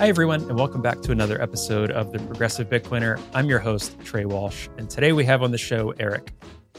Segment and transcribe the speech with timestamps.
[0.00, 3.20] Hi, everyone, and welcome back to another episode of The Progressive Bitcoiner.
[3.34, 6.32] I'm your host, Trey Walsh, and today we have on the show Erik.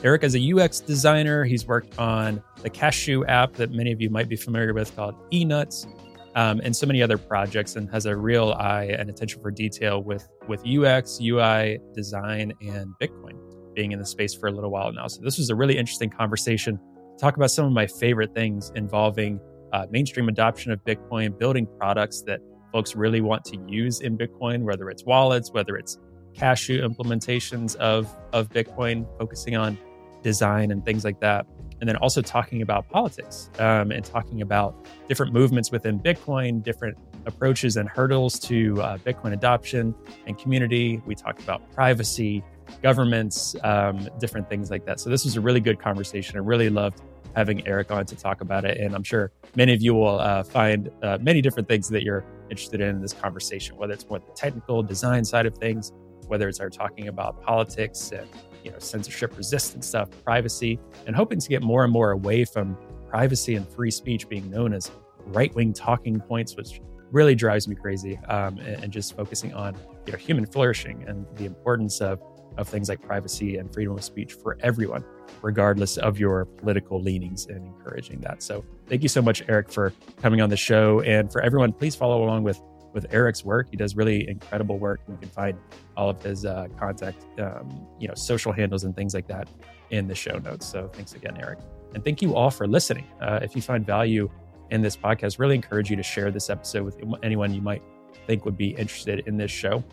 [0.03, 1.43] Erik is a UX designer.
[1.43, 5.13] He's worked on the Cashu app that many of you might be familiar with called
[5.29, 5.85] eNuts,
[6.33, 10.01] um, and so many other projects, and has a real eye and attention for detail
[10.01, 13.37] with, with UX, UI, design, and Bitcoin,
[13.75, 15.05] being in the space for a little while now.
[15.05, 16.79] So, this was a really interesting conversation.
[17.19, 19.39] Talk about some of my favorite things involving
[19.73, 22.39] uh, mainstream adoption of Bitcoin, building products that
[22.71, 25.97] folks really want to use in Bitcoin, whether it's wallets, whether it's
[26.33, 29.77] cashu implementations of, of Bitcoin, focusing on
[30.23, 31.45] design and things like that.
[31.79, 34.75] And then also talking about politics um, and talking about
[35.07, 39.95] different movements within Bitcoin, different approaches and hurdles to uh, Bitcoin adoption
[40.27, 41.01] and community.
[41.07, 42.43] We talked about privacy,
[42.83, 44.99] governments, um, different things like that.
[44.99, 46.37] So this was a really good conversation.
[46.37, 47.01] I really loved
[47.35, 48.77] having Erik on to talk about it.
[48.77, 52.23] And I'm sure many of you will uh, find uh, many different things that you're
[52.51, 55.91] interested in this conversation, whether it's more the technical design side of things,
[56.27, 58.27] whether it's our talking about politics and
[58.63, 62.77] you know censorship resistant stuff, privacy, and hoping to get more and more away from
[63.09, 64.91] privacy and free speech being known as
[65.27, 68.17] right wing talking points, which really drives me crazy.
[68.27, 72.21] Um, and, and just focusing on you know human flourishing and the importance of
[72.57, 75.03] of things like privacy and freedom of speech for everyone,
[75.41, 78.43] regardless of your political leanings, and encouraging that.
[78.43, 81.01] So, thank you so much, Erik, for coming on the show.
[81.01, 82.61] And for everyone, please follow along with
[82.93, 83.67] with Erik's work.
[83.71, 84.99] He does really incredible work.
[85.07, 85.57] You can find
[85.95, 89.47] all of his uh, contact, um, you know, social handles and things like that
[89.91, 90.65] in the show notes.
[90.65, 91.59] So, thanks again, Erik.
[91.93, 93.05] And thank you all for listening.
[93.21, 94.29] Uh, if you find value
[94.71, 97.81] in this podcast, really encourage you to share this episode with anyone you might
[98.25, 99.83] think would be interested in this show.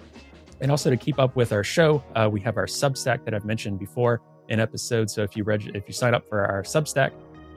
[0.60, 3.44] And also to keep up with our show, uh, we have our Substack that I've
[3.44, 5.14] mentioned before in episodes.
[5.14, 7.12] So if you reg- if you sign up for our Substack,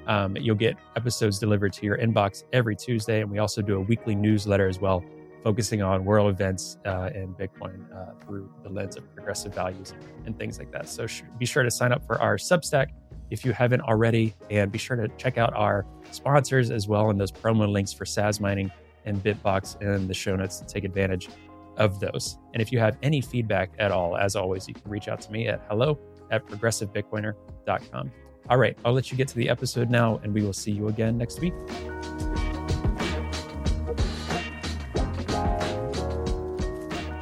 [0.08, 3.80] um, you'll get episodes delivered to your inbox every Tuesday, and we also do a
[3.80, 5.04] weekly newsletter as well,
[5.44, 9.94] focusing on world events uh, and Bitcoin uh, through the lens of progressive values
[10.26, 10.90] and things like that.
[10.90, 12.88] So sh- be sure to sign up for our Substack
[13.30, 17.20] if you haven't already, and be sure to check out our sponsors as well and
[17.20, 18.70] those promo links for Saz Mining
[19.06, 21.30] and Bitbox in the show notes to take advantage
[21.78, 22.38] of those.
[22.54, 25.32] And if you have any feedback at all, as always, you can reach out to
[25.32, 26.00] me at hello
[26.30, 28.12] at progressivebitcoiner.com.
[28.50, 30.88] All right, I'll let you get to the episode now, and we will see you
[30.88, 31.54] again next week.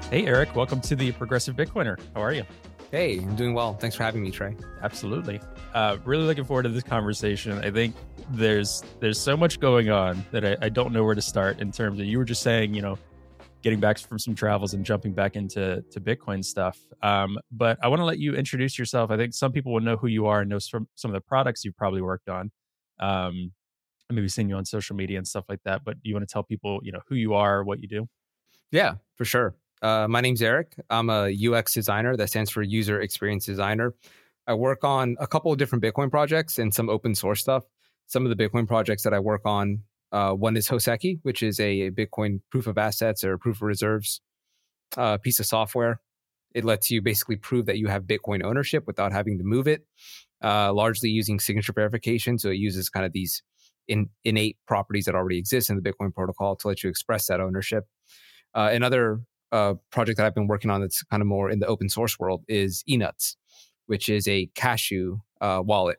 [0.09, 1.99] Hey, Erik, welcome to the Progressive Bitcoiner.
[2.15, 2.43] How are you?
[2.89, 3.75] Hey, I'm doing well.
[3.75, 4.55] Thanks for having me, Trey.
[4.81, 5.39] Absolutely.
[5.75, 7.59] Uh, really looking forward to this conversation.
[7.59, 7.95] I think
[8.31, 11.71] there's there's so much going on that I, I don't know where to start in
[11.71, 12.97] terms of you were just saying, you know,
[13.61, 16.79] getting back from some travels and jumping back into to Bitcoin stuff.
[17.01, 19.11] Um, but I want to let you introduce yourself.
[19.11, 21.21] I think some people will know who you are and know some, some of the
[21.21, 22.51] products you've probably worked on.
[22.99, 23.51] Um,
[24.09, 25.83] maybe seen you on social media and stuff like that.
[25.83, 28.07] But do you want to tell people, you know, who you are, what you do?
[28.71, 29.55] Yeah, for sure.
[29.81, 30.75] Uh, my name's Erik.
[30.89, 32.15] I'm a UX designer.
[32.15, 33.93] That stands for user experience designer.
[34.47, 37.63] I work on a couple of different Bitcoin projects and some open source stuff.
[38.07, 41.59] Some of the Bitcoin projects that I work on uh, one is Hoseki, which is
[41.59, 44.21] a Bitcoin proof of assets or proof of reserves
[44.97, 46.01] uh, piece of software.
[46.55, 49.85] It lets you basically prove that you have Bitcoin ownership without having to move it,
[50.43, 52.39] uh, largely using signature verification.
[52.39, 53.43] So it uses kind of these
[53.87, 57.39] in, innate properties that already exist in the Bitcoin protocol to let you express that
[57.39, 57.85] ownership.
[58.55, 59.21] Uh, another
[59.51, 62.17] uh, project that I've been working on that's kind of more in the open source
[62.17, 63.35] world is eNuts,
[63.85, 65.97] which is a cashu uh, wallet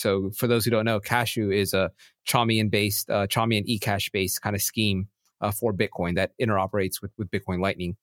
[0.00, 1.90] so for those who don't know, Cashu is a
[2.26, 5.08] Chaumian based, uh, Chaumian eCash based kind of scheme
[5.42, 7.96] uh, for Bitcoin that interoperates with, with Bitcoin Lightning.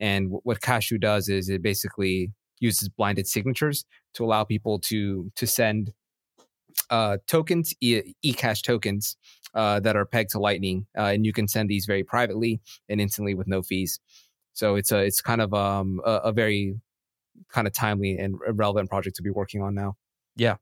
[0.00, 5.30] And w- what Cashu does is it basically uses blinded signatures to allow people to
[5.36, 5.92] to send
[6.88, 9.18] uh, tokens, e- eCash tokens
[9.54, 12.98] uh, that are pegged to Lightning, uh, and you can send these very privately and
[12.98, 14.00] instantly with no fees.
[14.54, 16.80] So it's a it's kind of um, a, a very
[17.50, 19.96] kind of timely and relevant project to be working on now.
[20.34, 20.56] Yeah,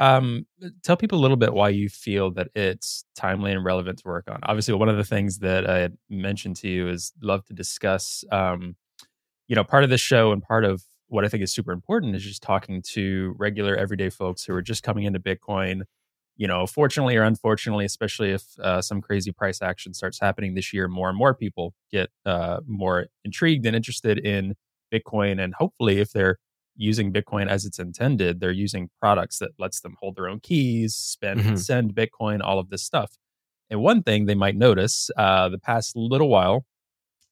[0.00, 0.46] um,
[0.82, 4.24] tell people a little bit why you feel that it's timely and relevant to work
[4.30, 4.40] on.
[4.44, 8.24] Obviously, one of the things that I had mentioned to you is love to discuss.
[8.32, 8.76] Um,
[9.46, 12.16] you know, part of this show and part of what I think is super important
[12.16, 15.82] is just talking to regular, everyday folks who are just coming into Bitcoin.
[16.36, 20.72] You know, fortunately or unfortunately, especially if uh, some crazy price action starts happening this
[20.72, 24.54] year, more and more people get uh, more intrigued and interested in
[24.90, 26.38] Bitcoin, and hopefully, if they're
[26.80, 30.94] using Bitcoin as it's intended, they're using products that lets them hold their own keys,
[30.94, 31.56] spend mm-hmm.
[31.56, 33.18] send Bitcoin, all of this stuff.
[33.68, 36.64] And one thing they might notice uh, the past little while,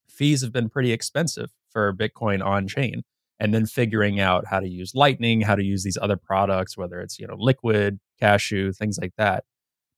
[0.09, 3.03] fees have been pretty expensive for Bitcoin on chain.
[3.41, 7.01] And then figuring out how to use Lightning, how to use these other products, whether
[7.01, 9.45] it's you know Liquid, Cashu, things like that,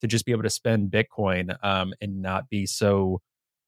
[0.02, 3.20] to just be able to spend Bitcoin um, and not be so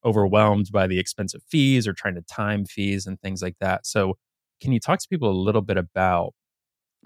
[0.05, 3.87] overwhelmed by the expensive fees or trying to time fees and things like that.
[3.87, 4.19] So,
[4.63, 6.35] can you talk to people a little bit about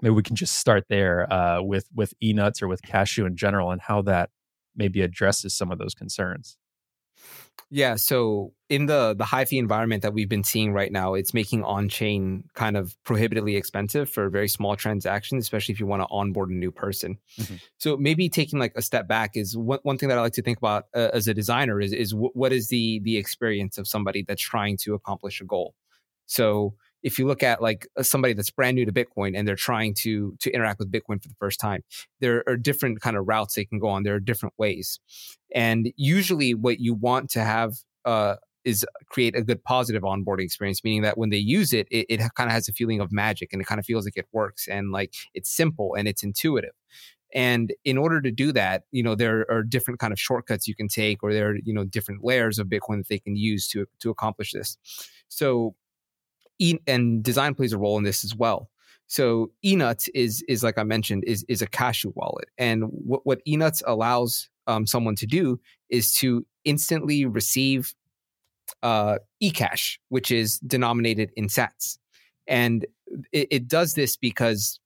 [0.01, 3.71] maybe we can just start there uh, with with enuts or with cashu in general
[3.71, 4.29] and how that
[4.75, 6.57] maybe addresses some of those concerns?
[7.69, 11.33] Yeah, so in the the high fee environment that we've been seeing right now, it's
[11.33, 16.01] making on chain kind of prohibitively expensive for very small transactions, especially if you want
[16.01, 17.17] to onboard a new person.
[17.39, 17.55] Mm-hmm.
[17.77, 20.41] So maybe taking like a step back is one, one thing that I like to
[20.41, 23.87] think about uh, as a designer is is w- what is the the experience of
[23.87, 25.73] somebody that's trying to accomplish a goal.
[26.27, 29.55] So if you look at like uh, somebody that's brand new to Bitcoin and they're
[29.55, 31.83] trying to to interact with Bitcoin for the first time,
[32.19, 34.03] there are different kind of routes they can go on.
[34.03, 34.99] There are different ways,
[35.53, 37.73] and usually what you want to have
[38.05, 38.35] uh,
[38.67, 42.19] is create a good positive onboarding experience, meaning that when they use it, it, it
[42.35, 44.67] kind of has a feeling of magic and it kind of feels like it works
[44.67, 46.73] and like it's simple and it's intuitive.
[47.33, 50.75] And in order to do that, you know, there are different kind of shortcuts you
[50.75, 53.67] can take, or there are, you know, different layers of Bitcoin that they can use
[53.69, 54.77] to to accomplish this.
[55.29, 55.75] So
[56.59, 58.69] e- and design plays a role in this as well.
[59.07, 63.41] So enuts is is like I mentioned is is a cashu wallet, and what what
[63.45, 65.59] enuts allows um, someone to do
[65.89, 67.93] is to instantly receive
[68.83, 71.97] uh, eCash, which is denominated in Sats,
[72.47, 72.85] and
[73.31, 74.79] it, it does this because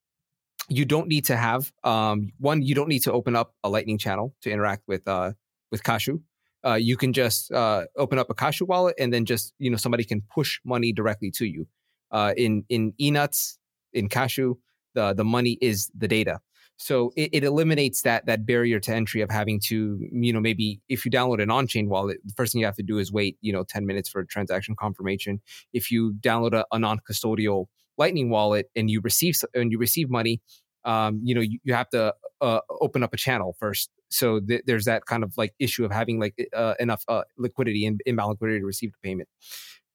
[0.69, 2.61] you don't need to have um, one.
[2.61, 5.33] You don't need to open up a Lightning channel to interact with uh,
[5.71, 6.21] with Cashu
[6.65, 9.77] uh, you can just uh, open up a Cashu wallet and then just you know
[9.77, 11.67] somebody can push money directly to you.
[12.11, 13.57] Uh, in in enuts
[13.93, 14.55] in Cashu,
[14.93, 16.39] the the money is the data.
[16.77, 20.81] So it, it, eliminates that that barrier to entry of having to, you know, maybe
[20.89, 23.37] if you download an on-chain wallet, the first thing you have to do is wait,
[23.41, 25.41] you know, 10 minutes for a transaction confirmation.
[25.73, 27.67] If you download a, a non-custodial
[27.99, 30.41] Lightning wallet and you receive and you receive money,
[30.83, 33.91] um, you know, you, you have to uh, open up a channel first.
[34.11, 37.85] So th- there's that kind of like issue of having like uh, enough uh, liquidity
[37.85, 39.29] and inbound liquidity to receive the payment.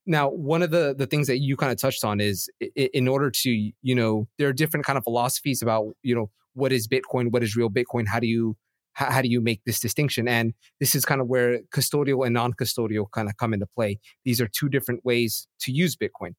[0.06, 3.30] Now, one of the the things that you kind of touched on is in order
[3.30, 7.32] to, you know, there are different kind of philosophies about, you know, what is Bitcoin,
[7.32, 8.56] what is real Bitcoin, how do you
[8.92, 10.26] how, how do you make this distinction?
[10.26, 13.98] And this is kind of where custodial and non-custodial kind of come into play.
[14.24, 16.34] These are two different ways to use Bitcoin.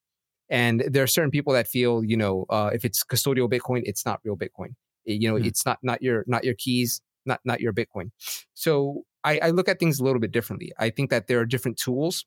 [0.49, 4.05] And there are certain people that feel, you know, uh, if it's custodial Bitcoin, it's
[4.05, 4.69] not real Bitcoin.
[5.05, 5.45] You know, mm-hmm.
[5.45, 8.11] it's not not your not your keys, not not your Bitcoin.
[8.53, 10.71] So I, I, look at things a little bit differently.
[10.79, 12.25] I think that there are different tools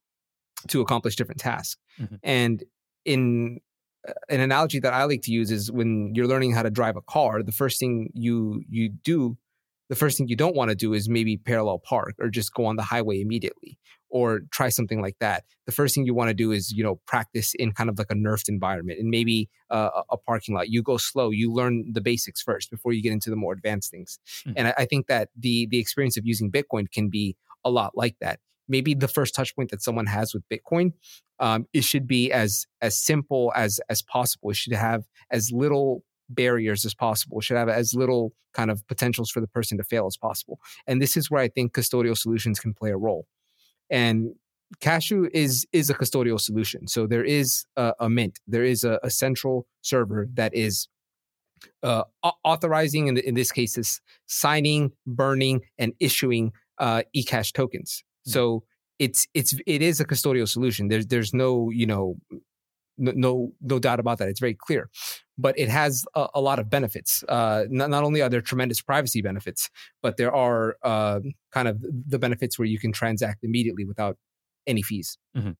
[0.69, 1.81] to accomplish different tasks.
[1.99, 2.17] Mm-hmm.
[2.23, 2.65] And
[3.05, 3.61] in
[4.07, 6.97] uh, an analogy that I like to use is when you're learning how to drive
[6.97, 9.37] a car, the first thing you you do
[9.89, 12.65] the first thing you don't want to do is maybe parallel park or just go
[12.65, 13.77] on the highway immediately
[14.11, 15.45] or try something like that.
[15.67, 18.11] The first thing you want to do is, you know, practice in kind of like
[18.11, 20.69] a nerfed environment and maybe uh, a parking lot.
[20.69, 23.91] You go slow, you learn the basics first before you get into the more advanced
[23.91, 24.19] things.
[24.47, 24.53] Mm-hmm.
[24.57, 27.97] And I, I think that the the experience of using Bitcoin can be a lot
[27.97, 28.41] like that.
[28.69, 30.93] Maybe the first touch point that someone has with Bitcoin,
[31.39, 34.51] um, it should be as as simple as as possible.
[34.51, 38.87] It should have as little barriers as possible, it should have as little kind of
[38.89, 40.61] potentials for the person to fail as possible.
[40.87, 43.27] And this is where I think custodial solutions can play a role.
[43.91, 44.35] And
[44.81, 46.87] Cashu is is a custodial solution.
[46.87, 50.89] So there is a, a mint, there is a, a, central server that is
[51.83, 52.05] uh,
[52.45, 58.05] authorizing, in, in this case, is signing, burning, and issuing uh, eCash tokens.
[58.27, 58.31] Mm-hmm.
[58.31, 58.63] So
[58.99, 60.89] it's it's it is a custodial solution.
[60.89, 62.17] There's there's no you know
[62.97, 64.29] no no doubt about that.
[64.29, 64.89] It's very clear,
[65.41, 67.25] but it has a, a lot of benefits.
[67.29, 69.71] Uh, not, not only are there tremendous privacy benefits,
[70.03, 71.21] but there are uh,
[71.53, 74.17] kind of the benefits where you can transact immediately without
[74.67, 75.19] any fees.
[75.37, 75.53] Mm-hmm.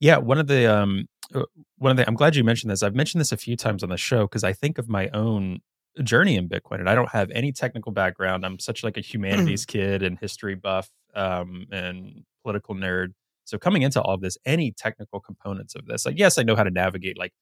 [0.00, 1.42] Yeah, one of the um, uh,
[1.76, 2.82] one of the I'm glad you mentioned this.
[2.82, 5.60] I've mentioned this a few times on the show because I think of my own
[6.04, 8.46] journey in Bitcoin, and I don't have any technical background.
[8.46, 13.14] I'm such like a humanities kid and history buff um, and political nerd
[13.48, 16.54] so coming into all of this, any technical components of this, like yes, I know
[16.54, 17.32] how to navigate like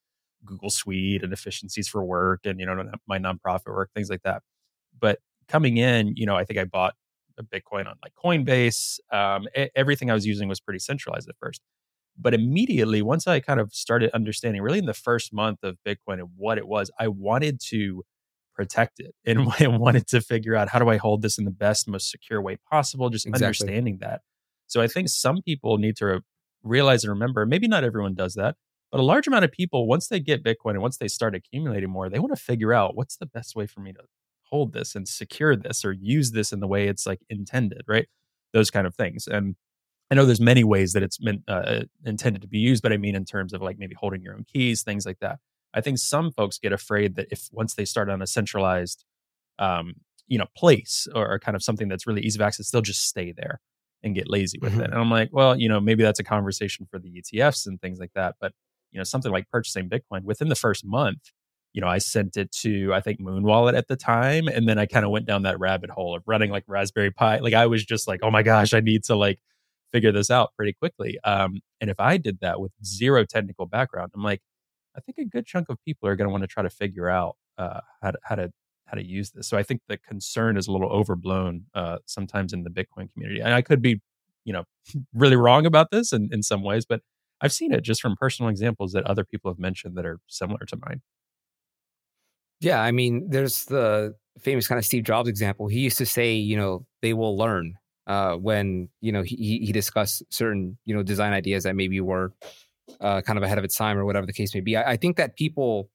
[0.47, 4.43] Google Suite and efficiencies for work and you know my nonprofit work, things like that.
[4.99, 6.95] But coming in, you know, I think I bought
[7.39, 8.99] a Bitcoin on like Coinbase.
[9.13, 11.61] Um, everything I was using was pretty centralized at first.
[12.19, 16.19] But immediately, once I kind of started understanding, really in the first month of Bitcoin
[16.19, 18.05] and what it was, I wanted to
[18.55, 21.51] protect it and I wanted to figure out how do I hold this in the
[21.51, 23.11] best, most secure way possible.
[23.11, 23.47] Just exactly.
[23.47, 24.23] understanding that.
[24.67, 26.23] So I think some people need to
[26.63, 28.57] realize and remember, maybe not everyone does that,
[28.97, 31.91] but a large amount of people, once they get Bitcoin and once they start accumulating
[31.91, 34.01] more, they want to figure out what's the best way for me to
[34.45, 38.09] hold this and secure this or use this in the way it's like intended, right?
[38.55, 39.27] Those kind of things.
[39.27, 39.57] And
[40.11, 42.97] I know there's many ways that it's meant uh, intended to be used, but I
[42.97, 45.41] mean in terms of like maybe holding your own keys, things like that.
[45.75, 49.05] I think some folks get afraid that if once they start on a centralized,
[49.59, 52.81] um, you know, place or, or kind of something that's really easy of access, they'll
[52.81, 53.61] just stay there
[54.03, 54.83] and get lazy with mm-hmm.
[54.83, 54.91] it.
[54.91, 57.99] And I'm like, well, you know, maybe that's a conversation for the ETFs and things
[57.99, 58.37] like that.
[58.41, 58.53] But
[58.93, 61.31] you know, something like purchasing Bitcoin within the first month,
[61.73, 64.79] you know, I sent it to I think Muun Wallet at the time, and then
[64.79, 67.39] I kind of went down that rabbit hole of running like Raspberry Pi.
[67.39, 69.39] Like I was just like, oh my gosh, I need to like
[69.93, 71.19] figure this out pretty quickly.
[71.25, 74.41] Um, and if I did that with zero technical background, I'm like,
[74.97, 77.09] I think a good chunk of people are going to want to try to figure
[77.09, 78.51] out uh, how to how to
[78.87, 79.49] how to use this.
[79.49, 83.41] So I think the concern is a little overblown uh, sometimes in the Bitcoin community,
[83.41, 84.01] and I could be,
[84.45, 84.65] you know,
[85.15, 87.01] really wrong about this in, in some ways, but
[87.41, 90.65] I've seen it just from personal examples that other people have mentioned that are similar
[90.67, 91.03] to mine.
[92.61, 95.69] Yeah, I mean, there's the famous kind of Steve Jobs example.
[95.69, 97.75] He used to say, you know, they will learn
[98.07, 102.33] uh, when you know he he discussed certain you know design ideas that maybe were
[103.01, 104.77] uh, kind of ahead of its time or whatever the case may be.
[104.77, 105.91] I, I think that people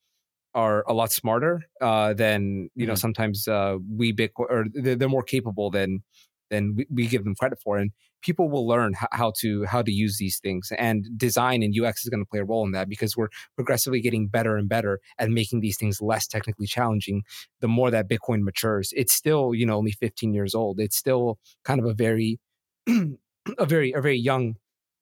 [0.54, 3.00] are a lot smarter uh, than you know mm-hmm.
[3.00, 6.04] sometimes uh, we Bitcoin or they're, they're, more capable than
[6.52, 7.92] than we, we, give them credit for, and
[8.22, 10.72] people will learn h- how to how to use these things.
[10.78, 14.02] And design and UX is going to play a role in that because we're progressively
[14.02, 17.24] getting better and better at making these things less technically challenging.
[17.62, 20.80] The more that Bitcoin matures, it's still you know only 15 years old.
[20.80, 22.40] It's still kind of a very
[22.88, 24.56] a very a very young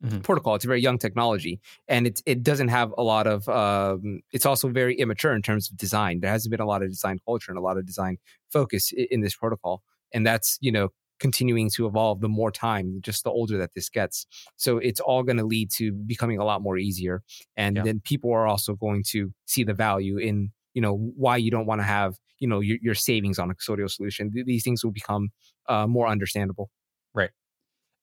[0.04, 0.20] mm-hmm.
[0.20, 0.56] protocol.
[0.56, 3.48] It's a very young technology, and it it doesn't have a lot of.
[3.50, 6.20] Um, it's also very immature in terms of design.
[6.20, 8.18] There hasn't been a lot of design culture and a lot of design
[8.52, 9.82] focus in, in this protocol,
[10.14, 10.90] and that's you know
[11.20, 14.26] continuing to evolve the more time, just the older that this gets.
[14.56, 17.22] So it's all going to lead to becoming a lot more easier,
[17.56, 17.84] and yeah.
[17.84, 21.66] then people are also going to see the value in you know why you don't
[21.66, 24.32] want to have you know your, your savings on a custodial solution.
[24.34, 25.30] These things will become
[25.68, 26.70] uh, more understandable.
[27.14, 27.32] Right.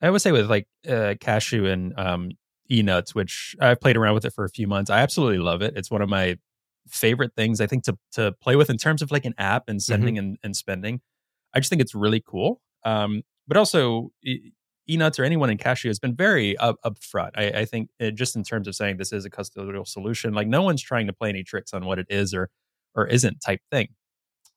[0.03, 2.31] I would say with like uh, Cashu and um,
[2.71, 4.91] eNuts, which I've played around with it for a few months.
[4.91, 5.75] I absolutely love it.
[5.77, 6.37] It's one of my
[6.89, 9.79] favorite things I think to to play with in terms of like an app and
[9.79, 9.93] mm-hmm.
[9.93, 10.27] sending mm-hmm.
[10.27, 11.01] and, and spending.
[11.55, 12.61] I just think it's really cool.
[12.87, 14.11] Um, but also
[14.89, 17.31] eNuts or anyone in Cashu has been very up, upfront.
[17.35, 20.47] I, I think it, just in terms of saying this is a custodial solution, like
[20.47, 22.49] no one's trying to play any tricks on what it is or
[22.95, 23.89] or isn't type thing.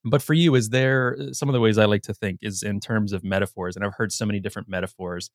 [0.05, 2.63] But for you, is there uh, some of the ways I like to think is
[2.63, 3.75] in terms of metaphors?
[3.75, 5.29] And I've heard so many different metaphors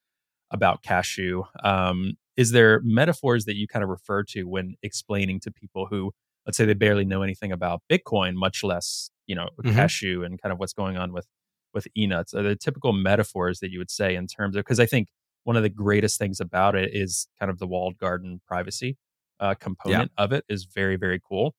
[0.50, 1.42] about cashu.
[1.62, 6.12] Um, is there metaphors that you kind of refer to when explaining to people who,
[6.46, 9.76] let's say, they barely know anything about Bitcoin, much less you know mm-hmm.
[9.78, 11.26] cashu and kind of what's going on with
[11.74, 12.34] with enuts?
[12.34, 15.08] Are the typical metaphors that you would say in terms of because I think
[15.44, 18.96] one of the greatest things about it is kind of the walled garden privacy
[19.40, 20.24] uh, component yeah.
[20.24, 21.54] of it is very very cool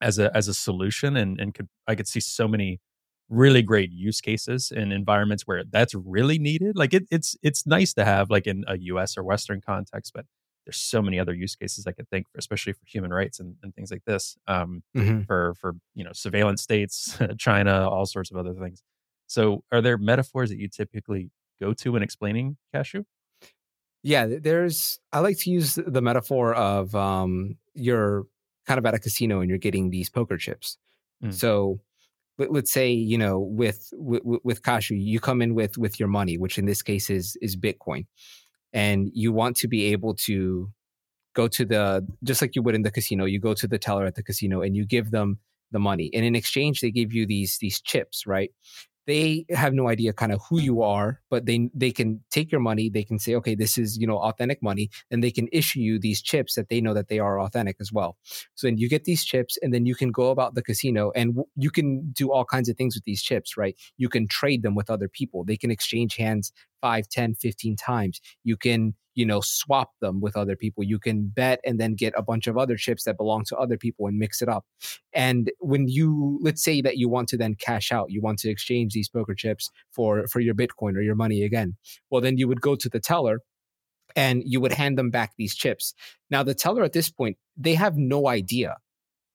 [0.00, 2.80] as a as a solution and and could I could see so many
[3.28, 6.76] really great use cases in environments where that's really needed.
[6.76, 10.24] Like it, it's it's nice to have like in a US or Western context, but
[10.64, 13.56] there's so many other use cases I could think for, especially for human rights and,
[13.62, 14.36] and things like this.
[14.46, 15.22] Um, mm-hmm.
[15.22, 18.82] for for you know surveillance states, China, all sorts of other things.
[19.28, 21.30] So, are there metaphors that you typically
[21.60, 23.04] go to when explaining cashu?
[24.02, 24.98] Yeah, there's.
[25.12, 28.24] I like to use the metaphor of um, your
[28.66, 30.78] kind of at a casino and you're getting these poker chips.
[31.22, 31.34] Mm.
[31.34, 31.80] So
[32.38, 36.08] let, us say you know with, with with Cashu, you come in with with your
[36.08, 38.06] money, which in this case is is Bitcoin,
[38.72, 40.70] and you want to be able to
[41.34, 43.24] go to the just like you would in the casino.
[43.24, 45.38] You go to the teller at the casino and you give them
[45.72, 48.52] the money, and in exchange they give you these these chips, right?
[49.08, 52.60] They have no idea kind of who you are but they they can take your
[52.60, 55.80] money they can say okay this is you know authentic money and they can issue
[55.80, 58.16] you these chips that they know that they are authentic as well.
[58.54, 61.38] So then you get these chips and then you can go about the casino and
[61.56, 63.74] you can do all kinds of things with these chips right?
[63.96, 65.44] You can trade them with other people.
[65.44, 68.20] They can exchange hands 5 10 15 times.
[68.44, 70.84] You can you know swap them with other people.
[70.84, 73.76] You can bet and then get a bunch of other chips that belong to other
[73.76, 74.64] people and mix it up.
[75.12, 78.50] And when you let's say that you want to then cash out you want to
[78.50, 81.76] exchange these poker chips for for your bitcoin or your money again
[82.10, 83.40] well then you would go to the teller
[84.16, 85.94] and you would hand them back these chips.
[86.30, 88.76] Now the teller at this point they have no idea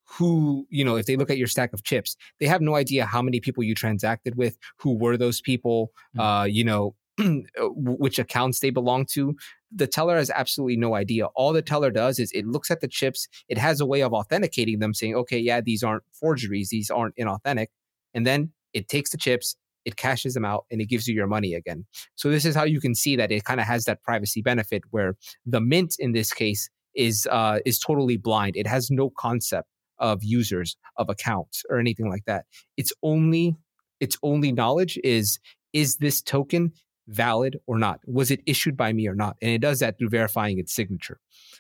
[0.05, 3.05] who, you know, if they look at your stack of chips, they have no idea
[3.05, 6.19] how many people you transacted with, who were those people, mm-hmm.
[6.19, 6.95] uh, you know,
[7.57, 9.35] which accounts they belong to
[9.75, 11.25] the teller has absolutely no idea.
[11.27, 14.13] All the teller does is it looks at the chips, it has a way of
[14.13, 17.67] authenticating them, saying, okay, yeah, these aren't forgeries, these aren't inauthentic.
[18.13, 19.55] And then it takes the chips,
[19.85, 21.85] it cashes them out, and it gives you your money again.
[22.15, 24.83] So this is how you can see that it kind of has that privacy benefit
[24.91, 25.15] where
[25.45, 28.55] the mint in this case is uh, is totally blind.
[28.55, 29.67] It has no concept
[29.97, 32.45] of users, of accounts, or anything like that.
[32.77, 33.55] It's only
[33.99, 35.39] its only knowledge is
[35.73, 36.73] is this token
[37.07, 37.99] valid or not?
[38.05, 39.37] Was it issued by me or not?
[39.41, 41.19] And it does that through verifying its signature.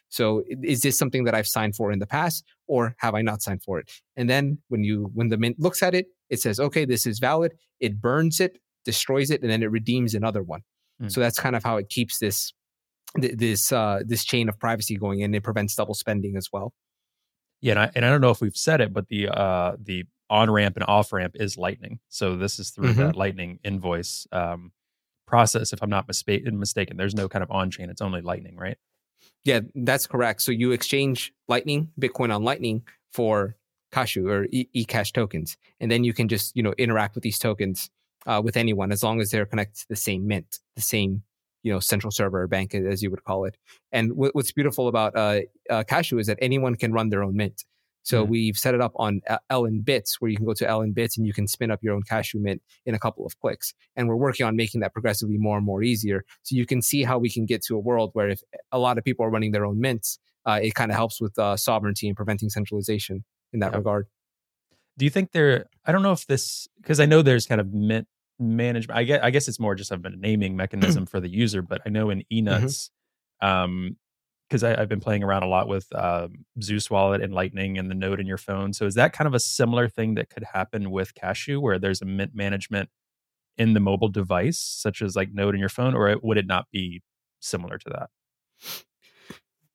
[0.09, 3.41] So is this something that I've signed for in the past or have I not
[3.41, 3.91] signed for it?
[4.15, 7.19] And then when you when the mint looks at it, it says, okay, this is
[7.19, 7.53] valid.
[7.79, 10.61] It burns it, destroys it, and then it redeems another one.
[11.01, 11.11] Mm.
[11.11, 12.53] So that's kind of how it keeps this
[13.15, 16.73] this uh, this chain of privacy going, and it prevents double spending as well.
[17.61, 20.05] Yeah, and I, and I don't know if we've said it, but the uh, the
[20.29, 21.99] on ramp and off ramp is Lightning.
[22.09, 23.01] So this is through mm-hmm.
[23.01, 24.71] that Lightning invoice um,
[25.33, 25.73] process.
[25.73, 27.89] If I'm not mistaken, there's no kind of on chain.
[27.89, 28.77] It's only Lightning, right?
[29.43, 30.43] Yeah, that's correct.
[30.43, 33.55] So you exchange Lightning, Bitcoin on Lightning for
[33.91, 37.39] Cashu or e- eCash tokens, and then you can just you know interact with these
[37.39, 37.89] tokens
[38.27, 41.23] uh, with anyone as long as they're connected to the same mint, the same
[41.63, 43.57] you know central server or bank as you would call it.
[43.91, 47.35] And w- what's beautiful about uh, uh, Cashu is that anyone can run their own
[47.35, 47.65] mint.
[48.03, 48.31] So mm-hmm.
[48.31, 51.25] we've set it up on LN Bits, where you can go to LN Bits and
[51.25, 53.73] you can spin up your own Cashu mint in a couple of clicks.
[53.95, 56.23] And we're working on making that progressively more and more easier.
[56.43, 58.41] So you can see how we can get to a world where if
[58.71, 61.37] a lot of people are running their own mints, uh, it kind of helps with
[61.39, 64.07] uh, sovereignty and preventing centralization in that regard.
[64.97, 65.65] Do you think there?
[65.85, 68.07] I don't know if this because I know there's kind of mint
[68.39, 68.97] management.
[68.97, 71.61] I guess I guess it's more just of a naming mechanism for the user.
[71.61, 72.47] But I know in mm-hmm.
[72.47, 72.89] eNuts,
[73.41, 73.47] mm-hmm.
[73.47, 73.97] um,
[74.49, 77.95] because I've been playing around a lot with um, Zeus Wallet and Lightning and the
[77.95, 78.73] node in your phone.
[78.73, 82.01] So is that kind of a similar thing that could happen with Cashu, where there's
[82.01, 82.89] a mint management
[83.57, 86.65] in the mobile device, such as like node in your phone, or would it not
[86.71, 87.01] be
[87.39, 88.09] similar to that?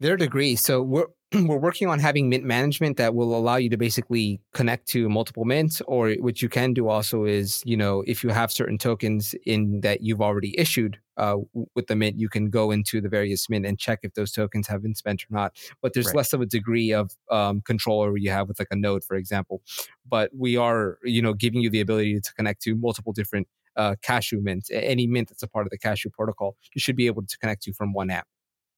[0.01, 0.57] Their degree.
[0.57, 4.87] So we're we're working on having mint management that will allow you to basically connect
[4.89, 8.51] to multiple mints or what you can do also is you know if you have
[8.51, 11.37] certain tokens in that you've already issued uh,
[11.75, 14.67] with the mint you can go into the various mint and check if those tokens
[14.69, 15.53] have been spent or not.
[15.83, 16.17] But there's right.
[16.17, 19.17] less of a degree of um, control over you have with like a node for
[19.17, 19.61] example.
[20.09, 23.97] But we are you know giving you the ability to connect to multiple different uh,
[24.03, 24.71] cashu mints.
[24.73, 27.65] Any mint that's a part of the cashu protocol you should be able to connect
[27.65, 28.27] to from one app.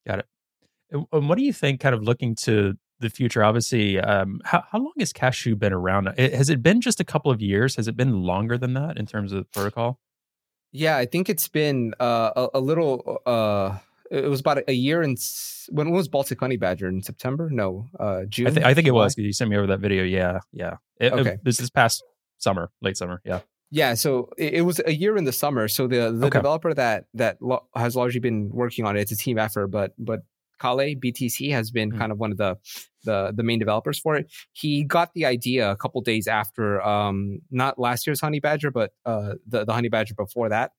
[0.05, 0.27] Got it
[0.91, 3.43] and what do you think, kind of looking to the future?
[3.43, 6.07] Obviously, um, how, how long has Cashu been around?
[6.19, 7.77] Has it been just a couple of years?
[7.77, 9.99] Has it been longer than that in terms of protocol?
[10.73, 13.21] Yeah, I think it's been uh, a, a, little.
[13.27, 13.79] Uh,
[14.11, 15.19] it was about a year and
[15.71, 17.49] when was Baltic Honey Badger in September?
[17.51, 18.49] No, uh, June.
[18.49, 19.17] I, th- I think it was.
[19.17, 20.05] You sent me over that video.
[20.05, 20.77] Yeah, yeah.
[21.01, 22.05] It, okay, it, this is past
[22.39, 23.21] summer, late summer.
[23.25, 23.41] Yeah.
[23.73, 25.69] Yeah, so it, it was a year in the summer.
[25.69, 26.39] So the the okay.
[26.39, 29.93] developer that that lo- has largely been working on it, it's a team effort, but
[29.97, 30.21] but
[30.61, 31.99] Calle BTC has been mm-hmm.
[31.99, 32.57] kind of one of the,
[33.05, 34.31] the the main developers for it.
[34.53, 38.93] He got the idea a couple days after um, not last year's Honey Badger, but
[39.07, 40.73] uh, the the Honey Badger before that.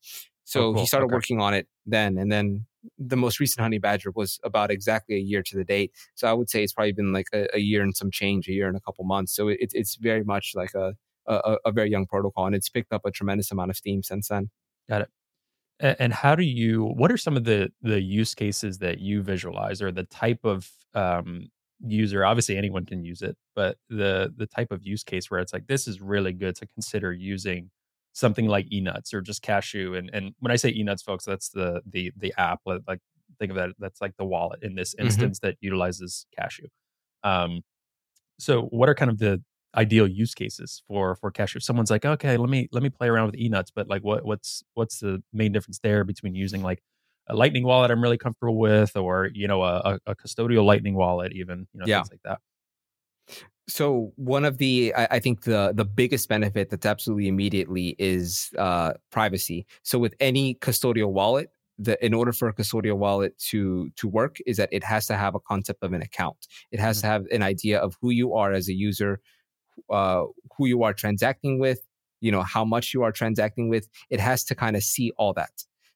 [0.43, 0.81] So oh, cool.
[0.81, 1.13] he started okay.
[1.13, 2.65] working on it then, and then
[2.97, 5.91] the most recent Honey Badger was about exactly a year to the date.
[6.15, 8.51] So I would say it's probably been like a, a year and some change, a
[8.51, 9.35] year and a couple months.
[9.35, 10.93] So it, it's very much like a,
[11.27, 14.27] a a very young protocol, and it's picked up a tremendous amount of steam since
[14.27, 14.49] then.
[14.89, 15.09] Got it
[15.81, 19.81] and how do you what are some of the the use cases that you visualize
[19.81, 21.47] or the type of um,
[21.85, 25.53] user obviously anyone can use it but the the type of use case where it's
[25.53, 27.69] like this is really good to consider using
[28.13, 31.81] something like enuts or just cashu and and when i say enuts folks that's the
[31.89, 32.99] the the app like
[33.39, 35.05] think of that that's like the wallet in this mm-hmm.
[35.05, 35.47] instance mm-hmm.
[35.47, 36.65] that utilizes cashu
[37.23, 37.61] um
[38.37, 39.41] so what are kind of the
[39.75, 41.57] ideal use cases for for Cashu.
[41.57, 44.25] If someone's like, okay, let me let me play around with enuts, but like what
[44.25, 46.81] what's what's the main difference there between using like
[47.27, 51.33] a lightning wallet I'm really comfortable with or you know a, a custodial lightning wallet
[51.33, 51.99] even, you know, yeah.
[51.99, 52.39] things like that.
[53.67, 58.49] So one of the I, I, think the the biggest benefit that's absolutely immediately is
[58.57, 59.65] uh, privacy.
[59.83, 64.37] So with any custodial wallet, the in order for a custodial wallet to to work
[64.45, 66.47] is that it has to have a concept of an account.
[66.71, 67.01] It has mm-hmm.
[67.01, 69.21] to have an idea of who you are as a user,
[69.89, 70.23] uh,
[70.57, 71.79] who you are transacting with,
[72.19, 73.87] you know, how much you are transacting with.
[74.09, 75.51] It has to kind of see all that.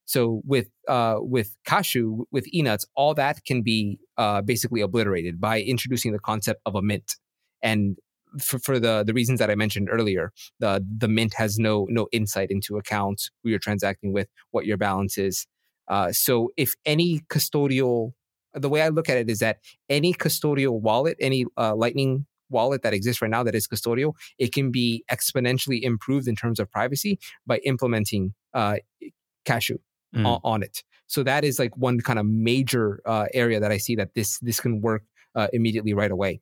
[0.05, 5.61] So with uh, with Cashu, with enuts, all that can be uh, basically obliterated by
[5.61, 7.15] introducing the concept of a mint.
[7.63, 7.97] And
[8.39, 12.07] for, for the the reasons that I mentioned earlier, the the mint has no no
[12.11, 15.47] insight into accounts, who you're transacting with, what your balance is.
[15.87, 18.13] Uh, so if any custodial,
[18.53, 19.57] the way I look at it is that
[19.89, 24.53] any custodial wallet, any uh, Lightning wallet that exists right now that is custodial, it
[24.53, 28.75] can be exponentially improved in terms of privacy by implementing uh,
[29.45, 29.77] Cashu
[30.15, 30.25] mm.
[30.25, 30.83] on, on, it.
[31.07, 34.39] So that is like one kind of major uh, area that I see that this
[34.39, 35.03] this can work
[35.35, 36.41] uh, immediately right away.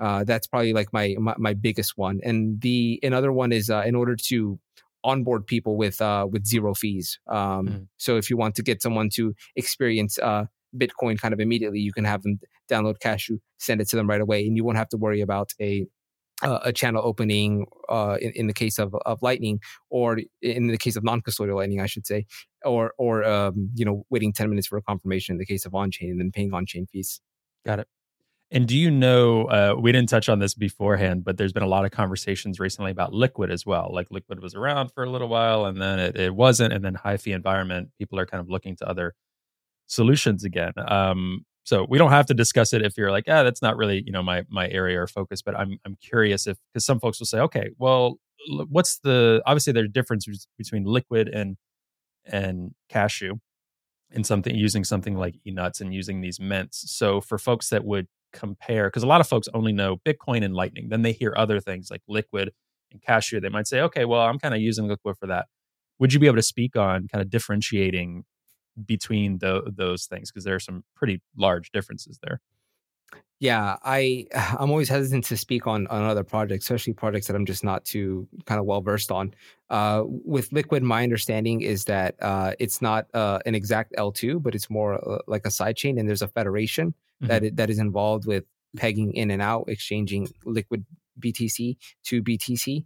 [0.00, 3.82] Uh, that's probably like my, my, my biggest one, and the another one is uh,
[3.86, 4.58] in order to
[5.04, 7.18] onboard people with uh, with zero fees.
[7.28, 7.86] Um, mm.
[7.96, 11.78] So if you want to get someone to experience uh, Bitcoin kind of immediately.
[11.78, 14.78] You can have them download Cashu, send it to them right away, and you won't
[14.78, 15.86] have to worry about a
[16.42, 20.76] uh, a channel opening uh, in, in, the case of, of Lightning, or in the
[20.76, 22.26] case of non-custodial Lightning, I should say,
[22.64, 25.74] or or um, you know waiting ten minutes for a confirmation in the case of
[25.74, 27.20] on-chain and then paying on-chain fees.
[27.64, 27.88] Got it.
[28.50, 31.68] And do you know, uh, we didn't touch on this beforehand, but there's been a
[31.68, 33.90] lot of conversations recently about liquid as well.
[33.92, 36.72] Like liquid was around for a little while and then it, it wasn't.
[36.72, 39.14] And then high fee environment, people are kind of looking to other
[39.88, 40.72] solutions again.
[40.76, 44.02] Um, so we don't have to discuss it if you're like, ah, that's not really,
[44.04, 45.42] you know, my my area or focus.
[45.42, 48.18] But I'm I'm curious if because some folks will say, okay, well,
[48.68, 50.26] what's the obviously there's difference
[50.58, 51.56] between liquid and
[52.26, 53.38] and cashu
[54.10, 56.90] and something using something like enuts and using these mints.
[56.92, 60.54] So for folks that would compare, because a lot of folks only know Bitcoin and
[60.54, 62.52] Lightning, then they hear other things like liquid
[62.92, 63.40] and cashu.
[63.40, 65.46] They might say, okay, well, I'm kind of using liquid for that.
[65.98, 68.24] Would you be able to speak on kind of differentiating
[68.86, 70.30] between the, those things?
[70.30, 72.40] Because there are some pretty large differences there.
[73.40, 74.26] Yeah, I
[74.58, 77.84] I'm always hesitant to speak on on other projects, especially projects that I'm just not
[77.84, 79.34] too kind of well versed on.
[79.70, 84.54] Uh, with Liquid, my understanding is that uh, it's not uh, an exact L2, but
[84.54, 87.26] it's more uh, like a sidechain, and there's a federation mm-hmm.
[87.26, 88.44] that it, that is involved with
[88.76, 90.84] pegging in and out, exchanging Liquid
[91.20, 92.84] BTC to BTC.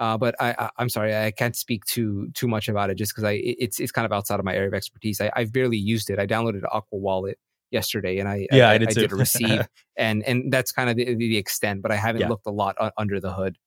[0.00, 3.12] Uh, but I, I, am sorry, I can't speak too too much about it just
[3.12, 5.20] because I it's it's kind of outside of my area of expertise.
[5.20, 6.18] I, have barely used it.
[6.18, 7.38] I downloaded Aqua Wallet
[7.70, 10.96] yesterday, and I yeah I, I did, I did receive, and and that's kind of
[10.96, 11.82] the, the extent.
[11.82, 12.28] But I haven't yeah.
[12.28, 13.58] looked a lot under the hood.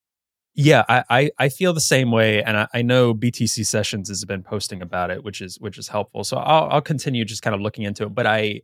[0.56, 4.24] Yeah, I, I, I feel the same way, and I, I, know BTC Sessions has
[4.24, 6.24] been posting about it, which is which is helpful.
[6.24, 8.10] So I'll I'll continue just kind of looking into it.
[8.10, 8.62] But I,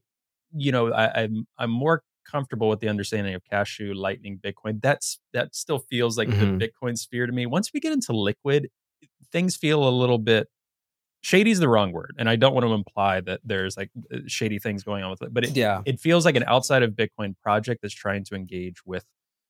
[0.56, 4.82] you know, I, I'm I'm more comfortable with the understanding of Cashu, Lightning, Bitcoin.
[4.82, 6.58] That's that still feels like mm-hmm.
[6.58, 7.46] the Bitcoin sphere to me.
[7.46, 8.70] Once we get into liquid,
[9.32, 10.48] things feel a little bit
[11.22, 14.20] shady is the wrong word and i don't want to imply that there's like uh,
[14.26, 16.92] shady things going on with it but it, yeah it feels like an outside of
[16.92, 19.06] bitcoin project that's trying to engage with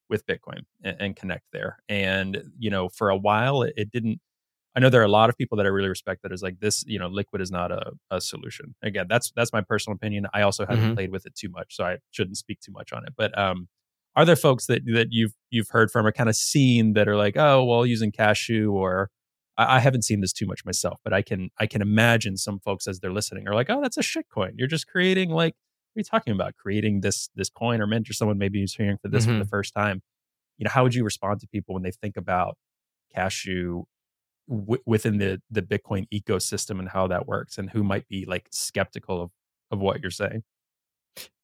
[0.10, 4.20] with bitcoin and, and connect there and you know for a while it, it, didn't
[4.76, 6.60] i know there are a lot of people that i really respect that is like
[6.60, 10.26] this you know liquid is not a, a solution again that's that's my personal opinion
[10.34, 10.94] i also haven't mm-hmm.
[10.96, 13.68] played with it too much so i shouldn't speak too much on it but um
[14.16, 17.18] are there folks that that you've you've heard from or kind of seen that are
[17.18, 19.10] like oh well using cashu or
[19.60, 22.60] I, I haven't seen this too much myself, but I can I can imagine some
[22.60, 24.54] folks as they're listening are like, oh, that's a shit coin.
[24.58, 25.54] You're just creating like
[25.94, 26.56] what are you talking about?
[26.56, 29.34] Creating this this coin or mint or someone maybe who's hearing for this mm-hmm.
[29.34, 29.50] for the mm-hmm.
[29.50, 30.02] first time.
[30.58, 32.58] You know, how would you respond to people when they think about
[33.16, 33.84] cashu
[34.50, 38.48] w- within the the Bitcoin ecosystem and how that works, and who might be like
[38.52, 39.32] skeptical of
[39.72, 40.44] of what you're saying?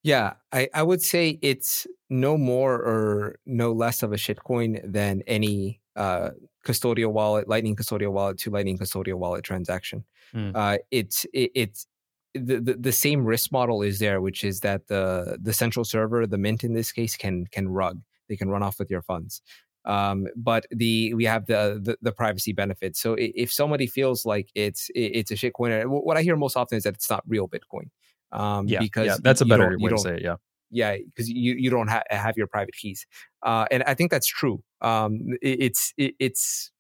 [0.04, 5.24] Yeah, I, I would say it's no more or no less of a shitcoin than
[5.26, 6.30] any uh,
[6.64, 10.04] custodial wallet, Lightning custodial wallet to Lightning custodial wallet transaction.
[10.34, 10.52] Mm.
[10.54, 11.88] Uh, it's it, it's
[12.36, 16.28] the, the, the same risk model is there, which is that the the central server,
[16.28, 18.02] the mint in this case, can can rug.
[18.30, 19.42] They can run off with your funds.
[19.86, 23.00] Um, but the we have the, the, the privacy benefits.
[23.00, 26.84] So if somebody feels like it's it's a shitcoin, what I hear most often is
[26.84, 27.90] that it's not real Bitcoin.
[28.32, 30.22] Um, yeah, because yeah, that's a better way to say it.
[30.24, 30.36] Yeah,
[30.72, 33.06] yeah, because you you don't ha- have your private keys,
[33.44, 34.64] uh, and I think that's true.
[34.82, 36.72] Um, it, it's it, it's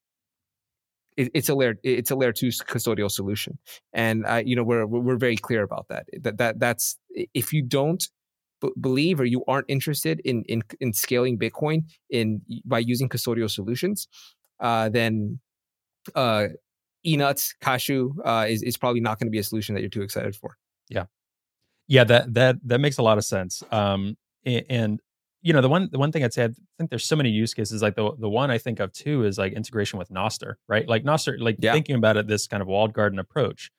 [1.18, 3.58] it's a layer it's a layer two custodial solution,
[3.94, 6.08] and uh, you know we're we're very clear about that.
[6.22, 6.98] That that that's
[7.34, 8.06] if you don't
[8.62, 13.50] b- believe or you aren't interested in in in scaling Bitcoin in by using custodial
[13.50, 14.08] solutions,
[14.60, 15.40] uh, then
[16.14, 16.48] uh,
[17.04, 20.02] enuts cashu uh, is is probably not going to be a solution that you're too
[20.02, 20.58] excited for.
[20.90, 21.06] Yeah,
[21.88, 23.64] yeah, that that that makes a lot of sense.
[23.72, 25.00] Um, and, and
[25.42, 27.54] you know the one the one thing I'd say I think there's so many use
[27.54, 27.82] cases.
[27.82, 30.88] Like the the one I think of too is like integration with Nostr right?
[30.88, 31.72] Like Nostr like yeah.
[31.72, 33.72] thinking about it, this kind of walled garden approach,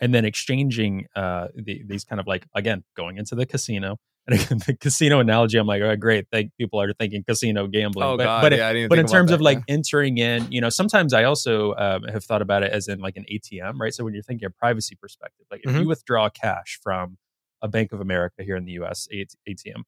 [0.00, 3.98] and then exchanging uh the, these kind of like again going into the casino.
[4.28, 6.28] And the casino analogy, I'm like, all right, great.
[6.30, 8.06] Think people are thinking casino gambling.
[8.06, 9.74] Oh but, God, but, yeah, but in terms that, of like yeah.
[9.74, 13.16] entering in, you know, sometimes I also um, have thought about it as in like
[13.16, 13.94] an ATM, right?
[13.94, 15.80] So when you're thinking of privacy perspective, like if mm-hmm.
[15.80, 17.16] you withdraw cash from
[17.62, 19.82] a Bank of America here in the US ATM,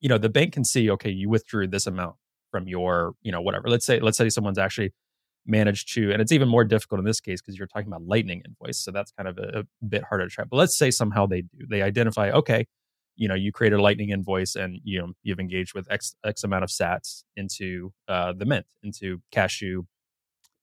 [0.00, 2.16] you know, the bank can see, okay, you withdrew this amount
[2.50, 3.68] from your, you know, whatever.
[3.68, 4.92] Let's say, let's say someone's actually
[5.46, 8.42] managed to, and it's even more difficult in this case because you're talking about lightning
[8.44, 8.78] invoice.
[8.78, 10.48] So that's kind of a, a, bit harder to track.
[10.50, 12.66] But let's say somehow they do, they identify, okay,
[13.16, 16.44] you know, you create a lightning invoice and you know you've engaged with X X
[16.44, 19.86] amount of sats into uh, the mint, into cashu,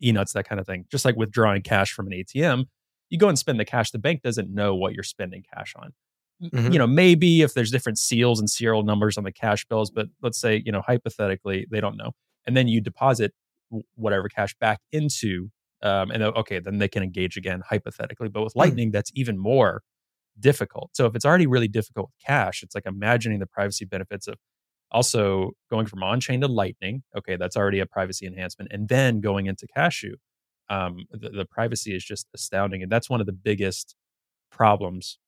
[0.02, 0.86] enuts, that kind of thing.
[0.92, 2.66] Just like withdrawing cash from an ATM,
[3.10, 3.92] you go and spend the cash.
[3.92, 5.94] The bank doesn't know what you're spending cash on.
[6.42, 6.72] Mm-hmm.
[6.72, 10.08] You know, maybe if there's different seals and serial numbers on the cash bills, but
[10.22, 12.12] let's say, you know, hypothetically, they don't know.
[12.46, 13.34] And then you deposit
[13.96, 15.50] whatever cash back into,
[15.82, 18.30] um, and okay, then they can engage again, hypothetically.
[18.30, 18.60] But with hmm.
[18.60, 18.94] Lightning, mm.
[18.94, 19.82] that's even more
[20.39, 20.91] difficult.
[20.95, 24.36] So if it's already really difficult with cash, it's like imagining the privacy benefits of
[24.91, 27.04] also going from on chain to Lightning.
[27.17, 28.71] Okay, that's already a privacy enhancement.
[28.71, 30.13] And then going into Cashu,
[30.69, 32.82] um, the, the privacy is just astounding.
[32.84, 33.95] And that's one of the biggest
[34.52, 35.19] problems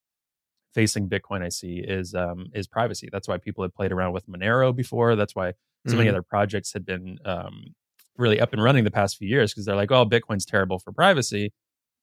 [0.73, 3.09] facing Bitcoin I see is um, is privacy.
[3.11, 5.15] That's why people have played around with Monero before.
[5.15, 5.53] That's why
[5.87, 6.13] so many Mhm.
[6.13, 7.73] other projects had been um,
[8.17, 10.91] really up and running the past few years because they're like, oh, Bitcoin's terrible for
[10.91, 11.51] privacy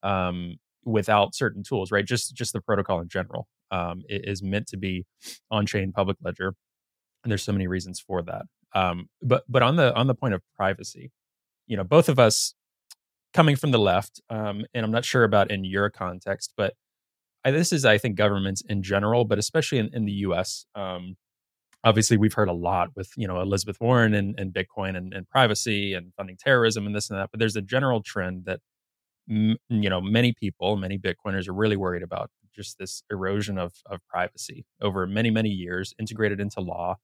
[0.03, 0.57] um,
[0.87, 2.07] without certain tools, right?
[2.07, 5.05] Just just the protocol in general um, is meant to be
[5.51, 6.55] on chain public ledger,
[7.23, 8.47] and there's so many reasons for that.
[8.75, 11.11] Um, but but on the on the point of privacy,
[11.67, 12.55] you know, both of us
[13.35, 16.75] coming from the left, um, and I'm not sure about in your context, but
[17.45, 20.67] I, this is I think governments in general, but especially in, in the U.S.
[20.75, 21.17] Um,
[21.85, 25.29] obviously, we've heard a lot with you know Elizabeth Warren and, and Bitcoin and, and
[25.29, 27.31] privacy and funding terrorism and this and that.
[27.33, 28.61] But there's a general trend that
[29.31, 33.75] m- you know many people, many Bitcoiners are really worried about just this erosion of
[33.87, 36.97] of privacy over many many years, integrated into law,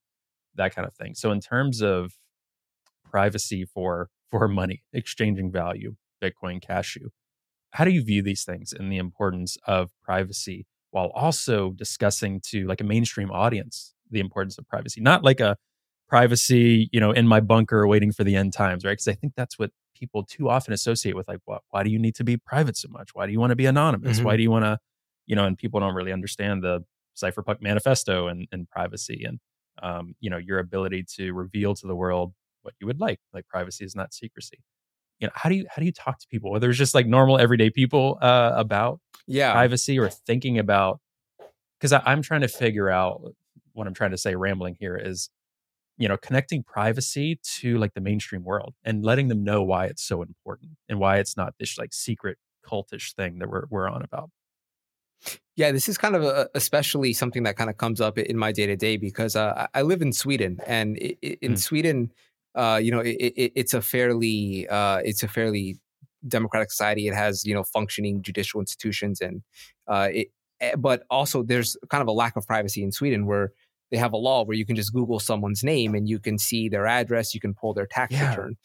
[0.57, 1.15] that kind of thing.
[1.15, 2.15] So in terms of
[3.11, 7.09] privacy for for money, exchanging value, Bitcoin, cashu,
[7.73, 12.67] how do you view these things and the importance of privacy while also discussing to
[12.67, 15.57] like a mainstream audience the importance of privacy not like a
[16.09, 19.33] privacy you know in my bunker waiting for the end times right because i think
[19.37, 22.37] that's what people too often associate with like what why do you need to be
[22.37, 24.25] private so much why do you want to be anonymous Mhm.
[24.25, 24.79] why do you want to
[25.27, 26.85] you know and people don't really understand the
[27.17, 29.39] cypherpunk manifesto and, and privacy and
[29.83, 33.47] um, you know your ability to reveal to the world what you would like like
[33.49, 34.59] privacy is not secrecy
[35.19, 37.07] you know how do you how do you talk to people whether it's just like
[37.07, 39.53] normal everyday people uh, about Yeah.
[39.53, 41.01] privacy or thinking about
[41.79, 43.23] because i'm trying to figure out
[43.73, 45.31] what i'm trying to say rambling here is
[45.99, 50.03] you know connecting privacy to like the mainstream world and letting them know why it's
[50.03, 54.03] so important and why it's not this like secret cultish thing that we're, we're on
[54.03, 54.31] about
[55.57, 58.53] Yeah, this is kind of a, especially something that kind of comes up in my
[58.53, 61.57] day to day because uh, I live in Sweden, and in Mm.
[61.57, 62.13] Sweden,
[62.55, 65.79] uh, you know, it, it, it's a fairly uh, it's a fairly
[66.27, 67.07] democratic society.
[67.09, 69.43] It has you know functioning judicial institutions, and
[69.87, 70.29] uh, it,
[70.61, 73.53] eh, but also there's kind of a lack of privacy in Sweden where
[73.93, 76.69] they have a law where you can just Google someone's name and you can see
[76.69, 78.31] their address, you can pull their tax Yeah.
[78.31, 78.57] return.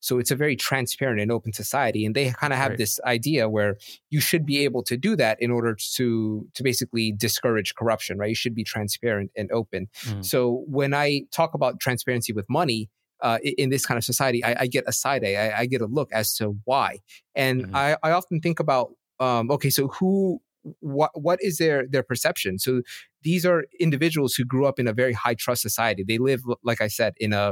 [0.00, 2.78] So it's a very transparent and open society, and they kind of have Right.
[2.78, 3.76] this idea where
[4.08, 8.28] you should be able to do that in order to to basically discourage corruption, right?
[8.28, 9.88] You should be transparent and open.
[10.04, 10.24] Mm.
[10.24, 12.88] So when I talk about transparency with money
[13.22, 15.34] uh, in this kind of society, I, I get a side eye.
[15.44, 16.90] I, I get a look as to why,
[17.34, 17.74] and Mhm.
[17.74, 18.86] I, I often think about
[19.18, 20.40] um, okay, so who,
[20.80, 22.58] what, what is their their perception?
[22.58, 22.82] So
[23.28, 26.02] these are individuals who grew up in a very high trust society.
[26.06, 27.46] They live, like I said, in a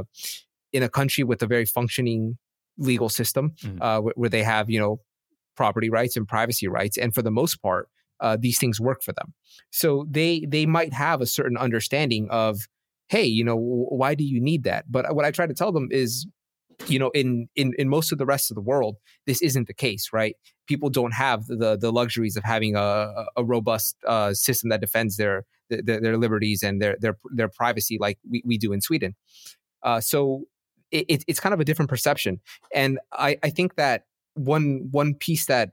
[0.77, 2.37] in a country with a very functioning
[2.77, 3.79] legal system Mhm.
[3.81, 4.93] uh, where, where they have you know
[5.61, 7.85] property rights and privacy rights, and for the most part,
[8.25, 9.33] uh, these things work for them.
[9.81, 12.53] So they they might have a certain understanding of,
[13.15, 13.57] hey, you know,
[14.01, 14.85] why do you need that?
[14.95, 16.11] But what I try to tell them is,
[16.87, 18.95] you know, in in in most of the rest of the world,
[19.27, 20.35] this isn't the case, right?
[20.67, 25.17] People don't have the the luxuries of having a a robust uh, system that defends
[25.17, 29.15] their their, their liberties and their their their privacy like we, we do in Sweden.
[29.83, 30.43] Uh, so
[30.91, 32.39] it, it, it's kind of a different perception,
[32.73, 34.03] and I, I think that
[34.35, 35.71] one one piece that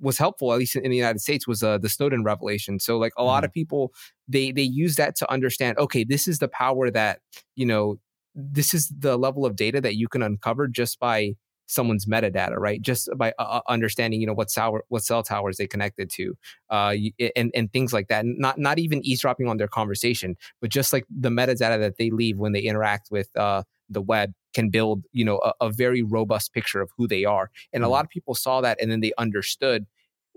[0.00, 2.78] was helpful, at least in, in the United States, was uh, the Snowden revelation.
[2.80, 3.92] So like a lot of people,
[4.28, 5.78] they they use that to understand.
[5.78, 7.20] Okay, this is the power that
[7.56, 7.96] you know.
[8.36, 11.34] This is the level of data that you can uncover just by
[11.66, 12.80] someone's metadata, right?
[12.82, 16.36] Just by uh, uh, understanding, you know, what cell what cell towers they connected to,
[16.70, 16.94] uh,
[17.36, 18.24] and and things like that.
[18.26, 22.38] Not not even eavesdropping on their conversation, but just like the metadata that they leave
[22.38, 26.52] when they interact with uh, the web can build, you know, a, a very robust
[26.52, 27.50] picture of who they are.
[27.72, 27.90] And a Mhm.
[27.90, 29.86] lot of people saw that, and then they understood,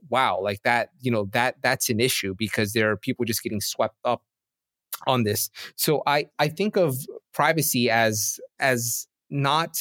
[0.09, 3.61] wow, like that, you know, that that's an issue because there are people just getting
[3.61, 4.23] swept up
[5.05, 5.49] on this.
[5.75, 6.97] So I I think of
[7.33, 9.77] privacy as as not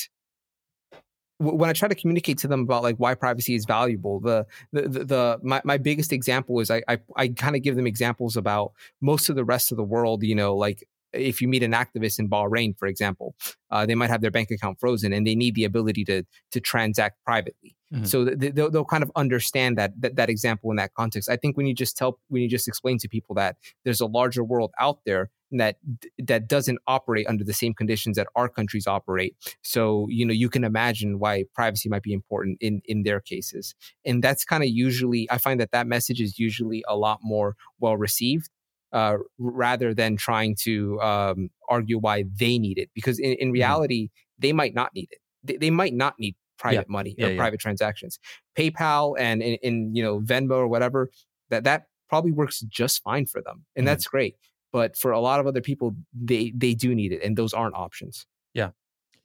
[1.39, 4.83] when I try to communicate to them about like why privacy is valuable, the the
[4.83, 8.37] the, the my, my biggest example is I I, I kind of give them examples
[8.37, 10.23] about most of the rest of the world.
[10.23, 10.87] You know, like
[11.17, 13.35] if you meet an activist in Bahrain, for example,
[13.71, 16.61] uh, they might have their bank account frozen and they need the ability to to
[16.61, 17.77] transact privately.
[17.93, 18.07] Mhm.
[18.07, 21.29] So th- they'll, they'll kind of understand that, that that example in that context.
[21.31, 24.07] I think when you just tell when you just explain to people that there's a
[24.07, 25.77] larger world out there that
[26.19, 29.37] that doesn't operate under the same conditions that our countries operate.
[29.63, 33.75] So you know you can imagine why privacy might be important in in their cases,
[34.05, 37.55] and that's kind of usually I find that that message is usually a lot more
[37.79, 38.51] well received.
[38.97, 44.09] Uh, rather than trying to um, argue why they need it, because in, in reality
[44.39, 45.21] they might not need it.
[45.47, 47.37] They, they might not need private money Yeah, or yeah.
[47.43, 48.19] private transactions.
[48.59, 51.11] PayPal and in, in you know Venmo or whatever
[51.51, 53.91] that that probably works just fine for them, and Mhm.
[53.91, 54.35] that's great
[54.73, 57.75] but for a lot of other people they they do need it and those aren't
[57.75, 58.71] options Yeah,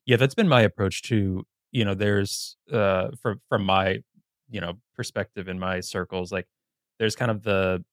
[0.06, 4.04] yeah that's been my approach to you know there's uh from from my
[4.50, 6.48] you know perspective in my circles like
[7.00, 7.84] there's kind of the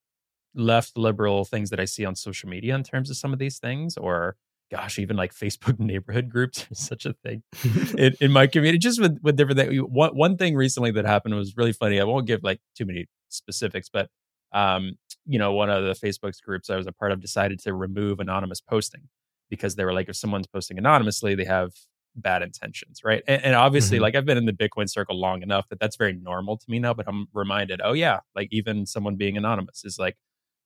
[0.55, 3.59] left liberal things that I see on social media in terms of some of these
[3.59, 4.35] things, or
[4.71, 7.43] gosh, even like Facebook neighborhood groups are such a thing
[7.97, 8.77] in, in, my community.
[8.77, 9.79] Just with with different things.
[9.81, 11.99] One one thing recently that happened was really funny.
[11.99, 14.09] I won't give like too many specifics, but
[14.51, 17.73] um, you know, one of the Facebook's groups I was a part of decided to
[17.73, 19.09] remove anonymous posting
[19.49, 21.71] because they were like, if someone's posting anonymously, they have
[22.15, 23.23] bad intentions, right?
[23.27, 24.03] And, and obviously, mm-hmm.
[24.03, 26.79] like I've been in the Bitcoin circle long enough that that's very normal to me
[26.79, 26.93] now.
[26.93, 30.17] But I'm reminded, oh yeah, like even someone being anonymous is like,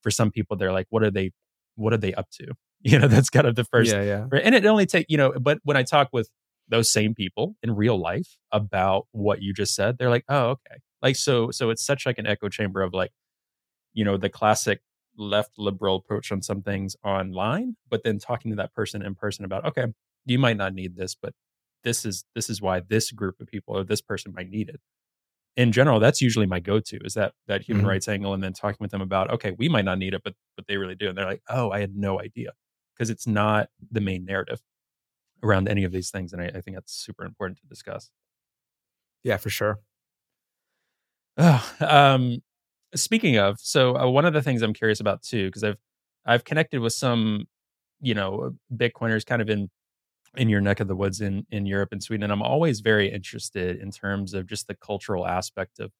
[0.04, 1.32] for some people, they're like, what are they,
[1.76, 2.54] what are they up to?
[2.86, 3.94] You know, that's kind of the first.
[3.94, 4.40] Yeah, yeah.
[4.44, 6.30] And it only take you know, but when I talk with
[6.68, 10.82] those same people in real life about what you just said, they're like, oh okay,
[11.02, 13.12] like so, so it's such like an echo chamber of like,
[13.94, 14.82] you know, the classic
[15.18, 19.46] left liberal approach on some things online, but then talking to that person in person
[19.46, 19.86] about, okay,
[20.26, 21.34] you might not need this, but
[21.84, 24.80] this is this is why this group of people or this person might need it.
[25.56, 27.90] In general, that's usually my go-to is that that human mm-hmm.
[27.90, 30.34] rights angle, and then talking with them about, okay, we might not need it, but
[30.56, 32.54] but they really do, and they're like, oh, I had no idea
[32.96, 34.62] because it's not the main narrative
[35.44, 38.10] around any of these things, and I, I think that's super important to discuss.
[39.24, 39.80] Yeah, for sure.
[41.38, 42.42] Oh, um,
[42.96, 45.78] speaking of, so uh, one of the things I'm curious about too, because I've
[46.26, 47.46] I've connected with some,
[48.02, 49.70] you know, Bitcoiners kind of in
[50.36, 53.12] in your neck of the woods in in Europe and Sweden, and I'm always very
[53.12, 55.92] interested in terms of just the cultural aspect of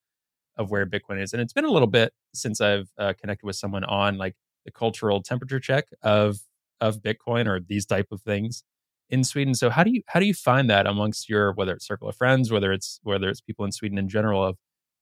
[0.58, 1.34] of where Bitcoin is.
[1.34, 4.72] And it's been a little bit since I've uh, connected with someone on like the
[4.72, 6.40] cultural temperature check of
[6.82, 8.64] of Bitcoin or these type of things
[9.10, 9.56] in Sweden.
[9.56, 12.16] So how do you how do you find that amongst your whether it's circle of
[12.16, 14.58] friends, whether it's whether it's people in Sweden in general of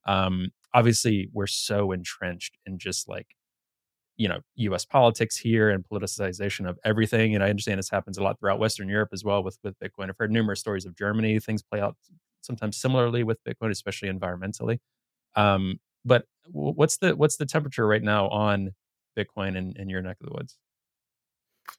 [0.06, 3.36] um, obviously we're so entrenched in just like
[4.22, 4.86] you know U.S.
[4.86, 7.34] politics here and politicization of everything.
[7.34, 10.10] And I understand this happens a lot throughout Western Europe as well with with Bitcoin.
[10.10, 11.40] I've heard numerous stories of Germany.
[11.40, 11.98] Things play out
[12.42, 14.78] sometimes similarly with Bitcoin, especially environmentally.
[15.36, 18.76] Um, but what's the what's the temperature right now on
[19.18, 20.56] Bitcoin in, in your neck of the woods?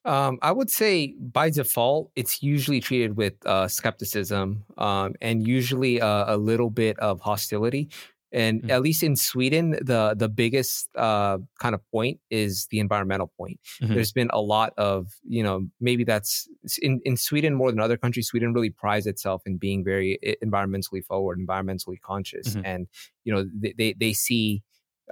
[0.04, 6.00] Um, I would say by default, it's usually treated with uh, skepticism um, and usually
[6.00, 7.88] uh, a little bit of hostility.
[8.32, 8.70] And mm-hmm.
[8.70, 13.60] at least in Sweden, the the biggest uh, kind of point is the environmental point.
[13.82, 13.94] Mm-hmm.
[13.94, 16.48] There's been a lot of you know maybe that's
[16.80, 18.28] in in Sweden more than other countries.
[18.28, 22.64] Sweden really prides itself in being very environmentally forward, environmentally conscious, mm-hmm.
[22.64, 22.86] and
[23.24, 24.62] you know they they, they see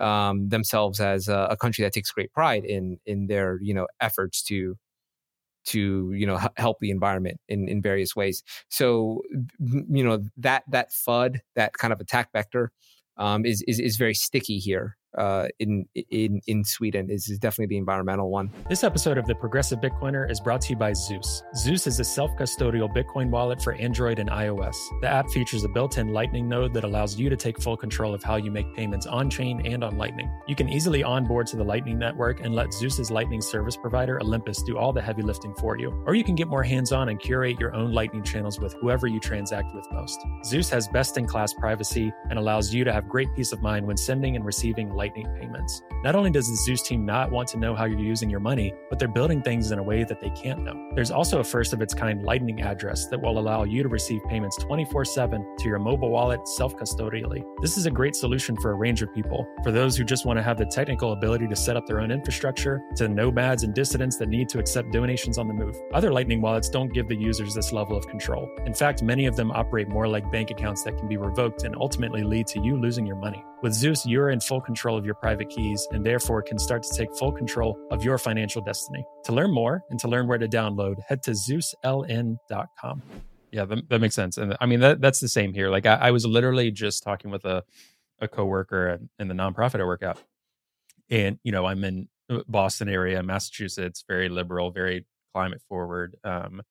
[0.00, 3.86] um, themselves as a, a, country that takes great pride in in their you know
[4.00, 4.76] efforts to
[5.66, 8.42] to you know h- help the environment in in various ways.
[8.68, 9.22] So
[9.58, 12.72] you know that that FUD that kind of attack vector
[13.16, 17.66] um, is, is is very sticky here uh, in in in Sweden is, is definitely
[17.66, 18.50] the environmental one.
[18.68, 21.42] This episode of the Progressive Bitcoiner is brought to you by Zeus.
[21.56, 24.76] Zeus is a self-custodial Bitcoin wallet for Android and iOS.
[25.00, 28.22] The app features a built-in Lightning node that allows you to take full control of
[28.22, 30.30] how you make payments on-chain and on Lightning.
[30.46, 34.62] You can easily onboard to the Lightning network and let Zeus's Lightning service provider Olympus
[34.62, 35.90] do all the heavy lifting for you.
[36.06, 39.20] Or you can get more hands-on and curate your own Lightning channels with whoever you
[39.20, 40.20] transact with most.
[40.44, 44.36] Zeus has best-in-class privacy and allows you to have great peace of mind when sending
[44.36, 45.80] and receiving Lightning payments.
[46.04, 48.74] Not only does the Zeus team not want to know how you're using your money,
[48.90, 50.90] but they're building things in a way that they can't know.
[50.94, 54.20] There's also a first of its kind Lightning address that will allow you to receive
[54.28, 57.42] payments 24 7 to your mobile wallet self custodially.
[57.62, 59.46] This is a great solution for a range of people.
[59.64, 62.10] For those who just want to have the technical ability to set up their own
[62.10, 65.76] infrastructure, to nomads and dissidents that need to accept donations on the move.
[65.94, 68.50] Other Lightning wallets don't give the users this level of control.
[68.66, 71.74] In fact, many of them operate more like bank accounts that can be revoked and
[71.74, 73.42] ultimately lead to you losing your money.
[73.62, 76.96] With Zeus, you're in full control of your private keys and therefore can start to
[76.96, 79.04] take full control of your financial destiny.
[79.24, 83.02] To learn more and to learn where to download, head to ZeusLN.com.
[83.52, 84.38] Yeah, that, that makes sense.
[84.38, 85.68] And I mean, that, that's the same here.
[85.68, 87.62] Like, I, I was literally just talking with a,
[88.18, 90.18] a coworker in the nonprofit I work at.
[91.10, 96.16] And, you know, I'm in uh, Boston area, Massachusetts, very liberal, very climate forward.
[96.24, 96.62] Um,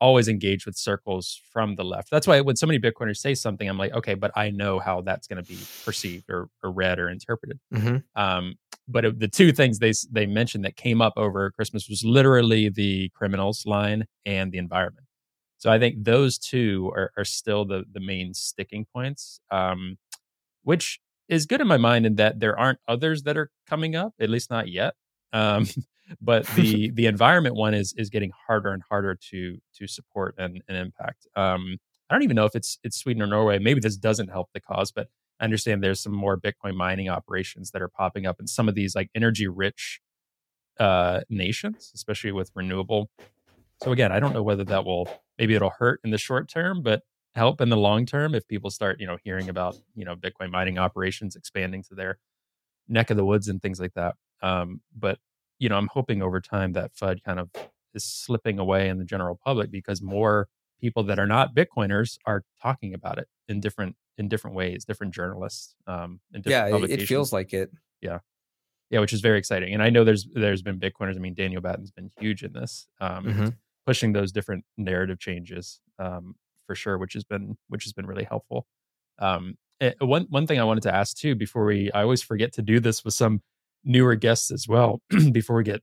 [0.00, 2.10] always engage with circles from the left.
[2.10, 5.00] That's why when so many Bitcoiners say something, I'm like, okay, but I know how
[5.00, 7.58] that's going to be perceived or, or read or interpreted.
[7.72, 7.96] Mm-hmm.
[8.20, 8.56] Um,
[8.88, 12.68] but it, the two things they they mentioned that came up over Christmas was literally
[12.68, 15.06] the criminals line and the environment.
[15.58, 19.96] So I think those two are, are still the the main sticking points, um,
[20.62, 24.12] which is good in my mind in that there aren't others that are coming up,
[24.20, 24.94] at least not yet.
[25.32, 25.66] Um,
[26.20, 30.62] but the the environment one is is getting harder and harder to to support and,
[30.68, 31.26] and impact.
[31.36, 31.78] Um,
[32.08, 33.58] I don't even know if it's it's Sweden or Norway.
[33.58, 35.08] Maybe this doesn't help the cause, but
[35.40, 38.74] I understand there's some more Bitcoin mining operations that are popping up in some of
[38.74, 40.00] these like energy rich
[40.78, 43.10] uh, nations, especially with renewable.
[43.82, 46.82] So again, I don't know whether that will maybe it'll hurt in the short term,
[46.82, 47.02] but
[47.34, 50.50] help in the long term if people start you know hearing about you know Bitcoin
[50.50, 52.18] mining operations expanding to their
[52.88, 54.14] neck of the woods and things like that.
[54.42, 55.18] Um, but
[55.64, 57.48] you know, I'm hoping over time that FUD kind of
[57.94, 60.46] is slipping away in the general public because more
[60.78, 65.14] people that are not Bitcoiners are talking about it in different in different ways, different
[65.14, 65.74] journalists.
[65.86, 67.70] Um, yeah, it feels like it.
[68.02, 68.18] Yeah,
[68.90, 69.72] yeah, which is very exciting.
[69.72, 71.16] And I know there's there's been Bitcoiners.
[71.16, 73.48] I mean, Daniel Batten's been huge in this, um, mm-hmm.
[73.86, 76.34] pushing those different narrative changes um,
[76.66, 78.66] for sure, which has been which has been really helpful.
[79.18, 82.52] Um, eh, one one thing I wanted to ask too before we, I always forget
[82.52, 83.40] to do this with some
[83.84, 85.00] newer guests as well.
[85.32, 85.82] before we get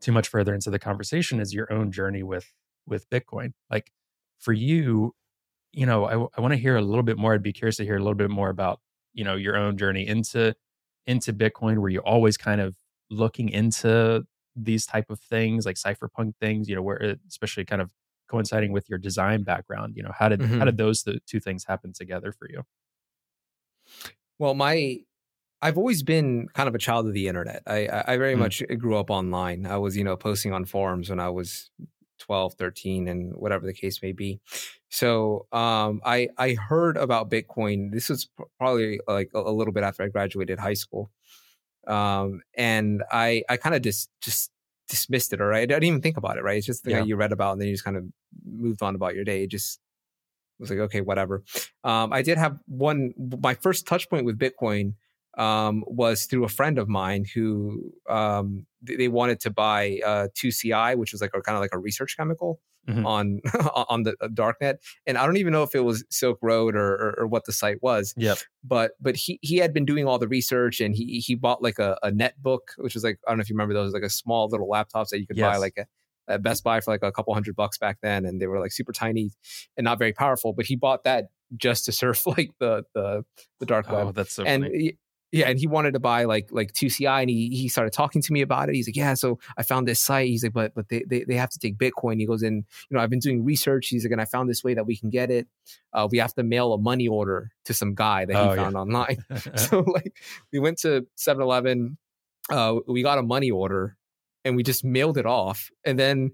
[0.00, 2.52] too much further into the conversation, is your own journey with
[2.86, 3.52] with Bitcoin.
[3.70, 3.90] Like
[4.38, 5.14] for you,
[5.72, 7.34] you know, I, I want to hear a little bit more.
[7.34, 8.80] I'd be curious to hear a little bit more about
[9.12, 10.54] you know your own journey into
[11.06, 11.78] into Bitcoin.
[11.78, 12.76] Were you always kind of
[13.10, 14.24] looking into
[14.56, 16.68] these type of things like cypherpunk things?
[16.68, 17.90] You know, where especially kind of
[18.28, 19.94] coinciding with your design background.
[19.96, 20.58] You know, how did mm-hmm.
[20.58, 22.62] how did those two things happen together for you?
[24.38, 25.00] Well, my
[25.64, 27.62] I've always been kind of a child of the internet.
[27.66, 28.40] I I very mm.
[28.40, 29.64] much grew up online.
[29.64, 31.70] I was, you know, posting on forums when I was
[32.18, 34.40] 12, 13 and whatever the case may be.
[34.90, 37.92] So, um I I heard about Bitcoin.
[37.92, 41.10] This was probably like a, a little bit after I graduated high school.
[41.86, 44.50] Um and I I kind of just just
[44.88, 45.62] dismissed it or right?
[45.62, 46.58] I didn't even think about it, right?
[46.58, 47.04] It's just the yeah.
[47.04, 48.04] you read about and then you just kind of
[48.44, 49.44] moved on about your day.
[49.44, 49.80] It just
[50.58, 51.42] was like, okay, whatever.
[51.82, 54.94] Um, I did have one, my first touch point with Bitcoin
[55.36, 60.96] um, was through a friend of mine who um, they wanted to buy uh, 2CI,
[60.96, 63.06] which was like a kind of like a research chemical mm-hmm.
[63.06, 63.40] on
[63.88, 64.76] on the uh, darknet.
[65.06, 67.52] And I don't even know if it was Silk Road or, or, or what the
[67.52, 68.14] site was.
[68.16, 68.38] Yep.
[68.62, 71.78] But but he he had been doing all the research and he he bought like
[71.78, 74.10] a, a netbook, which was like I don't know if you remember those like a
[74.10, 75.52] small little laptops that you could yes.
[75.52, 75.86] buy like a
[76.26, 78.72] at Best Buy for like a couple hundred bucks back then, and they were like
[78.72, 79.30] super tiny
[79.76, 80.52] and not very powerful.
[80.54, 81.26] But he bought that
[81.56, 83.24] just to surf like the the
[83.60, 84.06] the dark web.
[84.08, 84.98] Oh, that's so and funny
[85.34, 88.32] yeah, and he wanted to buy like like 2CI and he he started talking to
[88.32, 88.76] me about it.
[88.76, 90.28] He's like, Yeah, so I found this site.
[90.28, 92.20] He's like, but but they they, they have to take Bitcoin.
[92.20, 93.88] He goes "And you know, I've been doing research.
[93.88, 95.48] He's like, and I found this way that we can get it.
[95.92, 98.74] Uh, we have to mail a money order to some guy that he oh, found
[98.74, 98.80] yeah.
[98.80, 99.24] online.
[99.56, 100.16] so like
[100.52, 101.98] we went to 7-Eleven,
[102.50, 103.96] uh, we got a money order
[104.44, 105.68] and we just mailed it off.
[105.84, 106.30] And then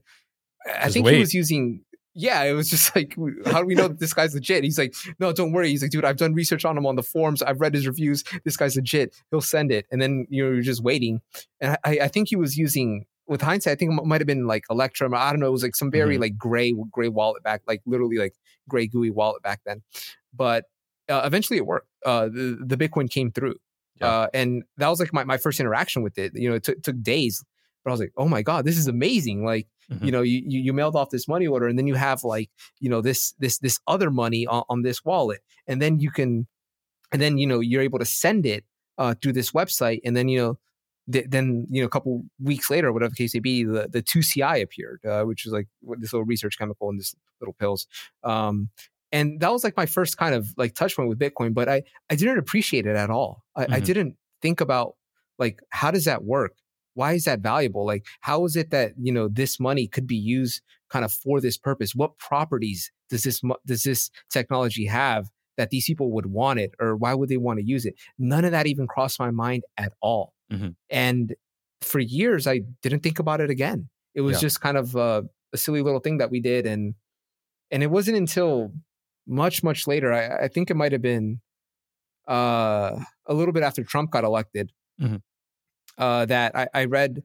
[0.66, 1.14] I just think wait.
[1.14, 1.84] he was using
[2.14, 4.64] yeah, it was just like, how do we know that this guy's legit?
[4.64, 5.68] He's like, no, don't worry.
[5.68, 7.42] He's like, dude, I've done research on him on the forums.
[7.42, 8.24] I've read his reviews.
[8.44, 9.14] This guy's legit.
[9.30, 9.86] He'll send it.
[9.90, 11.20] And then you know, you're just waiting.
[11.60, 14.46] And I, I think he was using, with hindsight, I think it might have been
[14.46, 15.14] like Electrum.
[15.14, 15.46] I don't know.
[15.46, 16.22] It was like some very mm-hmm.
[16.22, 18.34] like gray, gray wallet back, like literally like
[18.68, 19.82] gray gooey wallet back then.
[20.34, 20.64] But
[21.08, 21.88] uh, eventually it worked.
[22.04, 23.56] Uh, the, the Bitcoin came through.
[24.00, 24.08] Yeah.
[24.08, 26.32] Uh, and that was like my, my first interaction with it.
[26.34, 27.44] You know, it t- took days,
[27.84, 29.44] but I was like, oh my God, this is amazing.
[29.44, 30.04] Like, Mm-hmm.
[30.04, 32.50] You know, you, you, you mailed off this money order, and then you have like
[32.78, 36.46] you know this this this other money on, on this wallet, and then you can,
[37.12, 38.64] and then you know you're able to send it
[38.98, 40.58] uh, through this website, and then you know
[41.10, 44.02] th- then you know a couple weeks later, whatever the case may be, the the
[44.02, 45.66] two CI appeared, uh, which is like
[45.98, 47.86] this little research chemical in this little pills.
[48.22, 48.70] Um,
[49.12, 51.82] and that was like my first kind of like touch point with Bitcoin, but I
[52.08, 53.44] I didn't appreciate it at all.
[53.56, 53.74] I, mm-hmm.
[53.74, 54.94] I didn't think about
[55.38, 56.54] like how does that work
[57.00, 57.86] why is that valuable?
[57.86, 61.40] Like how is it that you know this money could be used kind of for
[61.40, 61.94] this purpose?
[61.94, 66.94] What properties does this does this technology have that these people would want it or
[66.96, 67.94] why would they want to use it?
[68.18, 70.34] None of that even crossed my mind at all.
[70.52, 70.70] Mm-hmm.
[70.90, 71.36] and
[71.80, 73.88] for years i didn't think about it again.
[74.16, 74.46] It was yeah.
[74.46, 75.22] just kind of a,
[75.52, 76.94] a, silly little thing that we did and
[77.70, 78.72] and it wasn't until
[79.28, 81.40] much much later i, I think it might have been
[82.28, 85.22] uh, a little bit after trump got elected mm-hmm
[86.00, 87.22] uh, that I, I, read.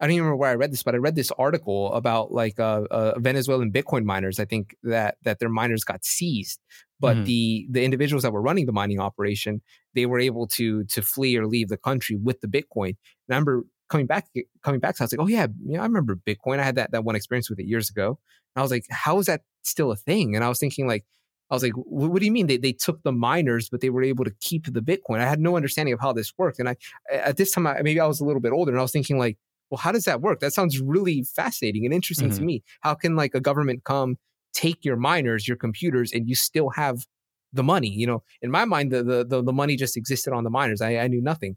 [0.00, 2.60] I don't even remember where I read this, but I read this article about like
[2.60, 4.38] uh, uh, Venezuelan Bitcoin miners.
[4.38, 6.60] I think that that their miners got seized,
[7.00, 7.24] but mm-hmm.
[7.24, 9.60] the the individuals that were running the mining operation
[9.98, 12.90] they were able to to flee or leave the country with the Bitcoin.
[12.90, 14.28] And I remember coming back
[14.62, 16.60] coming back, so I was like, oh yeah, yeah, I remember Bitcoin.
[16.60, 18.18] I had that that one experience with it years ago.
[18.54, 20.36] And I was like, how is that still a thing?
[20.36, 21.04] And I was thinking like,
[21.50, 24.02] I was like, what do you mean they, they took the miners, but they were
[24.02, 25.20] able to keep the Bitcoin?
[25.20, 26.58] I had no understanding of how this worked.
[26.58, 26.76] And I,
[27.10, 29.18] at this time, I, maybe I was a little bit older and I was thinking
[29.18, 29.38] like,
[29.70, 30.40] well, how does that work?
[30.40, 32.38] That sounds really fascinating and interesting mm-hmm.
[32.38, 32.62] to me.
[32.80, 34.16] How can like a government come
[34.52, 37.06] take your miners, your computers, and you still have
[37.52, 37.88] the money?
[37.88, 40.80] You know, in my mind, the, the, the, the money just existed on the miners.
[40.80, 41.56] I, I knew nothing.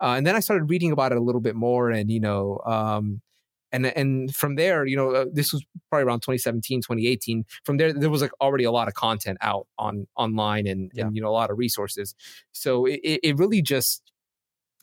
[0.00, 2.60] Uh, and then I started reading about it a little bit more and, you know,
[2.64, 3.20] um,
[3.72, 7.92] and and from there you know uh, this was probably around 2017 2018 from there
[7.92, 11.06] there was like already a lot of content out on online and, yeah.
[11.06, 12.14] and you know a lot of resources
[12.52, 14.02] so it, it really just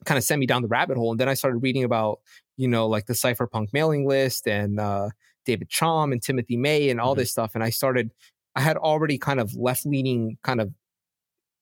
[0.05, 2.19] kind of sent me down the rabbit hole and then i started reading about
[2.55, 5.09] you know like the cypherpunk mailing list and uh,
[5.45, 7.19] david chaum and timothy may and all mm-hmm.
[7.19, 8.11] this stuff and i started
[8.55, 10.71] i had already kind of left leaning kind of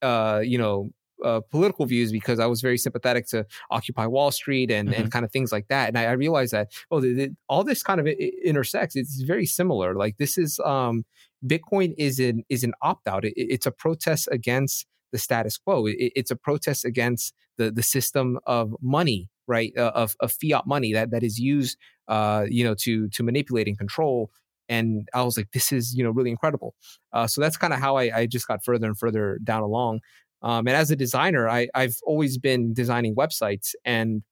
[0.02, 0.90] uh you know
[1.24, 5.02] uh, political views because I was very sympathetic to Occupy Wall Street and, mm-hmm.
[5.02, 5.88] and kind of things like that.
[5.88, 8.96] And I, I realized that, oh, the, the, all this kind of intersects.
[8.96, 9.94] It's very similar.
[9.94, 11.04] Like this is, um,
[11.44, 13.24] Bitcoin is an, is an opt out.
[13.24, 15.86] It, it's a protest against the status quo.
[15.86, 19.72] It, it's a protest against the, the system of money, right?
[19.76, 23.68] Uh, of, of fiat money that, that is used, uh, you know, to, to manipulate
[23.68, 24.30] and control
[24.68, 26.74] and I was like, this is you know really incredible.
[27.12, 30.00] Uh, so that's kind of how I, I, just got further and further down along.
[30.46, 34.22] Um, and as a designer, I, I've always been designing websites, and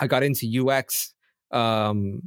[0.00, 1.12] I got into UX.
[1.50, 2.22] Um,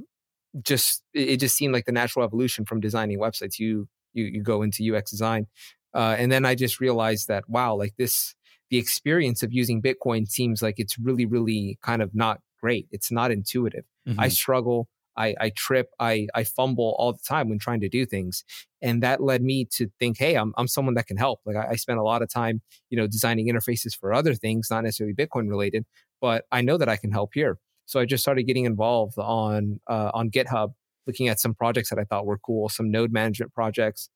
[0.62, 3.58] just it just seemed like the natural evolution from designing websites.
[3.58, 5.48] You you you go into UX design,
[5.96, 8.36] uh, and then I just realized that wow, like this,
[8.70, 12.86] the experience of using Bitcoin seems like it's really really kind of not great.
[12.92, 13.86] It's not intuitive.
[14.08, 14.20] Mm-hmm.
[14.20, 14.88] I struggle.
[15.18, 18.44] I, I trip, I, I fumble all the time when trying to do things.
[18.82, 21.42] And that led me to think, hey, I'm, I'm someone that can help.
[21.46, 24.68] Like I, I spent a lot of time, you know, designing interfaces for other things,
[24.72, 25.86] not necessarily Bitcoin related,
[26.20, 27.58] but I know that I can help here.
[27.86, 30.74] So I just started getting involved on uh, on GitHub,
[31.08, 34.10] looking at some projects that I thought were cool, some node management projects,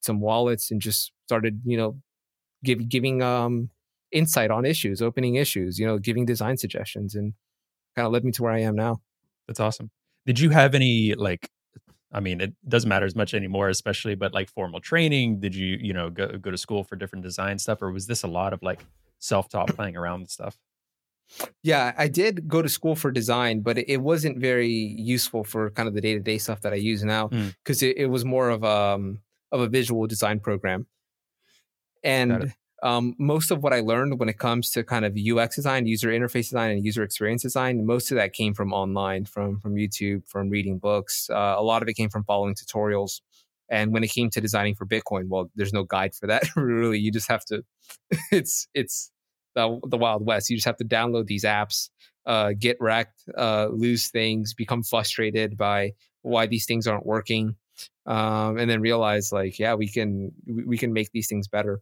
[0.00, 1.98] some wallets, and just started, you know,
[2.64, 3.70] give, giving um,
[4.12, 7.34] insight on issues, opening issues, you know, giving design suggestions, and
[7.94, 9.02] kind of led me to where I am now.
[9.46, 9.90] That's awesome.
[10.28, 11.50] Did you have any like
[12.12, 15.40] I mean, it doesn't matter as much anymore, especially, but like formal training.
[15.40, 18.24] Did you, you know, go go to school for different design stuff, or was this
[18.24, 18.84] a lot of like
[19.20, 20.58] self taught playing around with stuff?
[21.62, 25.88] Yeah, I did go to school for design, but it wasn't very useful for kind
[25.88, 27.90] of the day to day stuff that I use now because mm.
[27.90, 29.20] it, it, was more of um
[29.50, 30.86] of a visual design program.
[32.04, 32.52] And
[32.82, 36.08] um, most of what I learned when it comes to kind of UX design, user
[36.08, 40.28] interface design, and user experience design, most of that came from online, from from YouTube,
[40.28, 41.28] from reading books.
[41.30, 43.20] Uh, a lot of it came from following tutorials.
[43.70, 46.44] And when it came to designing for Bitcoin, well, there's no guide for that.
[46.56, 47.64] really, you just have to.
[48.32, 49.10] It's it's
[49.54, 50.48] the the Wild West.
[50.48, 51.90] You just have to download these apps,
[52.26, 57.56] uh, get wrecked, uh, lose things, become frustrated by why these things aren't working,
[58.06, 61.80] um, and then realize like, yeah, we can we can make these things better.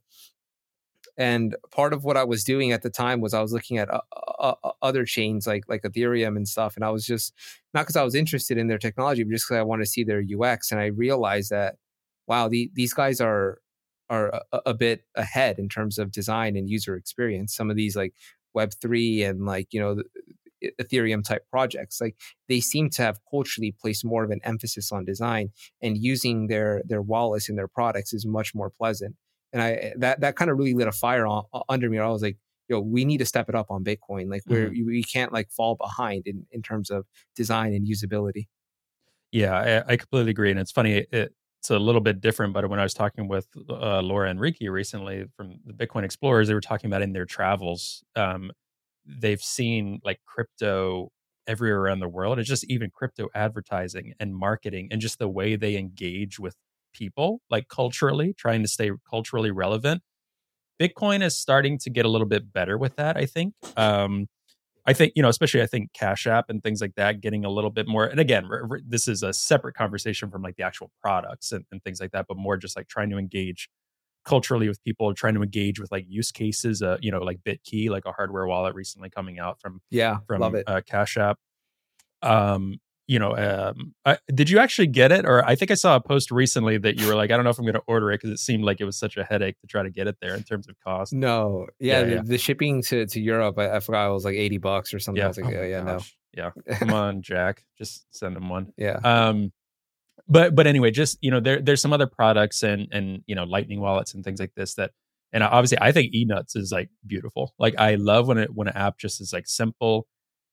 [1.19, 3.91] And part of what I was doing at the time was I was looking at
[3.91, 4.01] uh,
[4.39, 7.33] uh, uh other chains like like Ethereum and stuff, and I was just
[7.73, 10.05] not because I was interested in their technology, but just because I wanted to see
[10.05, 10.71] their UX.
[10.71, 11.77] And I realized that
[12.27, 13.59] wow, the, these guys are
[14.09, 17.57] are a, a, bit ahead in terms of design and user experience.
[17.57, 18.15] Some of these like
[18.55, 20.05] Web three and like you know the,
[20.81, 22.17] Ethereum type projects, like
[22.49, 25.51] they seem to have culturally placed more of an emphasis on design
[25.83, 29.17] and using their their wallets and their products is much more pleasant
[29.53, 31.99] and I that that kind of really lit a fire on, under me.
[31.99, 32.39] I was like,
[32.69, 34.31] yo, we need to step it up on Bitcoin.
[34.31, 34.87] Like we're mm-hmm.
[34.87, 38.47] we can't like fall behind in in terms of design and usability.
[39.33, 41.07] Yeah, I, I completely agree, and it's funny.
[41.11, 41.35] It,
[41.67, 44.69] it's a little bit different, but when I was talking with uh, Laura and Ricky
[44.69, 48.53] recently from the Bitcoin Explorers, they were talking about in their travels, um,
[49.05, 51.11] they've seen like crypto
[51.49, 52.39] everywhere around the world.
[52.39, 56.55] It's just even crypto advertising and marketing and just the way they engage with
[56.97, 60.03] people, like culturally, trying to stay culturally relevant.
[60.81, 63.55] Bitcoin is starting to get a little bit better with that, I think.
[63.77, 64.27] Um,
[64.87, 67.51] I think, you know, especially I think Cash App and things like that getting a
[67.51, 68.05] little bit more.
[68.05, 68.49] And again,
[68.87, 72.27] this is a separate conversation from like the actual products and, and, things like that,
[72.29, 73.69] but more just like trying to engage
[74.25, 77.91] culturally with people, trying to engage with like use cases, uh, you know, like BitKey,
[77.91, 80.65] like a hardware wallet recently coming out from, yeah, from love it.
[80.69, 81.39] Uh, Cash App.
[82.23, 85.25] Um, you know, um, I, did you actually get it?
[85.25, 87.51] Or I think I saw a post recently that you were like, I don't know
[87.51, 89.59] if I'm going to order it because it seemed like it was such a headache
[89.61, 91.13] to try to get it there in terms of cost.
[91.13, 92.23] No, yeah, yeah, the, yeah.
[92.25, 95.23] the, shipping to, to Europe, I, I, forgot it was like 80 bucks or something.
[95.23, 95.29] Yeah.
[95.29, 96.17] Like, oh, yeah, gosh.
[96.37, 96.53] no.
[96.67, 96.77] Yeah.
[96.79, 97.65] Come on, Jack.
[97.79, 98.73] Just send them one.
[98.77, 98.99] Yeah.
[99.05, 99.53] Um,
[100.29, 103.45] but but anyway, just you know, there there's some other products and and you know,
[103.45, 104.91] lightning wallets and things like this that
[105.33, 107.55] and obviously I think eNuts is like beautiful.
[107.59, 110.07] Like I love when it when an app just is like simple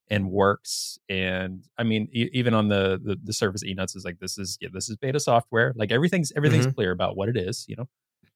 [0.09, 4.19] and works and i mean e- even on the, the the surface enuts is like
[4.19, 6.75] this is yeah this is beta software like everything's everything's mm-hmm.
[6.75, 7.87] clear about what it is you know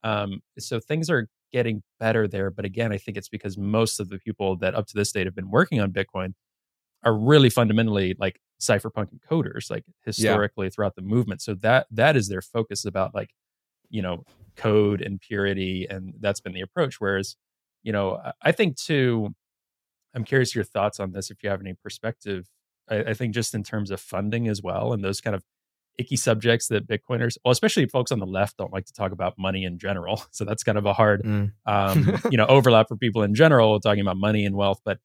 [0.03, 4.09] um so things are getting better there but again i think it's because most of
[4.09, 6.33] the people that up to this date have been working on bitcoin
[7.03, 10.71] are really fundamentally like cypherpunk coders like historically yeah.
[10.71, 13.29] throughout the movement so that that is their focus about like
[13.89, 14.23] you know
[14.55, 17.35] code and purity and that's been the approach whereas
[17.83, 19.33] you know i think too
[20.15, 22.49] I'm curious your thoughts on this if you have any perspective.
[22.89, 25.43] I, I, think just in terms of funding as well and those kind of
[25.97, 29.37] icky subjects that Bitcoiners, well, especially folks on the left, don't like to talk about
[29.37, 30.23] money in general.
[30.31, 31.51] So that's kind of a hard, mm.
[31.65, 34.81] um, you know, overlap for people in general talking about money and wealth.
[34.85, 34.99] But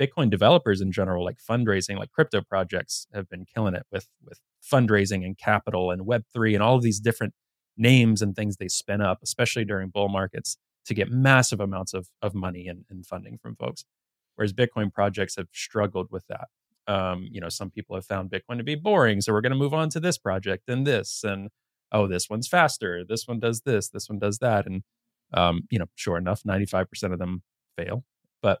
[0.00, 4.40] Bitcoin developers in general, like fundraising, like crypto projects, have been killing it with with
[4.62, 7.34] fundraising and capital and Web three and all of these different
[7.76, 12.08] names and things they spin up, especially during bull markets to get massive amounts of
[12.22, 13.84] of money and, and funding from folks.
[14.40, 16.48] Whereas Bitcoin projects have struggled with that.
[16.86, 19.58] Um, you know, some people have found Bitcoin to be boring, so we're going to
[19.58, 21.50] move on to this project and this, and
[21.92, 23.04] oh, this one's faster.
[23.06, 23.90] This one does this.
[23.90, 24.82] This one does that, and
[25.34, 27.42] um, you know, sure enough, ninety five percent of them
[27.76, 28.02] fail.
[28.40, 28.60] But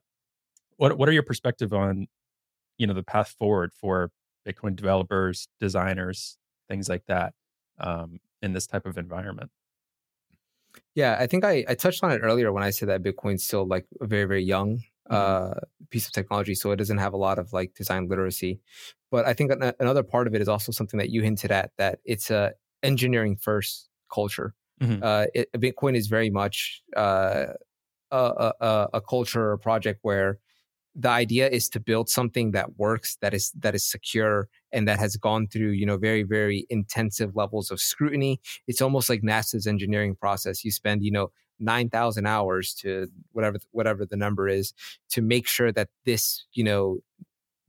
[0.76, 2.08] what what are your perspective on
[2.76, 4.10] you know the path forward for
[4.46, 6.36] Bitcoin developers, designers,
[6.68, 7.32] things like that
[7.78, 9.50] um, in this type of environment?
[10.94, 13.66] Yeah, I think I, I touched on it earlier when I said that Bitcoin's still
[13.66, 14.82] like very, very young.
[15.10, 15.54] Uh,
[15.90, 16.54] piece of technology.
[16.54, 18.60] So it doesn't have a lot of like design literacy.
[19.10, 21.98] But I think another part of it is also something that you hinted at that
[22.04, 22.52] it's a
[22.82, 24.54] engineering first culture.
[24.80, 25.02] Mm-hmm.
[25.02, 27.46] Uh, it, Bitcoin is very much uh,
[28.10, 30.38] a, a, a culture or a project where
[30.94, 34.98] the idea is to build something that works that is that is secure and that
[34.98, 39.68] has gone through you know very very intensive levels of scrutiny it's almost like nasa's
[39.68, 41.30] engineering process you spend you know
[41.60, 44.72] 9000 hours to whatever whatever the number is
[45.10, 46.98] to make sure that this you know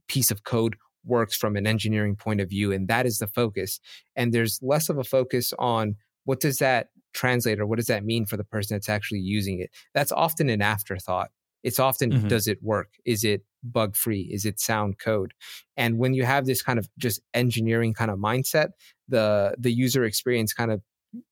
[0.07, 0.75] piece of code
[1.05, 3.79] works from an engineering point of view and that is the focus
[4.15, 8.05] and there's less of a focus on what does that translate or what does that
[8.05, 11.31] mean for the person that's actually using it that's often an afterthought
[11.63, 12.27] it's often mm-hmm.
[12.27, 12.89] does it work?
[13.05, 14.29] Is it bug free?
[14.31, 15.33] Is it sound code?
[15.77, 18.69] And when you have this kind of just engineering kind of mindset,
[19.07, 20.81] the the user experience kind of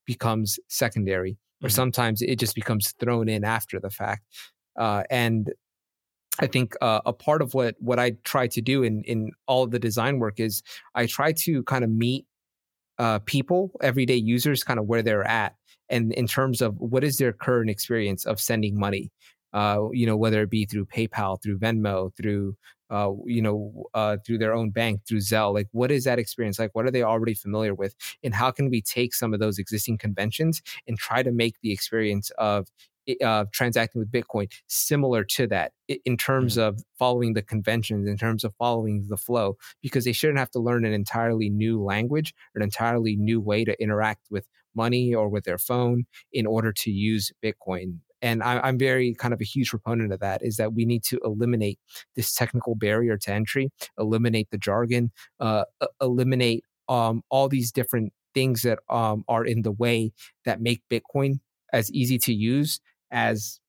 [0.06, 1.74] becomes secondary, or mm-hmm.
[1.74, 4.24] sometimes it just becomes thrown in after the fact.
[4.78, 5.52] Uh, and
[6.38, 9.64] I think uh, a part of what what I try to do in in all
[9.64, 10.62] of the design work is
[10.94, 12.26] I try to kind of meet
[12.98, 15.54] uh, people, everyday users, kind of where they're at,
[15.88, 19.10] and in terms of what is their current experience of sending money,
[19.52, 22.56] uh, you know, whether it be through PayPal, through Venmo, through
[22.90, 25.54] uh, you know, uh, through their own bank, through Zelle.
[25.54, 26.74] Like, what is that experience like?
[26.74, 27.94] What are they already familiar with?
[28.22, 31.72] And how can we take some of those existing conventions and try to make the
[31.72, 32.68] experience of
[33.24, 35.72] uh, transacting with Bitcoin similar to that
[36.04, 36.68] in terms mm-hmm.
[36.68, 40.60] of following the conventions, in terms of following the flow, because they shouldn't have to
[40.60, 45.44] learn an entirely new language an entirely new way to interact with money or with
[45.44, 49.70] their phone in order to use Bitcoin and I, am very kind of a huge
[49.70, 51.78] proponent of that is that we need to eliminate
[52.16, 55.10] this technical barrier to entry eliminate the jargon
[55.40, 55.64] uh,
[56.00, 60.12] eliminate um, all these different things that um, are in the way
[60.44, 61.40] that make bitcoin
[61.72, 63.60] as easy to use as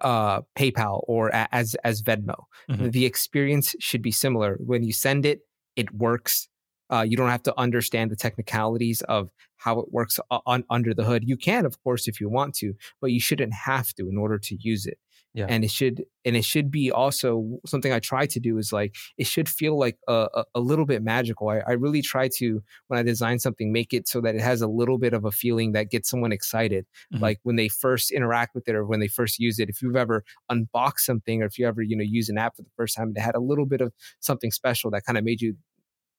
[0.00, 2.44] uh, PayPal or as as Venmo.
[2.70, 2.90] Mm-hmm.
[2.90, 4.58] The experience should be similar.
[4.64, 5.40] When you send it,
[5.76, 6.48] it works.
[6.90, 11.04] Uh, you don't have to understand the technicalities of how it works on, under the
[11.04, 11.24] hood.
[11.26, 14.38] You can, of course, if you want to, but you shouldn't have to in order
[14.38, 14.98] to use it.
[15.34, 15.46] Yeah.
[15.48, 18.96] And it should, and it should be also something I try to do is like
[19.18, 21.48] it should feel like a, a, a little bit magical.
[21.48, 24.62] I, I really try to when I design something make it so that it has
[24.62, 27.22] a little bit of a feeling that gets someone excited, mm-hmm.
[27.22, 29.68] like when they first interact with it or when they first use it.
[29.68, 32.62] If you've ever unboxed something or if you ever you know use an app for
[32.62, 35.24] the first time, and it had a little bit of something special that kind of
[35.24, 35.56] made you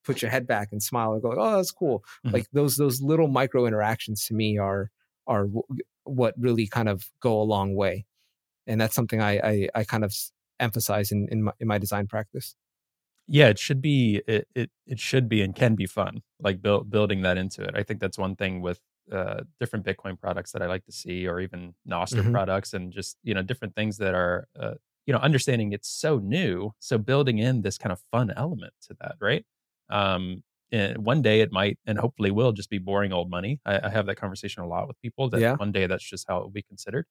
[0.04, 2.34] put your head back and smile and go, "Oh, that's cool." Mm-hmm.
[2.36, 4.92] Like those those little micro interactions to me are
[5.28, 5.64] are w-
[6.04, 8.06] what really kind of go a long way,
[8.68, 10.14] and that's something I I, I kind of
[10.60, 12.56] emphasize in in my, in my design practice.
[13.28, 16.24] Yeah, it should be it, it it should be and can be fun.
[16.40, 17.76] Like build, building that into it.
[17.76, 18.82] I think that's one thing with
[19.12, 22.32] uh, different Bitcoin products that I like to see, or even Nostr mm-hmm.
[22.32, 24.74] products, and just you know different things that are uh,
[25.06, 26.74] you know understanding it's so new.
[26.80, 29.46] So building in this kind of fun element to that, right?
[29.90, 33.60] Um, and one day it might and hopefully will just be boring old money.
[33.66, 35.56] I, I have that conversation a lot with people that yeah.
[35.56, 37.06] one day that's just how it will be considered.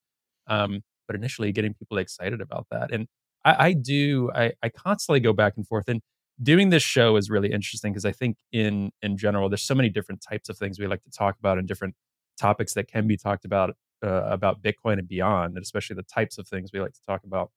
[0.47, 2.93] Um, but initially getting people excited about that.
[2.93, 3.09] And
[3.45, 6.01] I, I do, I, I constantly go back and forth and
[6.41, 9.89] doing this show is really interesting because I think in, in general, there's so many
[9.89, 11.95] different types of things we like to talk about and different
[12.39, 13.71] topics that can be talked about,
[14.05, 17.25] uh, about Bitcoin and beyond, and especially the types of things we like to talk
[17.25, 17.51] about.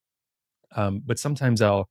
[0.76, 1.90] Um, but sometimes I'll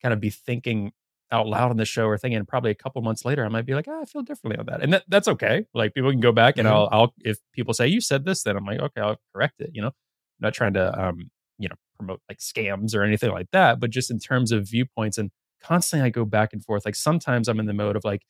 [0.00, 0.92] kind of be thinking
[1.30, 3.66] out loud on the show or thing and probably a couple months later i might
[3.66, 4.82] be like oh, i feel differently on that.
[4.82, 5.66] And that, that's okay.
[5.74, 6.74] Like people can go back and mm-hmm.
[6.74, 9.70] i'll i'll if people say you said this then i'm like okay i'll correct it
[9.74, 9.88] you know?
[9.88, 13.90] I'm not trying to um you know promote like scams or anything like that but
[13.90, 15.30] just in terms of viewpoints and
[15.62, 16.84] constantly i go back and forth.
[16.84, 18.22] Like sometimes i'm in the mode of like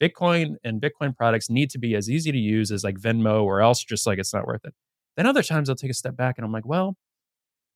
[0.00, 3.60] bitcoin and bitcoin products need to be as easy to use as like venmo or
[3.60, 4.74] else just like it's not worth it.
[5.16, 6.96] Then other times i'll take a step back and i'm like well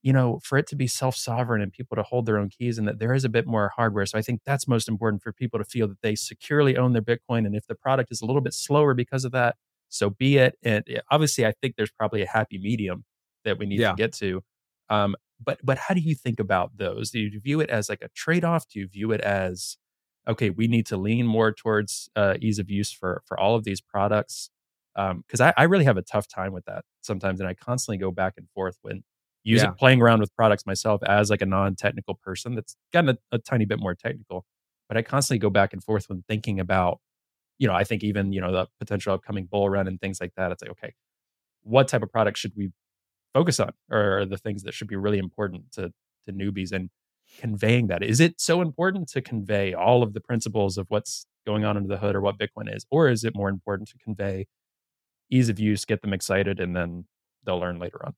[0.03, 2.79] you know, for it to be self sovereign and people to hold their own keys
[2.79, 4.07] and that there is a bit more hardware.
[4.07, 7.03] So I think that's most important for people to feel that they securely own their
[7.03, 7.47] Bitcoin.
[7.47, 9.57] And if the product is a little bit slower because of that,
[9.89, 10.57] so be it.
[10.63, 13.05] And obviously, I think there's probably a happy medium
[13.45, 13.91] that we need yeah.
[13.91, 14.43] to get to.
[14.91, 17.11] Um, but but how do you think about those?
[17.11, 18.69] Do you view it as like a trade off?
[18.69, 19.77] Do you view it as
[20.27, 23.65] okay, we need to lean more towards uh, ease of use for for all of
[23.65, 24.51] these products?
[24.95, 27.99] because um, I, I, really have a tough time with that sometimes, and I constantly
[27.99, 29.05] go back and forth when
[29.49, 29.75] using Yeah.
[29.79, 33.65] playing around with products myself as like a non-technical person that's gotten a, a tiny
[33.67, 34.45] bit more technical.
[34.89, 37.01] But I constantly go back and forth when thinking about,
[37.59, 40.33] you know, I think even you know the potential upcoming bull run and things like
[40.37, 40.53] that.
[40.53, 40.95] It's like okay,
[41.63, 42.71] what type of product should we
[43.35, 45.93] focus on, or are the things that should be really important to
[46.27, 46.91] to newbies and
[47.41, 48.03] conveying that?
[48.05, 51.89] Is it so important to convey all of the principles of what's going on under
[51.89, 54.47] the hood or what Bitcoin is, or is it more important to convey
[55.31, 57.07] ease of use, get them excited, and then
[57.45, 58.15] they'll learn later on?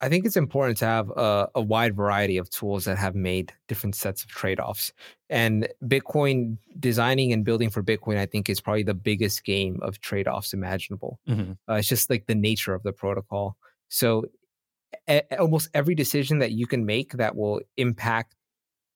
[0.00, 3.52] I think it's important to have a, a wide variety of tools that have made
[3.66, 4.92] different sets of trade offs.
[5.28, 10.00] And Bitcoin designing and building for Bitcoin, I think, is probably the biggest game of
[10.00, 11.18] trade offs imaginable.
[11.28, 11.58] Mhm.
[11.68, 13.56] Uh, it's just like the nature of the protocol.
[13.88, 14.26] So
[15.08, 18.34] a- almost every decision that you can make that will impact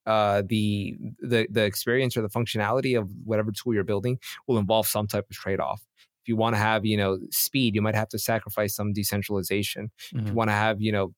[0.06, 4.86] uh, the the the experience or the functionality of whatever tool you're building will involve
[4.86, 5.80] some type of trade off.
[6.22, 9.90] If you want to have you know speed, you might have to sacrifice some decentralization.
[10.24, 10.36] If you Mhm.
[10.36, 11.14] want to have you know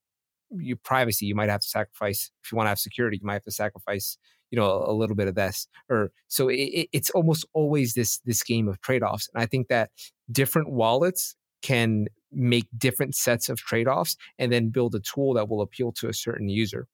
[0.50, 2.30] your privacy, you might have to sacrifice.
[2.44, 4.18] If you want to have security, you might have to sacrifice
[4.50, 5.66] you know a, little bit of this.
[5.90, 9.28] Or so it- it's almost always this this game of trade offs.
[9.34, 9.90] And I think that
[10.30, 15.48] different wallets can make different sets of trade offs and then build a tool that
[15.48, 16.86] will appeal to a certain user.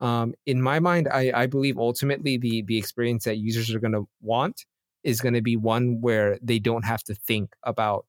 [0.00, 3.92] Um, in my mind, I, I believe ultimately the the experience that users are going
[3.94, 4.66] to want
[5.04, 8.06] is going to be one where they don't have to think about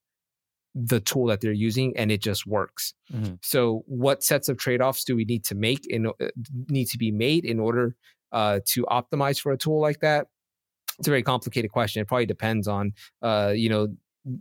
[0.76, 2.94] the tool that they're using and it just works.
[3.12, 3.38] Mhm.
[3.44, 6.12] So, what sets of trade offs do we need to make in uh,
[6.68, 7.96] need to be made in order
[8.32, 10.28] uh, to optimize for a tool like that?
[10.98, 12.02] It's a very complicated question.
[12.02, 13.96] It probably depends on uh, you know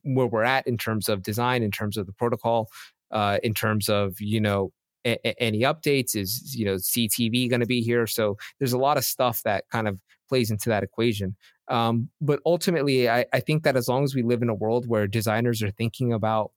[0.05, 2.71] where we're at in terms of design, in terms of the protocol,
[3.11, 4.73] uh, in terms of you know
[5.05, 6.17] a- a- any updates.
[6.17, 8.07] Is you know CTV going to be here?
[8.07, 9.99] So there's a lot of stuff that kind of
[10.29, 11.37] plays into that equation.
[11.69, 14.87] Um, but ultimately, I, I think that as long as we live in a world
[14.89, 16.53] where designers are thinking about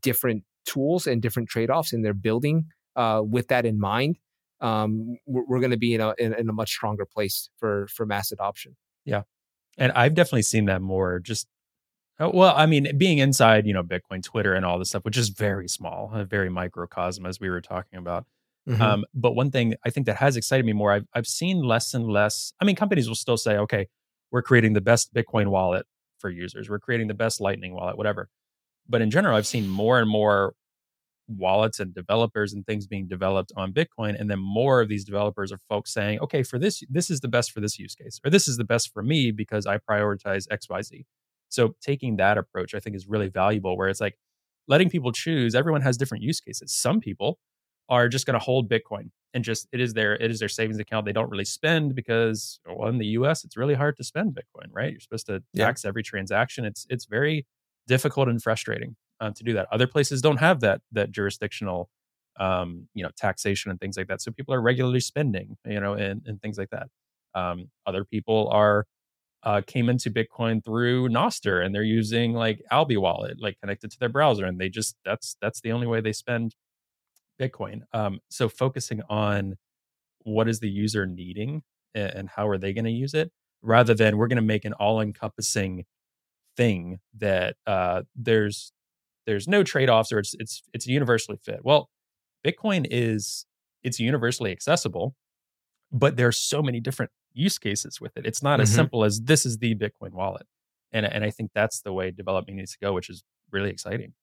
[0.00, 2.66] different tools and different trade offs and they're building
[2.96, 4.18] uh, with that in mind,
[4.60, 7.86] um, we're, we're going to be in a, in, in a much stronger place for,
[7.88, 8.76] for mass adoption.
[9.04, 9.22] Yeah,
[9.76, 11.48] and I've definitely seen that more just
[12.20, 15.16] oh, well, I mean, being inside, you know, Bitcoin, Twitter, and all this stuff, which
[15.16, 18.24] is very small, a very microcosm, as we were talking about.
[18.68, 18.80] Mhm.
[18.80, 21.92] Um, but one thing I think that has excited me more, I've I've seen less
[21.92, 22.52] and less.
[22.60, 23.88] I mean, companies will still say, okay,
[24.30, 25.86] we're creating the best Bitcoin wallet
[26.18, 28.28] for users, we're creating the best Lightning wallet, whatever.
[28.88, 30.54] But in general, I've seen more and more
[31.28, 35.52] wallets and developers and things being developed on Bitcoin, and then more of these developers
[35.52, 38.30] are folks saying, okay, for this, this is the best for this use case, or
[38.30, 41.06] this is the best for me because I prioritize X, Y, Z.
[41.48, 43.76] So taking that approach, I think, is really valuable.
[43.76, 44.18] Where it's like
[44.68, 45.54] letting people choose.
[45.54, 46.74] Everyone has different use cases.
[46.74, 47.38] Some people
[47.88, 50.78] are just going to hold Bitcoin and just it is their it is their savings
[50.78, 51.04] account.
[51.06, 53.44] They don't really spend because well, in the U.S.
[53.44, 54.68] it's really hard to spend Bitcoin.
[54.72, 54.90] Right?
[54.92, 55.66] You're supposed to Yeah.
[55.66, 56.64] tax every transaction.
[56.64, 57.46] It's it's very
[57.86, 59.68] difficult and frustrating um, to do that.
[59.70, 61.90] Other places don't have that that jurisdictional
[62.40, 64.20] um, you know taxation and things like that.
[64.22, 66.88] So people are regularly spending you know and and things like that.
[67.34, 68.86] Um, other people are
[69.44, 73.98] uh, came into Bitcoin through Nostr and they're using like Alby wallet, like connected to
[73.98, 76.54] their browser, and they just that's that's the only way they spend
[77.40, 77.82] Bitcoin.
[77.92, 79.56] Um, so focusing on
[80.22, 81.62] what is the user needing
[81.94, 83.30] and how are they going to use it,
[83.62, 85.84] rather than we're going to make an all-encompassing
[86.56, 88.72] thing that uh, there's
[89.26, 91.60] there's no trade-offs or it's it's it's universally fit.
[91.62, 91.90] Well,
[92.44, 93.46] Bitcoin is
[93.82, 95.14] it's universally accessible,
[95.92, 98.24] but there's so many different use cases with it.
[98.26, 98.74] It's not as Mhm.
[98.76, 100.46] simple as this is the Bitcoin wallet.
[100.92, 104.14] And and I think that's the way development needs to go, which is really exciting.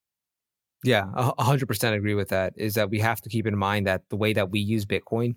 [0.83, 2.53] Yeah, a a hundred percent agree with that.
[2.57, 5.35] Is that we have to keep in mind that the way that we use Bitcoin,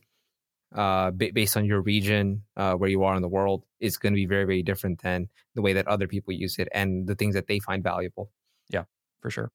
[0.75, 4.13] uh, ba- based on your region, uh, where you are in the world, is going
[4.13, 7.15] to be very, very different than the way that other people use it and the
[7.15, 8.31] things that they find valuable.
[8.71, 8.85] Yeah,
[9.21, 9.53] for sure.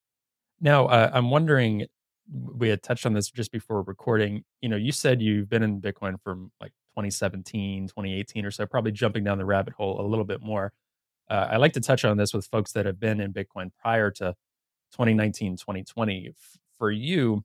[0.60, 1.86] Now, uh, I'm wondering,
[2.32, 4.44] we had touched on this just before recording.
[4.60, 8.92] You know, you said you've been in Bitcoin from like 2017, 2018 or so, probably
[8.92, 10.72] jumping down the rabbit hole a little bit more.
[11.28, 14.10] Uh, I like to touch on this with folks that have been in Bitcoin prior
[14.12, 14.34] to
[14.92, 16.28] 2019, 2020.
[16.30, 17.44] F- For you,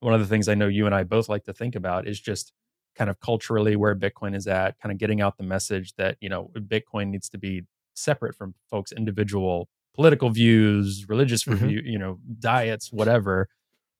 [0.00, 2.20] one of the things I know you and I both like to think about is
[2.20, 2.52] just
[2.96, 6.28] kind of culturally where Bitcoin is at, kind of getting out the message that, you
[6.28, 7.62] know, Bitcoin needs to be
[7.94, 11.60] separate from folks' individual political views, religious Mhm.
[11.60, 13.48] review, you know, diets, whatever.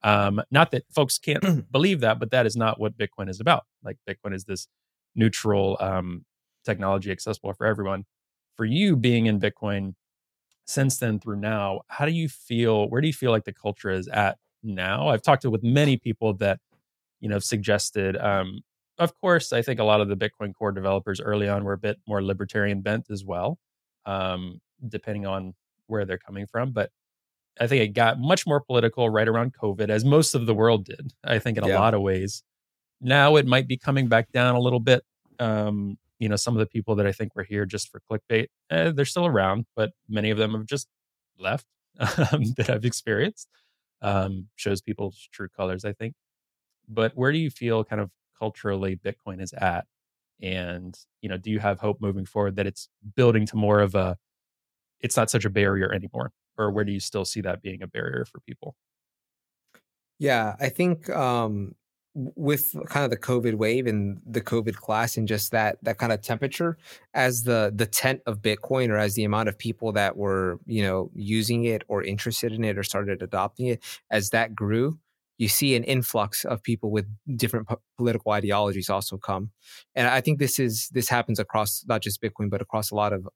[0.03, 3.65] Um, not that folks can't believe that, but that is not what Bitcoin is about.
[3.83, 4.69] Like Bitcoin is this
[5.15, 6.25] neutral um,
[6.65, 8.05] technology accessible for everyone.
[8.57, 9.95] For you being in Bitcoin
[10.67, 12.89] since then through now, how do you feel?
[12.89, 15.09] Where do you feel like the culture is at now?
[15.09, 16.59] I've talked to with many people that
[17.21, 18.17] you know have suggested.
[18.17, 18.61] Um,
[18.99, 21.79] of course, I think a lot of the Bitcoin core developers early on were a
[21.79, 23.59] bit more libertarian bent as well,
[24.07, 25.55] um, depending on
[25.87, 26.73] where they're coming from.
[26.73, 26.91] But
[27.61, 30.85] I think it got much more political right around COVID, as most of the world
[30.85, 31.13] did.
[31.25, 31.79] I think in a Yeah.
[31.79, 32.43] lot of ways.
[33.01, 35.05] Now it might be coming back down a little bit.
[35.39, 38.49] Um, you know, some of the people that I think were here just for clickbait,
[38.71, 40.89] eh, they're still around, but many of them have just
[41.39, 41.67] left
[42.01, 43.49] um, that I've experienced.
[44.03, 46.15] Um, shows people's true colors, I think.
[46.89, 49.87] But where do you feel kind of culturally Bitcoin is at?
[50.41, 53.95] And you know, do you have hope moving forward that it's building to more of
[53.95, 54.17] a?
[55.01, 57.87] It's not such a barrier anymore, or where do you still see that being a
[57.87, 58.75] barrier for people?
[60.19, 61.77] Yeah, I think um,
[62.15, 66.13] with kind of the COVID wave and the COVID class and just that that kind
[66.13, 66.77] of temperature,
[67.15, 70.83] as the the tent of Bitcoin or as the amount of people that were you
[70.83, 74.99] know using it or interested in it or started adopting it, as that grew,
[75.39, 77.07] you see an influx of people with
[77.37, 79.51] different po- political ideologies also come,
[79.95, 83.13] and I think this is this happens across not just Bitcoin but across a lot
[83.13, 83.29] of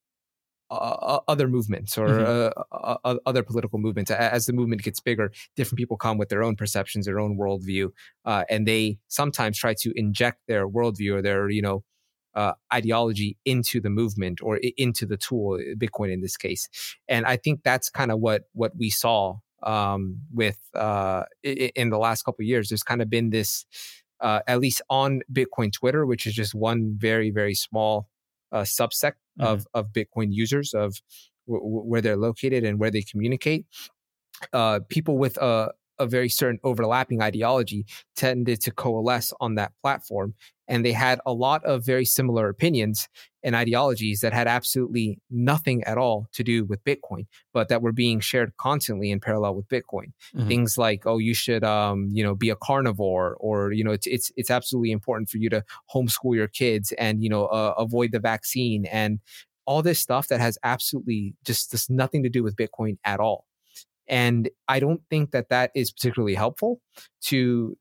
[0.73, 2.53] uh, other movements or Mhm.
[2.73, 4.11] uh, other political movements.
[4.11, 7.91] As the movement gets bigger, different people come with their own perceptions, their own worldview,
[8.25, 11.85] uh, and they sometimes try to inject their worldview or their you know
[12.35, 16.69] uh, ideology into the movement or into the tool, Bitcoin in this case.
[17.09, 21.99] And I think that's kind of what what we saw um, with uh, in the
[21.99, 22.69] last couple of years.
[22.71, 23.67] There's kind of been this.
[24.21, 28.09] Uh, at least on Bitcoin Twitter, which is just one very, very small
[28.53, 28.63] uh,
[29.41, 30.95] of of Bitcoin users of
[31.47, 33.67] w- w- where they're located and where they communicate.
[34.53, 35.73] Uh, people with a
[36.03, 37.87] a very certain overlapping ideology
[38.17, 40.35] tended to coalesce on that platform,
[40.69, 43.09] and they had a lot of very similar opinions
[43.45, 47.93] and ideologies that had absolutely nothing at all to do with Bitcoin, but that were
[47.93, 50.13] being shared constantly in parallel with Bitcoin.
[50.35, 50.49] Mhm.
[50.49, 54.07] Things like, oh, you should, um, you know, be a carnivore, or you know, it's
[54.07, 58.13] it's it's absolutely important for you to homeschool your kids and you know uh, avoid
[58.13, 59.19] the vaccine and
[59.67, 63.47] all this stuff that has absolutely just just nothing to do with Bitcoin at all.
[64.13, 66.81] And I don't think that that is particularly helpful
[67.23, 67.77] to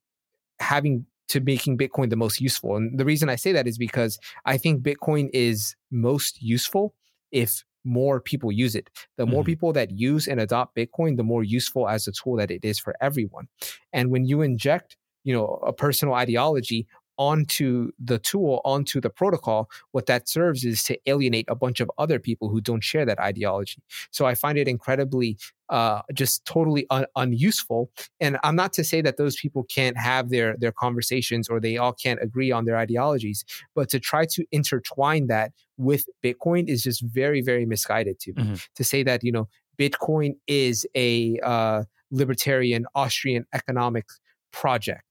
[0.59, 2.75] having to making Bitcoin the most useful.
[2.75, 6.93] And the reason I say that is because I think Bitcoin is most useful
[7.31, 8.89] if more people use it.
[9.17, 9.47] The more Mhm.
[9.47, 12.79] people that use and adopt Bitcoin, the more useful as a tool that it is
[12.79, 13.47] for everyone.
[13.91, 16.87] And when you inject, you know, a personal ideology
[17.21, 21.89] onto the tool, onto the protocol, what that serves is to alienate a bunch of
[21.99, 23.79] other people who don't share that ideology.
[24.09, 25.37] So I find it incredibly
[25.69, 27.91] uh, just totally un- unuseful.
[28.19, 31.77] And I'm not to say that those people can't have their their conversations or they
[31.77, 33.45] all can't agree on their ideologies,
[33.75, 38.43] but to try to intertwine that with Bitcoin is just very very misguided to me.
[38.43, 38.67] Mhm.
[38.77, 39.47] To say that you know
[39.77, 44.07] Bitcoin is a uh, libertarian Austrian economic
[44.51, 45.03] project.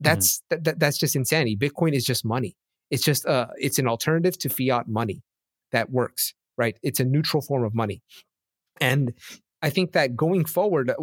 [0.00, 1.56] That's that, that, that's just insanity.
[1.56, 2.56] Bitcoin is just money.
[2.90, 5.22] It's just uh, it's an alternative to fiat money
[5.72, 6.78] that works, right?
[6.82, 8.02] It's a neutral form of money,
[8.80, 9.12] and
[9.60, 10.94] I think that going forward uh,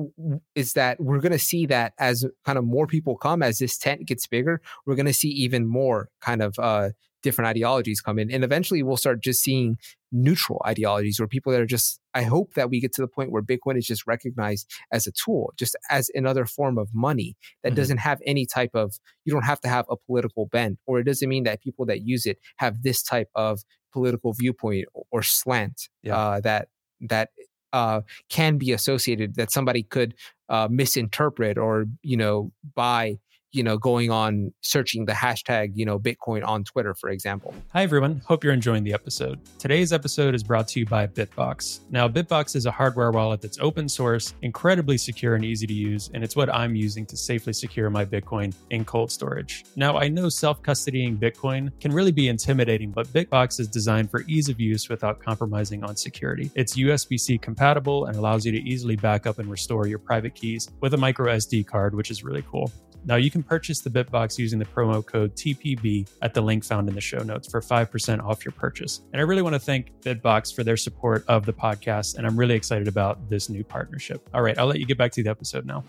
[0.56, 3.78] is that we're going to see that as kind of more people come, as this
[3.78, 6.90] tent gets bigger, we're going to see even more kind of uh,
[7.22, 9.78] different ideologies come in, and eventually we'll start just seeing
[10.16, 12.00] neutral ideologies or people that are just.
[12.14, 15.12] I hope that we get to the point where Bitcoin is just recognized as a
[15.12, 17.76] tool, just as another form of money that Mhm.
[17.76, 18.98] doesn't have any type of.
[19.26, 22.02] You don't have to have a political bent, or it doesn't mean that people that
[22.02, 23.64] use it have this type of
[23.94, 26.18] political viewpoint or, slant Yeah.
[26.18, 26.70] uh, that
[27.02, 27.30] that
[27.74, 30.16] uh, can be associated that somebody could
[30.48, 33.20] uh, misinterpret or you know by
[33.56, 37.54] you know going on searching the hashtag you know Bitcoin on Twitter, for example.
[37.74, 38.22] Hi, everyone.
[38.28, 39.40] Hope you're enjoying the episode.
[39.58, 41.80] Today's episode is brought to you by Bitbox.
[41.90, 46.12] Now, Bitbox is a hardware wallet that's open source, incredibly secure and easy to use,
[46.14, 49.64] and it's what I'm using to safely secure my Bitcoin in cold storage.
[49.76, 54.24] Now, I know self custodying Bitcoin can really be intimidating, but Bitbox is designed for
[54.28, 56.52] ease of use without compromising on security.
[56.56, 60.36] It's USB C compatible and allows you to easily back up and restore your private
[60.36, 62.72] keys with a micro SD card, which is really cool.
[63.06, 66.90] Now you can purchase the Bitbox using the promo code TPB at the link found
[66.90, 69.02] in the show notes for 5% off your purchase.
[69.14, 72.18] And I really want to thank Bitbox for their support of the podcast.
[72.18, 74.28] And I'm really excited about this new partnership.
[74.34, 75.84] All right, I'll let you get back to the episode now.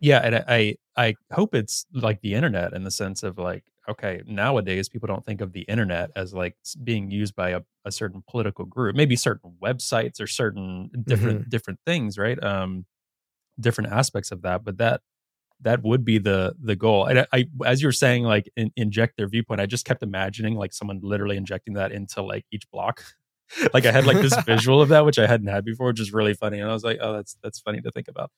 [0.00, 4.22] Yeah, and I I, hope it's like the internet in the sense of like, okay,
[4.26, 8.22] nowadays people don't think of the internet as like being used by a, a certain
[8.28, 12.42] political group, maybe certain websites or certain different different things, right?
[12.42, 12.86] Um
[13.58, 15.02] different aspects of that, but that
[15.62, 17.06] that would be the the goal.
[17.06, 20.02] And I, I as you were saying, like in, inject their viewpoint, I just kept
[20.02, 23.04] imagining like someone literally injecting that into like each block.
[23.74, 26.12] like I had like this visual of that, which I hadn't had before, which is
[26.12, 26.60] really funny.
[26.60, 28.30] And I was like, oh, that's that's funny to think about.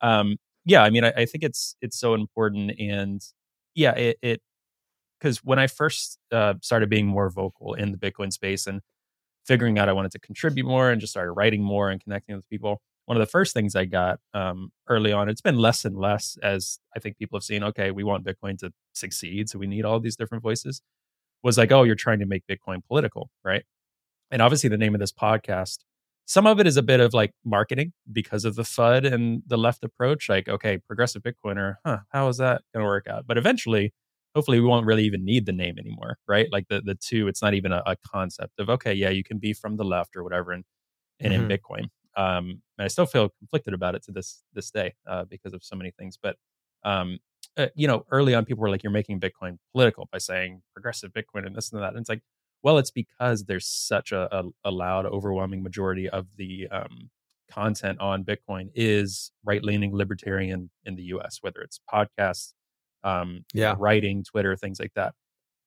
[0.00, 3.22] Um, yeah, I mean, I, I think it's it's so important, and
[3.74, 4.42] yeah, it it
[5.18, 8.80] because when I first uh, started being more vocal in the Bitcoin space, and
[9.46, 12.48] figuring out I wanted to contribute more and just started writing more and connecting with
[12.48, 12.80] people.
[13.10, 16.38] One of the first things I got um, early on, it's been less and less
[16.44, 19.48] as I think people have seen, okay, we want Bitcoin to succeed.
[19.48, 20.80] So we need all these different voices.
[21.42, 23.64] Was like, oh, you're trying to make Bitcoin political, right?
[24.30, 25.78] And obviously, the name of this podcast,
[26.24, 29.58] some of it is a bit of like marketing because of the FUD and the
[29.58, 30.28] left approach.
[30.28, 33.26] Like, okay, progressive Bitcoiner, huh, how is that going to work out?
[33.26, 33.92] But eventually,
[34.36, 37.42] hopefully we won't really even need the name anymore right like the the two it's
[37.42, 40.22] not even a, a concept of okay yeah you can be from the left or
[40.22, 40.62] whatever and
[41.18, 41.50] and mm-hmm.
[41.50, 45.24] in bitcoin um and i still feel conflicted about it to this this day uh,
[45.24, 46.36] because of so many things but
[46.84, 47.18] um
[47.56, 51.12] uh, you know early on people were like you're making bitcoin political by saying progressive
[51.12, 52.22] bitcoin and this and that and it's like
[52.62, 57.10] well it's because there's such a, a, a loud overwhelming majority of the um
[57.50, 62.52] content on bitcoin is right-leaning libertarian in the us whether it's podcasts
[63.02, 65.14] um, yeah, writing, Twitter, things like that.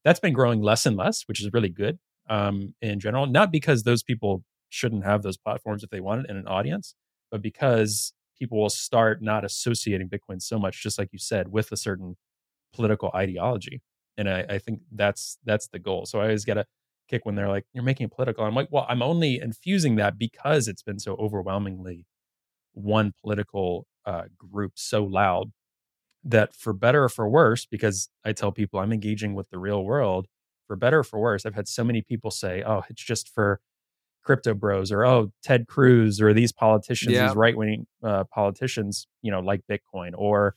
[0.03, 1.97] That's been growing less and less, which is really good
[2.29, 3.25] um, in general.
[3.25, 4.43] Not because those people
[4.73, 6.95] shouldn't have those platforms if they wanted in an audience,
[7.31, 11.71] but because people will start not associating Bitcoin so much, just like you said, with
[11.71, 12.17] a certain
[12.73, 13.81] political ideology.
[14.17, 16.05] And I, I think that's that's the goal.
[16.05, 16.65] So I always get a
[17.09, 20.17] kick when they're like, "You're making it political." I'm like, "Well, I'm only infusing that
[20.19, 22.05] because it's been so overwhelmingly
[22.73, 25.51] one political uh, group so loud
[26.23, 29.83] that for better or for worse, because I tell people I'm engaging with the real
[29.83, 30.27] world,
[30.67, 33.59] for better or for worse, I've had so many people say, oh, it's just for
[34.23, 37.27] crypto bros or oh, Ted Cruz or these politicians, yeah.
[37.27, 40.55] these right wing uh, politicians, you know, like Bitcoin or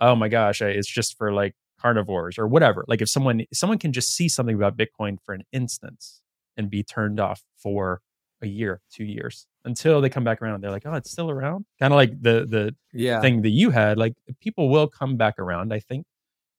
[0.00, 2.84] oh my gosh, it's just for like carnivores or whatever.
[2.88, 6.22] Like if someone someone can just see something about Bitcoin for an instance
[6.56, 8.00] and be turned off for
[8.42, 10.62] a year, two years until they come back around.
[10.62, 11.66] They're like, oh, it's still around.
[11.78, 13.20] Kind of like the the yeah.
[13.20, 13.98] thing that you had.
[13.98, 15.72] Like people will come back around.
[15.72, 16.06] I think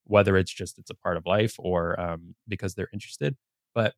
[0.06, 3.36] whether it's just it's a part of life or um, because they're interested.
[3.74, 3.94] But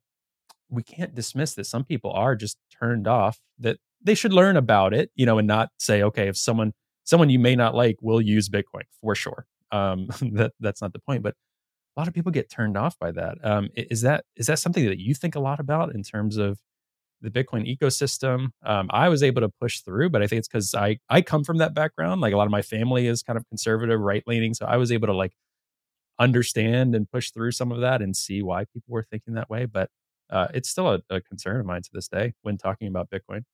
[0.72, 3.38] we can't dismiss that some people are just turned off.
[3.58, 6.72] That they should learn about it, you know, and not say, okay, if someone
[7.04, 9.46] someone you may not like will use Bitcoin for sure.
[9.70, 11.34] Um, that that's not the point, but
[11.96, 13.38] a lot of people get turned off by that.
[13.44, 16.58] Um, is that is that something that you think a lot about in terms of
[17.20, 18.48] the Bitcoin ecosystem.
[18.64, 21.44] Um, I was able to push through, but I think it's because I I come
[21.44, 22.20] from that background.
[22.20, 24.90] Like a lot of my family is kind of conservative, right leaning, so I was
[24.90, 25.32] able to like
[26.18, 29.66] understand and push through some of that and see why people were thinking that way.
[29.66, 29.90] But
[30.32, 33.44] uh, it's still a, a concern of mine to this day when talking about Bitcoin.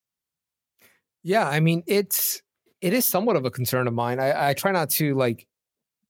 [1.23, 2.41] Yeah, I mean it's
[2.81, 4.21] it is somewhat of a concern of mine.
[4.21, 5.47] I, I try not to like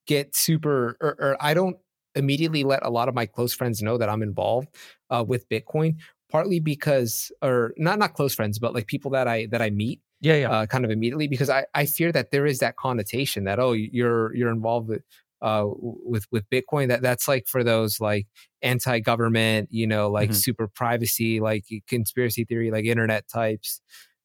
[0.07, 1.77] get super or, or I don't
[2.15, 4.69] immediately let a lot of my close friends know that I'm involved
[5.09, 5.97] uh, with Bitcoin
[6.29, 9.99] partly because or not not close friends but like people that i that i meet
[10.21, 13.43] yeah yeah uh, kind of immediately because i i fear that there is that connotation
[13.43, 15.01] that oh you're you're involved with
[15.41, 18.27] uh with with bitcoin that that's like for those like
[18.61, 20.35] anti-government you know like mm-hmm.
[20.35, 23.81] super privacy like conspiracy theory like internet types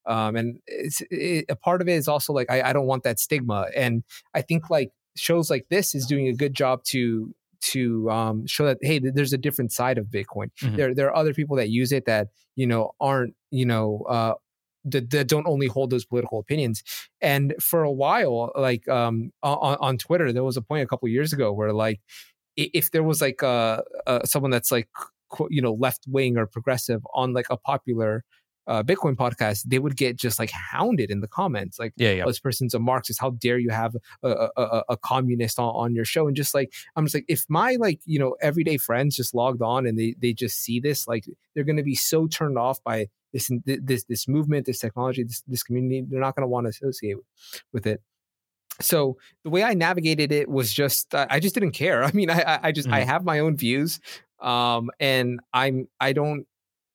[0.07, 3.05] um and it's it, a part of it is also like I, I don't want
[3.05, 4.03] that stigma and
[4.35, 7.35] i think like shows like this is doing a good job to
[7.65, 10.51] to um, show that hey, there's a different side of Bitcoin.
[10.61, 10.77] Mm-hmm.
[10.77, 14.35] There there are other people that use it that you know aren't you know uh,
[14.85, 16.83] that, that don't only hold those political opinions.
[17.21, 21.09] And for a while, like um, on, on Twitter, there was a point a couple
[21.09, 22.01] years ago where like
[22.57, 24.89] if there was like uh, uh someone that's like
[25.51, 28.25] you know left wing or progressive on like a popular
[28.67, 32.25] uh, Bitcoin podcast, they would get just like hounded in the comments, like, yeah, yeah.
[32.25, 33.21] Oh, this person's a Marxist.
[33.21, 36.27] How dare you have a, a, a, communist on, on your show?
[36.27, 39.63] And just like, I'm just like, if my like, you know, everyday friends just logged
[39.63, 42.83] on and they, they just see this, like, they're going to be so turned off
[42.83, 46.05] by this, this, this movement, this technology, this, this community.
[46.09, 47.17] They're not going to want to associate
[47.73, 48.01] with it.
[48.81, 52.03] So the way I navigated it was just, I just didn't care.
[52.05, 52.95] I mean, I, I just, mm-hmm.
[52.95, 54.01] I have my own views.
[54.41, 56.47] Um, and I'm, I don't,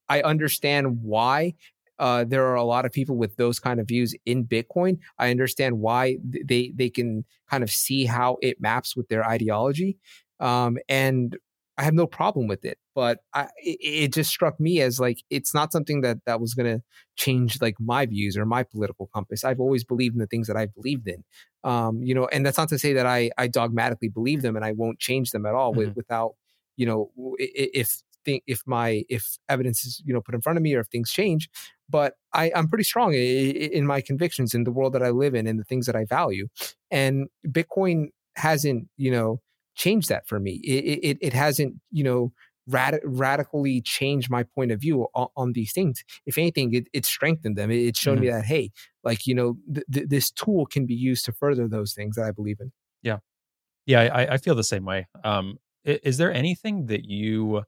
[0.09, 1.53] I understand why
[1.99, 4.99] uh, there are a lot of people with those kind of views in Bitcoin.
[5.17, 9.97] I understand why they they can kind of see how it maps with their ideology,
[10.39, 11.37] um, and
[11.77, 12.77] I have no problem with it.
[12.95, 16.53] But I, it, it, just struck me as like it's not something that that was
[16.53, 16.83] going to
[17.17, 19.43] change like my views or my political compass.
[19.43, 21.23] I've always believed in the things that I believed in,
[21.63, 24.63] um, you know, and that's not to say that I I dogmatically believe them and
[24.63, 25.79] I won't change them at all mm-hmm.
[25.79, 26.35] with, without
[26.77, 30.63] you know if think if my if evidence is you know put in front of
[30.63, 31.49] me or if things change
[31.89, 35.47] but I, i'm pretty strong in my convictions in the world that i live in
[35.47, 36.47] and the things that i value
[36.91, 39.41] and bitcoin hasn't you know
[39.79, 40.61] changed that for me.
[40.63, 42.31] It it, it hasn't you know
[42.67, 46.03] rad- radically changed my point of view on, on these things.
[46.25, 47.71] If anything it, it strengthened them.
[47.71, 48.25] It, it showed mm-hmm.
[48.25, 48.71] me that hey
[49.03, 52.25] like you know th- th- this tool can be used to further those things that
[52.25, 52.71] i believe in.
[53.01, 53.19] Yeah.
[53.85, 55.07] Yeah i, I feel the same way.
[55.23, 57.63] Um is there anything that you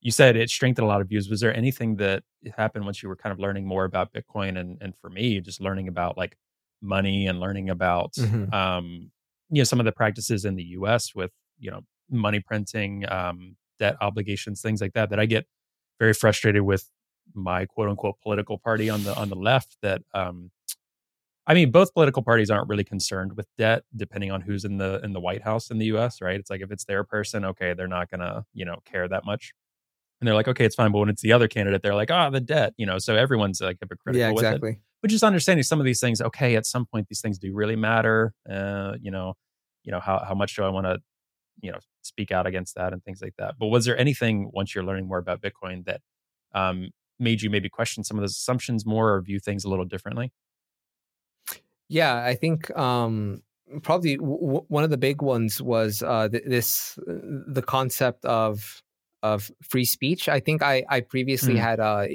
[0.00, 1.28] you said it strengthened a lot of views.
[1.28, 2.22] Was there anything that
[2.56, 5.60] happened once you were kind of learning more about Bitcoin and and for me, just
[5.60, 6.36] learning about like
[6.82, 8.52] money and learning about mm-hmm.
[8.54, 9.10] um,
[9.50, 11.14] you know some of the practices in the U.S.
[11.14, 11.80] with you know
[12.10, 15.10] money printing, um, debt obligations, things like that.
[15.10, 15.46] That I get
[15.98, 16.88] very frustrated with
[17.34, 19.76] my quote unquote political party on the on the left.
[19.82, 20.50] That um,
[21.46, 25.00] I mean, both political parties aren't really concerned with debt, depending on who's in the
[25.04, 26.22] in the White House in the U.S.
[26.22, 26.40] Right?
[26.40, 29.52] It's like if it's their person, okay, they're not gonna you know care that much
[30.20, 30.92] and they're like, okay, it's fine.
[30.92, 32.98] But when it's the other candidate, they're like, oh, the debt, you know.
[32.98, 34.20] So everyone's like hypocritical.
[34.20, 34.70] Yeah, exactly.
[34.70, 34.82] With it.
[35.02, 36.20] But just understanding some of these things.
[36.20, 38.34] Okay, at some point, these things do really matter.
[38.48, 39.34] Uh, you know,
[39.82, 40.98] you know how how much do I want to,
[41.62, 43.54] you know, speak out against that and things like that.
[43.58, 46.02] But was there anything once you're learning more about Bitcoin that
[46.54, 49.86] um, made you maybe question some of those assumptions more or view things a little
[49.86, 50.32] differently?
[51.88, 53.42] Yeah, I think um,
[53.82, 58.82] probably w- one of the big ones was uh, th- this the concept of
[59.22, 60.28] of free speech.
[60.28, 61.60] I think I I previously mm.
[61.60, 62.06] had uh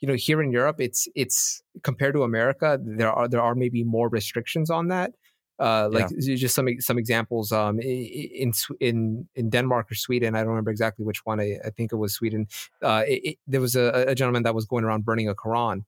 [0.00, 3.84] you know here in Europe it's it's compared to America there are there are maybe
[3.84, 5.12] more restrictions on that.
[5.56, 6.34] Uh, like yeah.
[6.34, 11.04] just some some examples um, in in in Denmark or Sweden I don't remember exactly
[11.04, 12.48] which one I, I think it was Sweden
[12.82, 15.84] uh, it, it, there was a, a, gentleman that was going around burning a Quran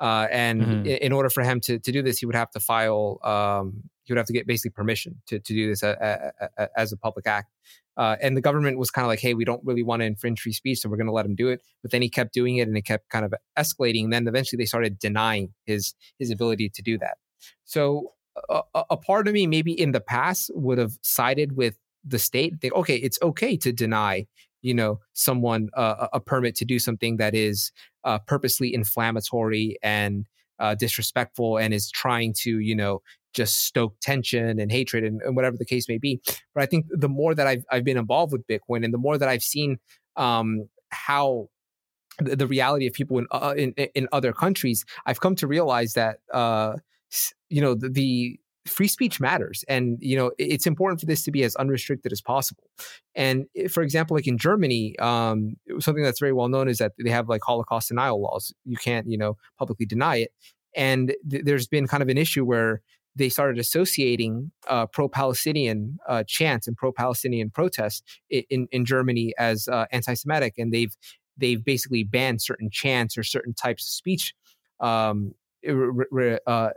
[0.00, 0.86] uh, and mm-hmm.
[0.86, 3.84] in, in, order for him to, to do this he would have to file um,
[4.08, 6.92] he would have to get basically permission to, to do this a, a, a, as
[6.92, 7.52] a public act.
[7.98, 10.40] Uh, and the government was kind of like, hey, we don't really want to infringe
[10.40, 11.60] free speech, so we're going to let him do it.
[11.82, 14.04] But then he kept doing it, and it kept kind of escalating.
[14.04, 17.18] And then eventually, they started denying his his ability to do that.
[17.64, 18.12] So
[18.48, 22.54] a, a part of me, maybe in the past, would have sided with the state.
[22.60, 24.26] Think, okay, it's okay to deny
[24.62, 27.72] you know someone uh, a permit to do something that is
[28.04, 30.26] uh, purposely inflammatory and
[30.58, 33.02] uh, disrespectful and is trying to you know
[33.34, 36.20] just stoke tension and hatred and, and, whatever the case may be.
[36.54, 39.18] But I think the more that I've, I've been involved with Bitcoin and the more
[39.18, 39.78] that I've seen
[40.16, 41.48] um, how
[42.18, 45.92] the, the, reality of people in, uh, in, in other countries, I've come to realize
[45.92, 46.76] that uh,
[47.48, 51.30] you know the, the free speech matters and you know it's important for this to
[51.30, 52.64] be as unrestricted as possible.
[53.14, 57.10] And for example like in germany um, something that's very well known is that they
[57.10, 58.52] have like holocaust denial laws.
[58.64, 60.32] You can't you know publicly deny it.
[60.76, 62.82] And th- there's been kind of an issue where
[63.18, 69.86] they started associating uh, pro-Palestinian uh, chants and pro-Palestinian protests in, in Germany as uh,
[69.90, 70.96] anti-Semitic, and they've
[71.36, 74.34] they've basically banned certain chants or certain types of speech,
[74.80, 75.34] um,
[75.66, 76.70] uh,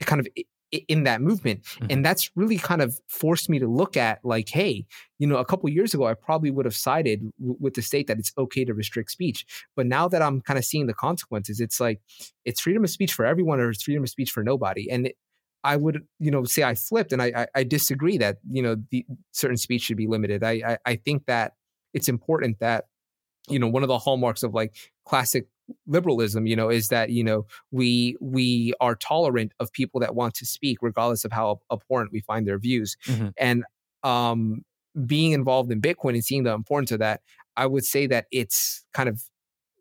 [0.00, 0.28] kind of
[0.70, 1.86] in that movement, mm-hmm.
[1.90, 4.86] and that's really kind of forced me to look at like, hey,
[5.18, 8.06] you know, a couple years ago, I probably would have sided w- with the state
[8.08, 9.46] that it's okay to restrict speech,
[9.76, 12.00] but now that I'm kind of seeing the consequences, it's like
[12.44, 15.16] it's freedom of speech for everyone or it's freedom of speech for nobody, and it,
[15.64, 18.76] I would, you know, say I flipped and I, I, I disagree that, you know,
[18.90, 20.44] the certain speech should be limited.
[20.44, 21.54] I, I, I think that
[21.92, 22.84] it's important that,
[23.48, 25.48] you know, one of the hallmarks of like classic
[25.86, 30.34] liberalism, you know, is that, you know, we, we are tolerant of people that want
[30.34, 32.96] to speak regardless of how abhorrent we find their views.
[33.06, 33.28] Mm-hmm.
[33.36, 33.64] And,
[34.02, 34.62] um,
[35.06, 37.20] being involved in Bitcoin and seeing the importance of that,
[37.56, 39.22] I would say that it's kind of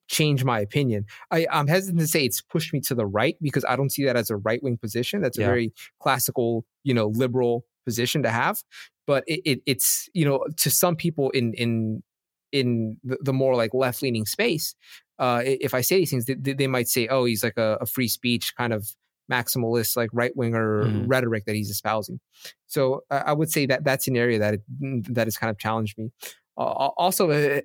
[0.08, 1.06] changed my opinion.
[1.32, 4.06] I, am hesitant to say it's pushed me to the right because I don't see
[4.06, 5.22] that as a right wing position.
[5.22, 5.48] That's a yeah.
[5.48, 8.64] very classical, you know, liberal position to have.
[9.06, 12.04] But it, it, it's you know to some people in in
[12.52, 14.76] in the, the more like left leaning space,
[15.20, 17.86] uh, if I say these things, they, they might say, "Oh, he's like a, a
[17.86, 18.88] free speech kind of
[19.32, 21.05] maximalist, like right winger mm.
[21.07, 22.20] rhetoric that he's espousing."
[22.68, 26.11] So I would say that that's an area that that has kind of challenged me.
[26.57, 27.61] Uh, also, uh,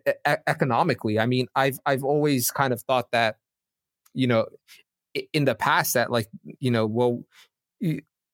[0.47, 3.37] economically, I mean, I've I've always kind of thought that,
[4.15, 4.47] you know,
[5.33, 7.23] in the past that like you know, well,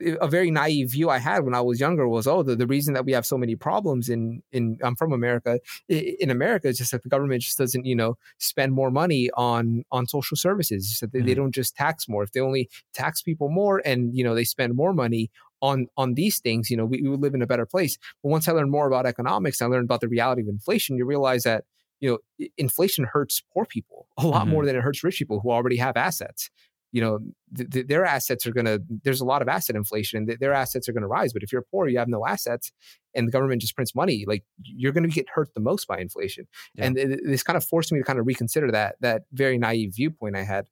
[0.00, 2.94] a very naive view I had when I was younger was, oh, the, the reason
[2.94, 5.60] that we have so many problems in in I'm from America.
[5.88, 9.84] In America, it's just that the government just doesn't, you know, spend more money on
[9.90, 10.98] on social services.
[10.98, 11.26] So they, mm-hmm.
[11.26, 12.22] they don't just tax more.
[12.22, 15.30] If they only tax people more and you know they spend more money
[15.60, 17.98] on on these things, you know, we, we would live in a better place.
[18.22, 20.96] But once I learned more about economics, I learned about the reality of inflation.
[20.96, 21.64] You realize that
[22.00, 24.50] you know inflation hurts poor people a lot mm-hmm.
[24.52, 26.50] more than it hurts rich people who already have assets
[26.92, 27.18] you know
[27.56, 30.38] th- th- their assets are going to there's a lot of asset inflation and th-
[30.38, 32.72] their assets are going to rise but if you're poor you have no assets
[33.14, 35.98] and the government just prints money like you're going to get hurt the most by
[35.98, 36.46] inflation.
[36.74, 36.86] Yeah.
[36.86, 39.94] and th- this kind of forced me to kind of reconsider that that very naive
[39.94, 40.66] viewpoint i had.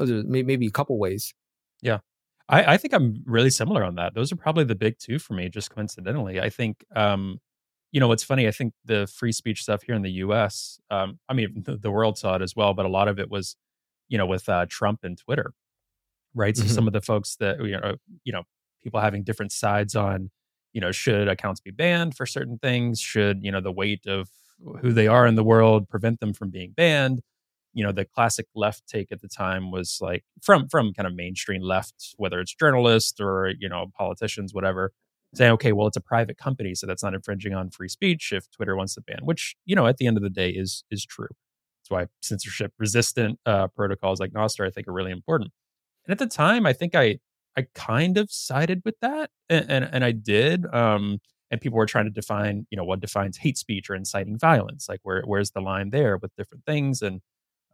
[0.00, 1.34] Maybe a couple ways.
[1.82, 1.98] Yeah.
[2.48, 4.14] I, I think i'm really similar on that.
[4.14, 6.40] Those are probably the big two for me just coincidentally.
[6.40, 7.40] I think um
[7.92, 11.18] you know what's funny i think the free speech stuff here in the us um
[11.28, 13.54] i mean the, the world saw it as well but a lot of it was
[14.12, 15.54] you know, with uh, Trump and Twitter,
[16.34, 16.54] right?
[16.54, 16.72] So mm-hmm.
[16.74, 18.42] some of the folks that you know, you know,
[18.82, 20.30] people having different sides on,
[20.74, 23.00] you know, should accounts be banned for certain things?
[23.00, 24.28] Should you know the weight of
[24.82, 27.22] who they are in the world, prevent them from being banned.
[27.72, 31.14] You know, the classic left take at the time was like from from kind of
[31.14, 34.92] mainstream left, whether it's journalists or you know politicians, whatever,
[35.34, 38.50] saying, okay, well, it's a private company, so that's not infringing on free speech if
[38.50, 41.06] Twitter wants to ban, which you know at the end of the day is is
[41.06, 41.28] true.
[41.92, 45.52] Why censorship resistant uh, protocols like Nostr I think are really important.
[46.06, 47.18] And at the time, I think I
[47.56, 50.66] I kind of sided with that, and and, and I did.
[50.74, 51.20] Um,
[51.50, 54.88] and people were trying to define, you know, what defines hate speech or inciting violence.
[54.88, 57.20] Like, where where's the line there with different things and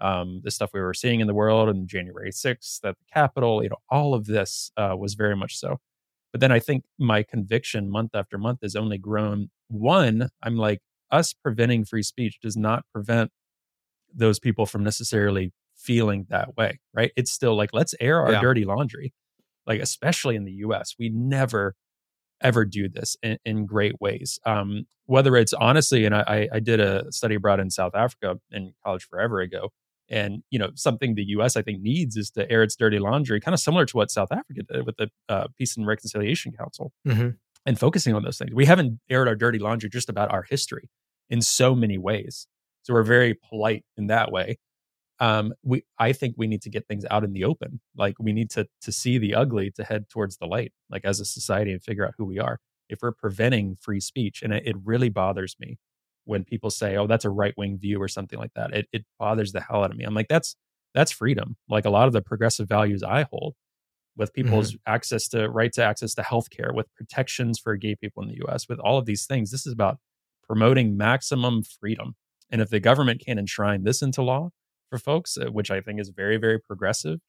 [0.00, 3.62] um, the stuff we were seeing in the world and January 6th at the Capitol,
[3.62, 5.78] you know, all of this uh, was very much so.
[6.32, 9.50] But then I think my conviction month after month has only grown.
[9.68, 10.80] One, I'm like,
[11.10, 13.30] us preventing free speech does not prevent
[14.18, 17.12] those people from necessarily feeling that way, right?
[17.16, 18.40] It's still like, let's air our yeah.
[18.40, 19.14] dirty laundry.
[19.66, 21.74] Like, especially in the US, we never
[22.40, 24.38] ever do this in, in great ways.
[24.46, 28.74] Um, whether it's honestly, and I, I did a study abroad in South Africa in
[28.84, 29.70] college forever ago,
[30.08, 31.56] and you know something the U.S.
[31.56, 34.30] I think needs is to air its dirty laundry, kind of similar to what South
[34.30, 37.30] Africa did with the uh, Peace and Reconciliation Council, mm-hmm.
[37.64, 38.52] and focusing on those things.
[38.52, 40.90] We haven't aired our dirty laundry just about our history
[41.30, 42.46] in so many ways,
[42.88, 44.58] so we're very polite in that way.
[45.20, 47.80] Um, we I think we need to get things out in the open.
[47.94, 51.20] Like we need to to see the ugly to head towards the light, like as
[51.20, 52.60] a society and figure out who we are.
[52.88, 55.78] If we're preventing free speech, and it, it really bothers me
[56.24, 58.72] when people say, "Oh, that's a right wing view" or something like that.
[58.72, 60.04] It it bothers the hell out of me.
[60.04, 60.56] I'm like, that's
[60.94, 61.56] that's freedom.
[61.68, 63.54] Like a lot of the progressive values I hold,
[64.16, 64.92] with people's mm-hmm.
[64.94, 68.66] access to right to access to healthcare, with protections for gay people in the U.S.,
[68.66, 69.50] with all of these things.
[69.50, 69.98] This is about
[70.48, 72.14] promoting maximum freedom.
[72.50, 74.50] And if the government can't enshrine this into law
[74.90, 77.20] for folks, uh, which I think is very very progressive,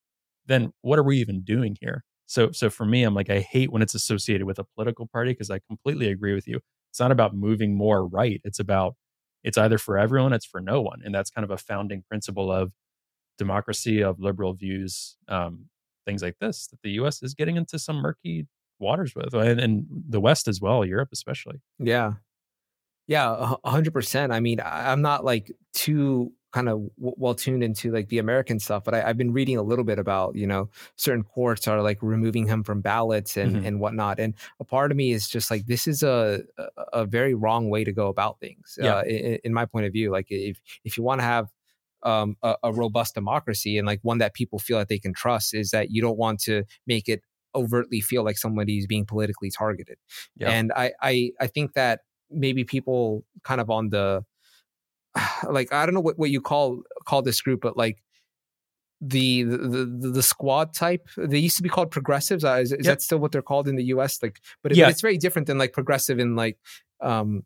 [0.45, 2.03] then what are we even doing here?
[2.25, 5.31] So so for me, I'm like, I hate when it's associated with a political party
[5.31, 6.59] because I completely agree with you
[6.89, 8.41] it's not about moving more right.
[8.43, 8.95] It's about
[9.43, 12.51] it's either for everyone, it's for no one, and that's kind of a founding principle
[12.51, 12.73] of
[13.37, 15.67] democracy, of liberal views, um,
[16.05, 17.23] things like this that the U.S.
[17.23, 18.47] is getting into some murky
[18.79, 21.61] waters with, and, and the West as well, Europe especially.
[21.77, 22.13] Yeah,
[23.09, 24.31] yeah, hundred percent.
[24.31, 28.83] I mean, I'm not like too kind of well tuned into like the American stuff,
[28.83, 31.97] but I, have been reading a little bit about you know certain courts are like
[32.03, 33.65] removing him from ballots and mm-hmm.
[33.65, 34.19] and whatnot.
[34.19, 36.43] And a part of me is just like this is a
[36.93, 38.77] a very wrong way to go about things.
[38.79, 38.97] Yeah.
[38.97, 41.47] Uh, in, in, my point of view, like if if you want to have
[42.03, 45.55] um, a, a robust democracy and like one that people feel that they can trust,
[45.55, 47.23] is that you don't want to make it
[47.55, 49.97] overtly feel like somebody's being politically targeted.
[50.37, 50.51] Yeah.
[50.51, 54.23] And I, I I think that maybe people kind of on the
[55.49, 58.01] like I don't know what, what you call call this group, but like
[59.01, 61.07] the the the, the squad type.
[61.17, 62.43] They used to be called progressives.
[62.43, 62.97] Uh, is, is yep.
[62.97, 64.21] that still what they're called in the U.S.?
[64.21, 64.89] Like, but, yeah.
[64.89, 66.57] it's very different than like progressive in like
[67.01, 67.43] um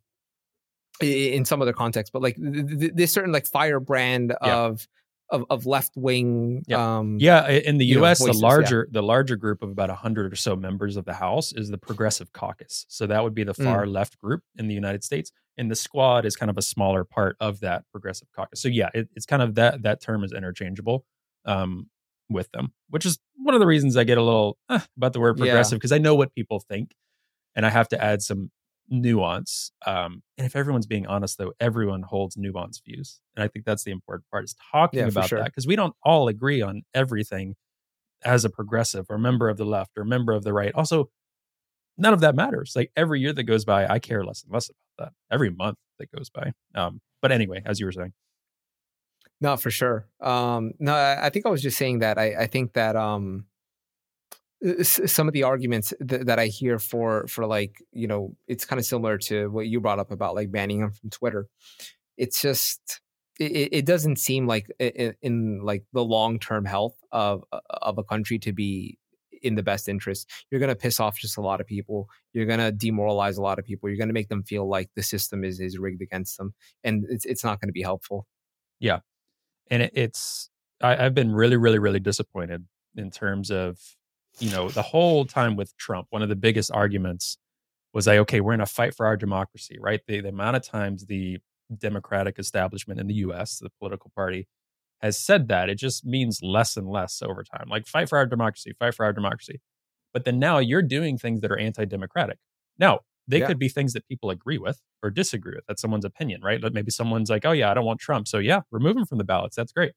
[1.01, 2.11] in some other contexts.
[2.11, 4.55] But like this certain like firebrand yeah.
[4.55, 4.87] of
[5.33, 6.63] of, of left wing.
[6.67, 6.97] Yeah.
[6.97, 8.99] Um, yeah, in the U.S., know, voices, the larger yeah.
[8.99, 12.31] the larger group of about hundred or so members of the House is the Progressive
[12.31, 12.85] Caucus.
[12.87, 13.91] So that would be the far mm.
[13.91, 17.35] left group in the United States, and the Squad is kind of a smaller part
[17.39, 18.61] of that Progressive Caucus.
[18.61, 21.03] So yeah, it, it's kind of that that term is interchangeable
[21.45, 21.89] um,
[22.29, 25.19] with them, which is one of the reasons I get a little eh, about the
[25.19, 25.95] word progressive because yeah.
[25.95, 26.93] I know what people think,
[27.55, 28.51] and I have to add some
[28.89, 29.71] nuance.
[29.85, 33.83] Um, and if everyone's being honest, though, everyone holds nuanced views, and I think that's
[33.83, 35.39] the important part is talking yeah, about sure.
[35.39, 37.55] that because we don't all agree on everything
[38.23, 40.73] as a progressive or member of the left or member of the right.
[40.75, 41.09] Also,
[41.97, 42.73] none of that matters.
[42.75, 45.13] Like every year that goes by, I care less and less about that.
[45.33, 46.53] Every month that goes by.
[46.75, 48.13] Um, but anyway, as you were saying.
[49.41, 50.07] No, for sure.
[50.21, 53.45] Um, no, I think I was just saying that I, I think that um,
[54.81, 58.79] some of the arguments th- that I hear for for like you know it's kind
[58.79, 61.47] of similar to what you brought up about like banning him from Twitter.
[62.17, 63.01] It's just
[63.39, 68.03] it, it doesn't seem like in, in like the long term health of of a
[68.03, 68.97] country to be
[69.41, 70.29] in the best interest.
[70.49, 72.07] You're going to piss off just a lot of people.
[72.31, 73.89] You're going to demoralize a lot of people.
[73.89, 76.53] You're going to make them feel like the system is is rigged against them,
[76.83, 78.25] and it's it's not going to be helpful.
[78.79, 78.99] Yeah,
[79.69, 80.49] and it, it's
[80.81, 82.65] I, I've been really really really disappointed
[82.95, 83.79] in terms of
[84.39, 87.37] you know, the whole time with Trump, one of the biggest arguments
[87.93, 90.01] was like, okay, we're in a fight for our democracy, right?
[90.07, 91.37] The, the amount of times the
[91.77, 94.47] Democratic establishment in the US, the political party,
[95.01, 97.67] has said that, it just means less and less over time.
[97.69, 99.61] Like, fight for our democracy, fight for our democracy.
[100.13, 102.37] But then now you're doing things that are anti democratic.
[102.79, 103.47] Now, they yeah.
[103.47, 105.65] could be things that people agree with or disagree with.
[105.67, 106.61] That's someone's opinion, right?
[106.61, 108.27] But maybe someone's like, oh, yeah, I don't want Trump.
[108.27, 109.55] So, yeah, remove him from the ballots.
[109.55, 109.93] That's great.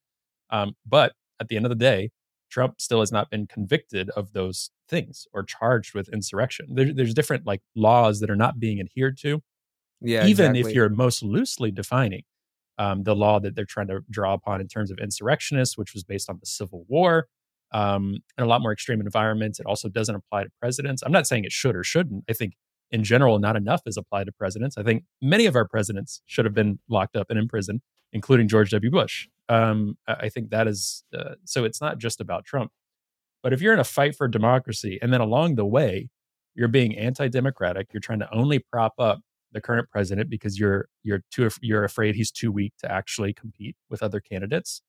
[0.50, 2.10] Um, but at the end of the day,
[2.56, 6.68] Trump still has not been convicted of those things or charged with insurrection.
[6.70, 9.42] There, there's different like laws that are not being adhered to.
[10.00, 10.60] Yeah, even exactly.
[10.70, 12.22] if you're most loosely defining
[12.78, 16.02] um, the law that they're trying to draw upon in terms of insurrectionists, which was
[16.02, 17.26] based on the Civil War.
[17.72, 21.02] Um, in a lot more extreme environments, it also doesn't apply to presidents.
[21.04, 22.24] I'm not saying it should or shouldn't.
[22.30, 22.54] I think
[22.90, 24.78] in general, not enough is applied to presidents.
[24.78, 27.82] I think many of our presidents should have been locked up and in prison,
[28.16, 28.90] including George W.
[28.90, 29.28] Bush.
[29.50, 31.64] Um, I think that is uh, so.
[31.64, 32.72] It's not just about Trump,
[33.42, 36.08] but if you're in a fight for democracy and then along the way
[36.54, 39.20] you're being anti-democratic, you're trying to only prop up
[39.52, 43.76] the current president because you're you're too you're afraid he's too weak to actually compete
[43.90, 44.82] with other candidates.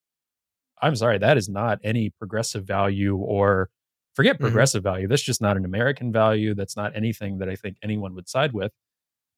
[0.82, 3.70] I'm sorry, that is not any progressive value or
[4.16, 4.45] forget mm-hmm.
[4.45, 4.94] progressive mm-hmm.
[4.94, 5.08] value.
[5.08, 6.56] That's just not an American value.
[6.56, 8.72] That's not anything that I think anyone would side with.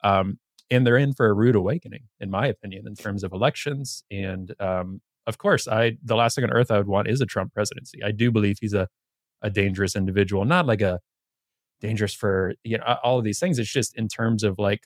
[0.03, 0.37] Um,
[0.71, 4.03] and they're in for a rude awakening, in my opinion, in terms of elections.
[4.11, 7.25] And um, of course, I the last thing on earth I would want is a
[7.25, 8.03] Trump presidency.
[8.03, 8.87] I do believe he's a
[9.41, 10.99] a dangerous individual, not like a
[11.81, 13.59] dangerous for you know all of these things.
[13.59, 14.83] It's just in terms of like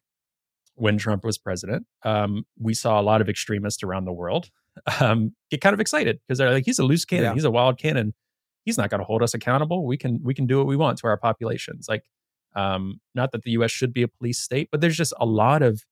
[0.75, 4.49] when Trump was president, um, we saw a lot of extremists around the world
[4.99, 7.33] um, get kind of excited because they're like, he's a loose cannon, yeah.
[7.33, 8.13] he's a wild cannon.
[8.65, 9.85] He's not going to hold us accountable.
[9.85, 11.87] We can we can do what we want to our populations.
[11.89, 12.03] Like,
[12.55, 13.71] um, not that the U.S.
[13.71, 15.83] should be a police state, but there's just a lot of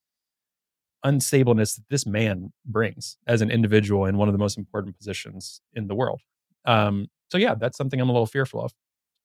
[1.06, 5.62] unstableness that this man brings as an individual in one of the most important positions
[5.74, 6.22] in the world.
[6.66, 8.74] Um, so yeah, that's something I'm a little fearful of.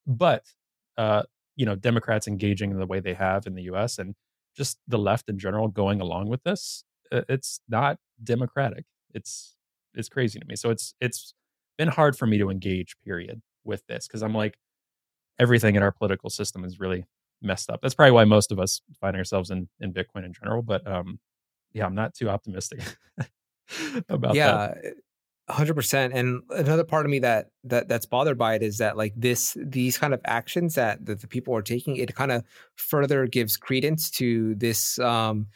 [0.06, 0.44] But
[0.96, 1.24] uh,
[1.56, 3.98] you know, Democrats engaging in the way they have in the U.S.
[3.98, 4.14] and
[4.56, 8.84] just the left in general going along with this, it's not democratic.
[9.12, 9.54] It's
[9.94, 10.56] it's crazy to me.
[10.56, 11.34] So it's it's
[11.76, 12.96] been hard for me to engage.
[13.04, 14.56] Period with this because I'm like
[15.38, 17.04] everything in our political system is really
[17.42, 17.80] messed up.
[17.82, 20.62] That's probably why most of us find ourselves in in Bitcoin in general.
[20.62, 21.18] But um,
[21.72, 22.80] yeah, I'm not too optimistic
[24.08, 24.36] about that.
[24.36, 24.90] yeah.
[25.48, 26.12] Hundred percent.
[26.12, 29.56] And another part of me that that that's bothered by it is that like this
[29.60, 32.42] these kind of actions that, that the people are taking, it kind of
[32.74, 35.46] further gives credence to this um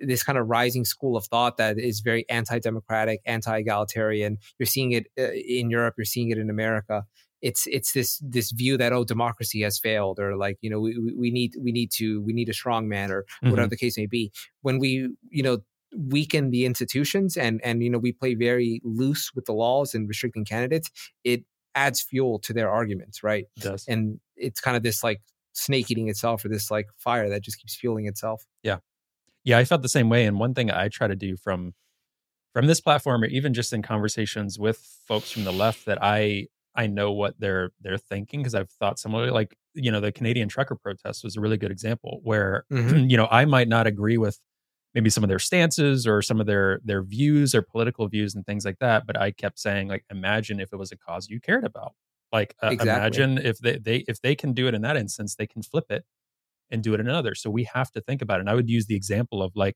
[0.00, 4.38] this kind of rising school of thought that is very anti-democratic, anti-egalitarian.
[4.58, 5.94] You're seeing it uh, in Europe.
[5.96, 7.04] You're seeing it in America.
[7.40, 10.98] It's it's this this view that oh democracy has failed or like you know we
[11.16, 13.50] we need we need to we need a strong man or mm-hmm.
[13.50, 14.32] whatever the case may be.
[14.62, 15.58] When we you know
[15.96, 20.08] weaken the institutions and and you know we play very loose with the laws and
[20.08, 20.90] restricting candidates
[21.24, 21.44] it
[21.74, 23.84] adds fuel to their arguments right it does.
[23.88, 27.58] and it's kind of this like snake eating itself or this like fire that just
[27.58, 28.76] keeps fueling itself yeah
[29.44, 31.72] yeah i felt the same way and one thing i try to do from
[32.52, 36.46] from this platform or even just in conversations with folks from the left that i
[36.78, 40.48] i know what they're they're thinking because i've thought similarly like you know the canadian
[40.48, 43.10] trucker protest was a really good example where mm-hmm.
[43.10, 44.38] you know i might not agree with
[44.94, 48.46] maybe some of their stances or some of their their views or political views and
[48.46, 51.40] things like that but i kept saying like imagine if it was a cause you
[51.40, 51.92] cared about
[52.32, 52.90] like uh, exactly.
[52.90, 55.86] imagine if they, they if they can do it in that instance they can flip
[55.90, 56.04] it
[56.70, 58.70] and do it in another so we have to think about it and i would
[58.70, 59.74] use the example of like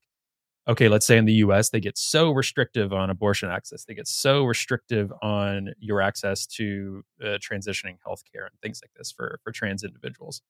[0.67, 4.07] okay let's say in the us they get so restrictive on abortion access they get
[4.07, 9.51] so restrictive on your access to uh, transitioning healthcare and things like this for for
[9.51, 10.41] trans individuals.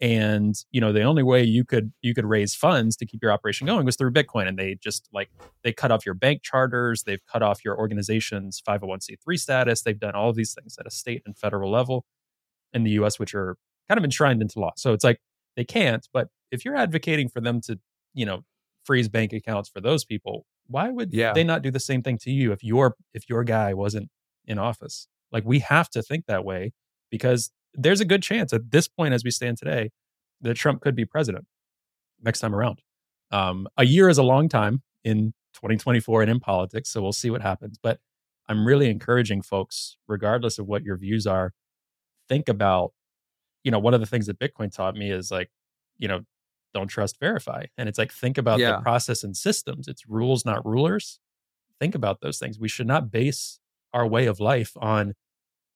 [0.00, 3.30] And you know the only way you could you could raise funds to keep your
[3.30, 5.30] operation going was through bitcoin and they just like
[5.62, 10.14] they cut off your bank charters they've cut off your organization's 501c3 status they've done
[10.14, 12.04] all of these things at a state and federal level
[12.72, 13.56] in the us which are
[13.88, 14.72] kind of enshrined into law.
[14.76, 15.20] So it's like
[15.56, 17.78] they can't but if you're advocating for them to
[18.12, 18.42] you know
[18.84, 21.32] freeze bank accounts for those people why would yeah.
[21.32, 24.08] they not do the same thing to you if your if your guy wasn't
[24.46, 26.72] in office like we have to think that way
[27.10, 29.90] because there's a good chance at this point, as we stand today,
[30.40, 31.46] that Trump could be president
[32.20, 32.80] next time around.
[33.30, 37.30] Um, a year is a long time in 2024 and in politics, so we'll see
[37.30, 37.78] what happens.
[37.82, 37.98] But
[38.48, 41.52] I'm really encouraging folks, regardless of what your views are,
[42.28, 42.92] think about,
[43.64, 45.50] you know, one of the things that Bitcoin taught me is like,
[45.98, 46.20] you know,
[46.72, 47.64] don't trust, verify.
[47.76, 48.76] And it's like, think about yeah.
[48.76, 49.88] the process and systems.
[49.88, 51.18] It's rules, not rulers.
[51.80, 52.58] Think about those things.
[52.58, 53.58] We should not base
[53.92, 55.14] our way of life on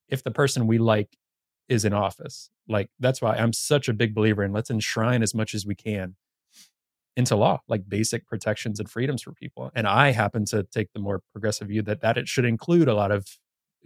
[0.08, 1.16] if the person we like
[1.68, 2.50] is in office.
[2.68, 5.74] Like that's why I'm such a big believer in let's enshrine as much as we
[5.74, 6.16] can
[7.16, 9.70] into law, like basic protections and freedoms for people.
[9.74, 12.94] And I happen to take the more progressive view that that it should include a
[12.94, 13.26] lot of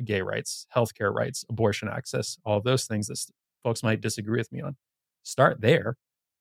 [0.05, 3.25] gay rights, healthcare rights, abortion access, all those things that
[3.63, 4.77] folks might disagree with me on.
[5.23, 5.97] Start there,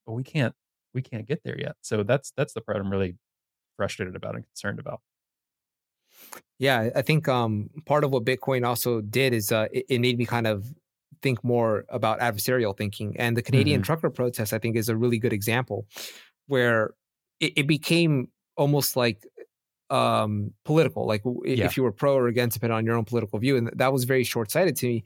[0.10, 0.56] but we can't
[0.96, 1.76] we can't get there yet.
[1.82, 3.16] So that's that's the part I'm really
[3.78, 5.02] frustrated about and concerned about.
[6.58, 10.18] Yeah, I think um, part of what Bitcoin also did is uh, it, it, made
[10.18, 10.66] me kind of
[11.22, 13.16] think more about adversarial thinking.
[13.18, 13.86] And the Canadian mm-hmm.
[13.86, 15.86] trucker protest, I think, is a really good example
[16.48, 16.96] where
[17.40, 19.26] it, it became almost like
[19.92, 21.66] um, political, like yeah.
[21.66, 23.56] if you were pro or against, depending on your own political view.
[23.56, 25.04] And that was very short sighted to me.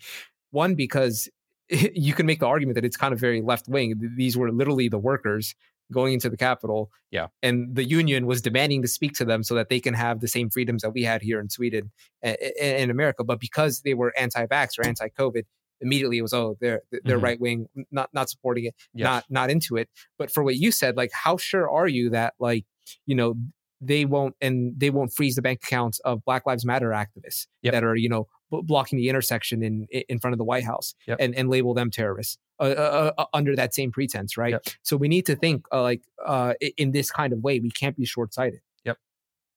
[0.51, 1.29] One, because
[1.69, 4.13] you can make the argument that it's kind of very left wing.
[4.17, 5.55] These were literally the workers
[5.91, 6.89] going into the Capitol.
[7.11, 7.27] Yeah.
[7.41, 10.27] And the union was demanding to speak to them so that they can have the
[10.27, 11.91] same freedoms that we had here in Sweden
[12.21, 13.23] and in America.
[13.23, 15.43] But because they were anti-vax or anti-COVID,
[15.81, 17.25] immediately it was oh they're they're mm-hmm.
[17.25, 19.05] right wing, not not supporting it, yes.
[19.05, 19.89] not not into it.
[20.17, 22.65] But for what you said, like how sure are you that like
[23.05, 23.35] you know
[23.81, 27.73] they won't and they won't freeze the bank accounts of Black Lives Matter activists yep.
[27.73, 31.17] that are you know blocking the intersection in in front of the White House yep.
[31.19, 34.51] and and label them terrorists uh, uh, uh, under that same pretense, right?
[34.51, 34.67] Yep.
[34.83, 37.59] So we need to think uh, like uh, in this kind of way.
[37.59, 38.61] We can't be short sighted.
[38.85, 38.97] Yep.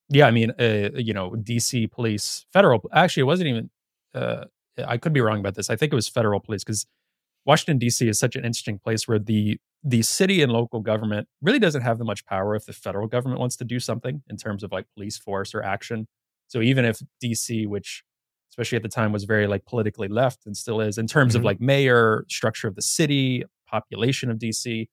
[0.08, 2.82] Yeah, I mean, uh, you know, DC police, federal.
[2.92, 3.70] Actually, it wasn't even.
[4.86, 5.70] I could be wrong about this.
[5.70, 6.86] I think it was federal police because
[7.46, 8.08] Washington D.C.
[8.08, 11.98] is such an interesting place where the the city and local government really doesn't have
[11.98, 14.86] that much power if the federal government wants to do something in terms of like
[14.94, 16.08] police force or action.
[16.48, 18.02] So even if DC, which
[18.56, 21.40] especially at the time was very like politically left and still is in terms mm-hmm.
[21.40, 24.86] of like mayor, structure of the city, population of DC,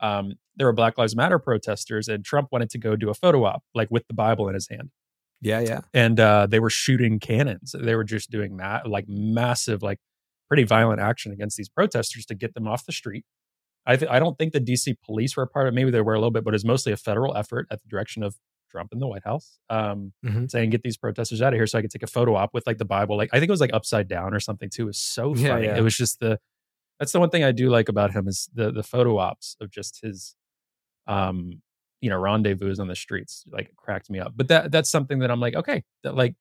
[0.00, 3.44] um, there were Black Lives Matter protesters, and Trump wanted to go do a photo
[3.44, 4.90] op like with the Bible in his hand.
[5.40, 5.80] Yeah, yeah.
[5.94, 7.74] And uh, they were shooting cannons.
[7.78, 9.98] They were just doing ma- like massive, like
[10.48, 13.24] pretty violent action against these protesters to get them off the street.
[13.86, 15.76] I, th- I don't think the DC police were a part of it.
[15.76, 18.22] Maybe they were a little bit, but it's mostly a federal effort at the direction
[18.22, 18.36] of
[18.70, 20.46] Trump in the White House, um, mm-hmm.
[20.46, 22.66] saying, get these protesters out of here so I could take a photo op with
[22.66, 23.16] like the Bible.
[23.16, 24.82] Like, I think it was like upside down or something too.
[24.82, 25.46] It was so funny.
[25.46, 25.76] Yeah, yeah.
[25.76, 26.38] It was just the,
[26.98, 29.70] that's the one thing I do like about him is the, the photo ops of
[29.70, 30.34] just his,
[31.06, 31.62] um,
[32.00, 34.32] you know, rendezvous on the streets, like cracked me up.
[34.36, 36.34] But that, that's something that I'm like, okay, that like,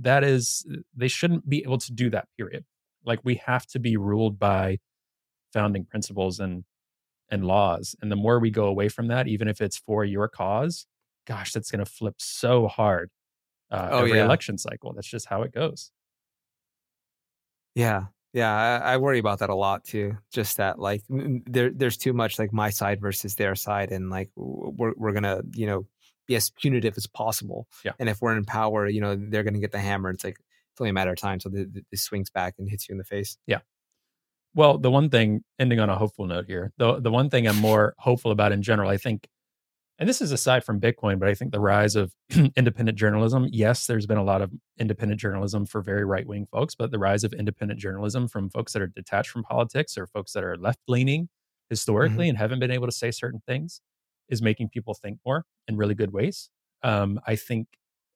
[0.00, 0.66] that is,
[0.96, 2.64] they shouldn't be able to do that period.
[3.04, 4.78] Like we have to be ruled by
[5.52, 6.64] founding principles and
[7.30, 7.96] and laws.
[8.02, 10.86] And the more we go away from that, even if it's for your cause,
[11.26, 13.10] gosh, that's going to flip so hard
[13.70, 14.24] uh, oh, every yeah.
[14.24, 14.92] election cycle.
[14.92, 15.90] That's just how it goes.
[17.74, 20.16] Yeah, yeah, I, I, worry about that a lot too.
[20.32, 24.30] Just that, like, there, there's too much like my side versus their side, and like
[24.36, 25.86] we're we're gonna, you know,
[26.26, 27.66] be as punitive as possible.
[27.84, 27.92] Yeah.
[27.98, 30.10] And if we're in power, you know, they're gonna get the hammer.
[30.10, 31.40] It's like it's only a matter of time.
[31.40, 31.50] So
[31.90, 33.36] this swings back and hits you in the face.
[33.46, 33.60] Yeah.
[34.54, 37.56] Well, the one thing, ending on a hopeful note here, the the one thing I'm
[37.56, 39.28] more hopeful about in general, I think,
[40.02, 42.12] and this is aside from Bitcoin, but I think the rise of
[42.56, 43.46] independent journalism.
[43.52, 46.98] Yes, there's been a lot of independent journalism for very right wing folks, but the
[46.98, 50.56] rise of independent journalism from folks that are detached from politics or folks that are
[50.56, 51.28] left leaning
[51.70, 52.30] historically mm-hmm.
[52.30, 53.80] and haven't been able to say certain things
[54.28, 56.50] is making people think more in really good ways.
[56.82, 57.68] Um, I think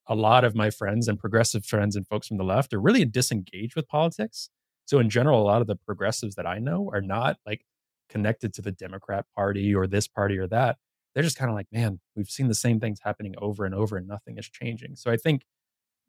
[0.08, 3.04] a lot of my friends and progressive friends and folks from the left are really
[3.04, 4.50] disengaged with politics.
[4.86, 7.64] So in general, a lot of the progressives that I know are not like
[8.08, 10.78] connected to the Democrat Party or this party or that.
[11.16, 13.96] They're just kind of like, man, we've seen the same things happening over and over
[13.96, 14.96] and nothing is changing.
[14.96, 15.42] So I think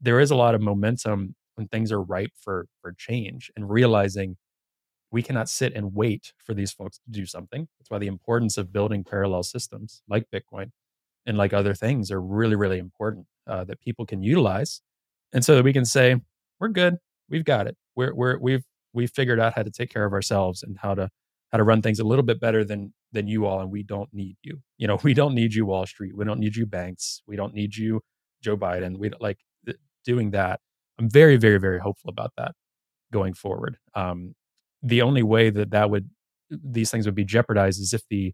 [0.01, 4.35] there is a lot of momentum when things are ripe for for change and realizing
[5.09, 7.69] we cannot sit and wait for these folks to do something.
[7.79, 10.71] That's why the importance of building parallel systems like Bitcoin
[11.25, 14.81] and like other things are really, really important uh, that people can utilize.
[15.31, 16.17] And so that we can say,
[16.59, 16.97] we're good.
[17.29, 17.77] We've got it.
[17.95, 21.09] We're, we're, we've, we've figured out how to take care of ourselves and how to,
[21.51, 23.61] how to run things a little bit better than, than you all.
[23.61, 24.61] And we don't need you.
[24.77, 26.15] You know, we don't need you, Wall Street.
[26.15, 27.21] We don't need you, banks.
[27.27, 28.01] We don't need you,
[28.41, 28.97] Joe Biden.
[28.97, 30.59] We like th- doing that.
[30.99, 32.53] I'm very, very, very hopeful about that
[33.11, 33.77] going forward.
[33.93, 34.35] Um,
[34.81, 36.09] the only way that that would,
[36.49, 38.33] these things would be jeopardized is if the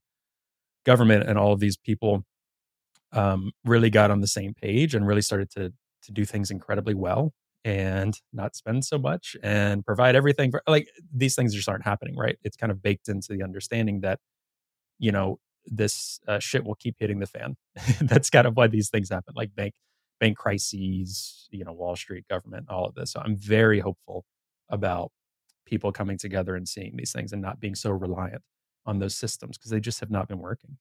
[0.85, 2.23] government and all of these people
[3.11, 5.73] um, really got on the same page and really started to
[6.03, 7.31] to do things incredibly well
[7.65, 12.15] and not spend so much and provide everything for like these things just aren't happening
[12.17, 12.37] right?
[12.43, 14.19] It's kind of baked into the understanding that
[14.99, 17.55] you know this uh, shit will keep hitting the fan.
[18.01, 19.73] That's kind of why these things happen like bank
[20.19, 23.11] bank crises you know wall street government all of this.
[23.11, 24.25] So i'm very hopeful
[24.69, 25.11] about
[25.65, 28.41] people coming together and seeing these things and not being so reliant
[28.85, 30.77] on those systems because they just have not been working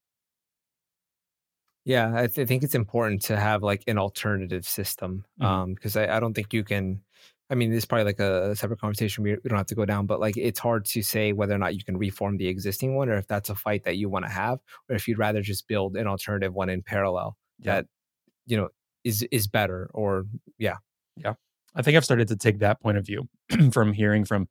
[1.84, 5.52] yeah, I, th- I, think it's important to have like an alternative system mm-hmm.
[5.52, 7.02] um, because I, I, don't think you can.
[7.50, 9.84] I mean, this is probably like a, separate conversation we, we don't have to go
[9.84, 12.94] down, but like it's hard to say whether or not you can reform the existing
[12.94, 15.42] one or if that's a fight that you want to have or if you'd rather
[15.42, 17.74] just build an alternative one in parallel yeah.
[17.74, 17.86] that
[18.46, 18.68] you know
[19.04, 20.24] is is better or
[20.59, 20.76] yeah
[21.16, 21.34] yeah
[21.74, 23.28] i think i've started to take that point of view
[23.72, 24.48] from hearing from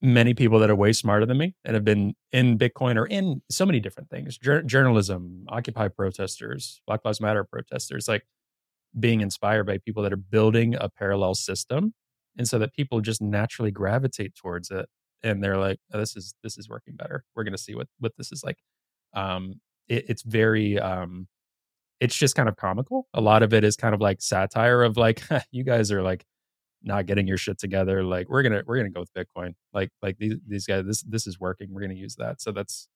[0.00, 3.42] many people that are way smarter than me and have been in Bitcoin or in
[3.50, 8.24] so many different things Jur- journalism, Occupy protesters, Black Lives Matter protesters, like
[8.98, 11.94] being inspired by people that are building a parallel system.
[12.36, 14.86] And so that people just naturally gravitate towards it.
[15.24, 17.24] And they're like, oh, this is this is working better.
[17.34, 18.58] We're gonna see what what this is like.
[19.14, 19.54] Um
[19.88, 21.26] it, it's very um
[22.00, 23.08] it's just kind of comical.
[23.14, 26.24] A lot of it is kind of like satire of like, you guys are like
[26.82, 30.16] not getting your shit together like we're gonna we're gonna go with bitcoin like like
[30.18, 32.88] these these guys this this is working we're gonna use that so that's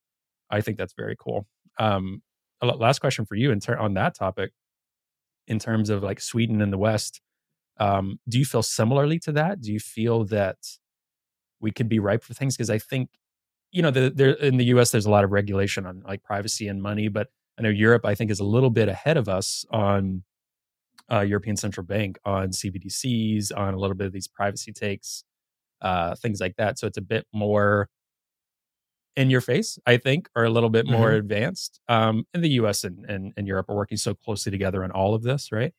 [0.49, 1.45] i think that's very cool
[1.79, 2.21] um
[2.65, 4.51] last question for you in ter- on that topic,
[5.47, 7.21] in terms of like Sweden and the West,
[7.79, 9.61] um, do you feel similarly to that?
[9.61, 10.57] Do you feel that
[11.59, 12.55] we could be ripe for things?
[12.55, 13.09] Because I think,
[13.71, 14.91] you know, the, there in the U.S.
[14.91, 17.27] there's a lot of regulation on like privacy and money, but
[17.57, 20.23] I know Europe I think is a little bit ahead of us on
[21.11, 25.23] uh, European Central Bank on CBDCs, on a little bit of these privacy takes,
[25.81, 26.79] uh, things like that.
[26.79, 27.89] So it's a bit more
[29.15, 31.17] in your face, I think, or a little bit more mm-hmm.
[31.17, 31.79] advanced.
[31.87, 32.83] Um, in the U.S.
[32.83, 35.73] And, and, and Europe are working so closely together on all of this, right?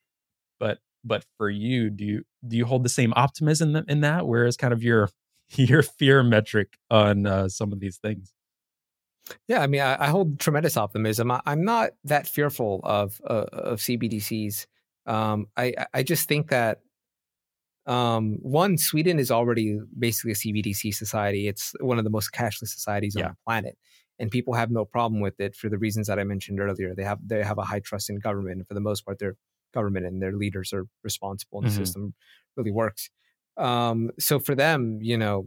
[0.60, 4.26] But but for you, do you do you hold the same optimism in that?
[4.26, 5.10] Whereas kind of your
[5.50, 8.32] your fear metric on uh, some of these things?
[9.48, 11.30] Yeah, I mean, I, I hold tremendous optimism.
[11.30, 14.66] I, am not that fearful of uh, of CBDCs.
[15.06, 16.80] Um, I I just think that
[17.86, 21.48] um, one, Sweden is already basically a CBDC society.
[21.48, 23.24] It's one of the most cashless societies yeah.
[23.24, 23.76] on the planet,
[24.18, 26.94] and people have no problem with it for the reasons that I mentioned earlier.
[26.94, 29.36] They have they have a high trust in government, and for the most part, their
[29.74, 31.78] government and their leaders are responsible, and mm-hmm.
[31.78, 32.14] the system
[32.56, 33.10] really works.
[33.56, 35.44] Um, so for them, you know,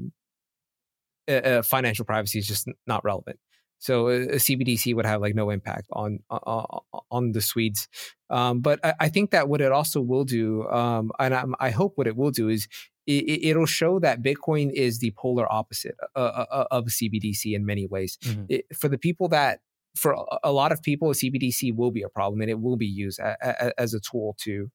[1.28, 3.40] uh, financial privacy is just not relevant.
[3.80, 6.64] So a, a, CBDC would have like no impact on uh,
[7.12, 7.88] on the Swedes.
[8.30, 11.70] Um, but I, I, think that what it also will do, um, and I'm, i
[11.70, 12.68] hope what it will do is
[13.06, 17.66] it, will show that Bitcoin is the polar opposite uh, uh, uh of CBDC in
[17.66, 18.18] many ways.
[18.24, 18.44] Mm-hmm.
[18.50, 19.60] It, for the people that,
[19.96, 22.86] for a lot of people, a CBDC will be a problem, and it will be
[22.86, 24.70] used a, a, as a tool to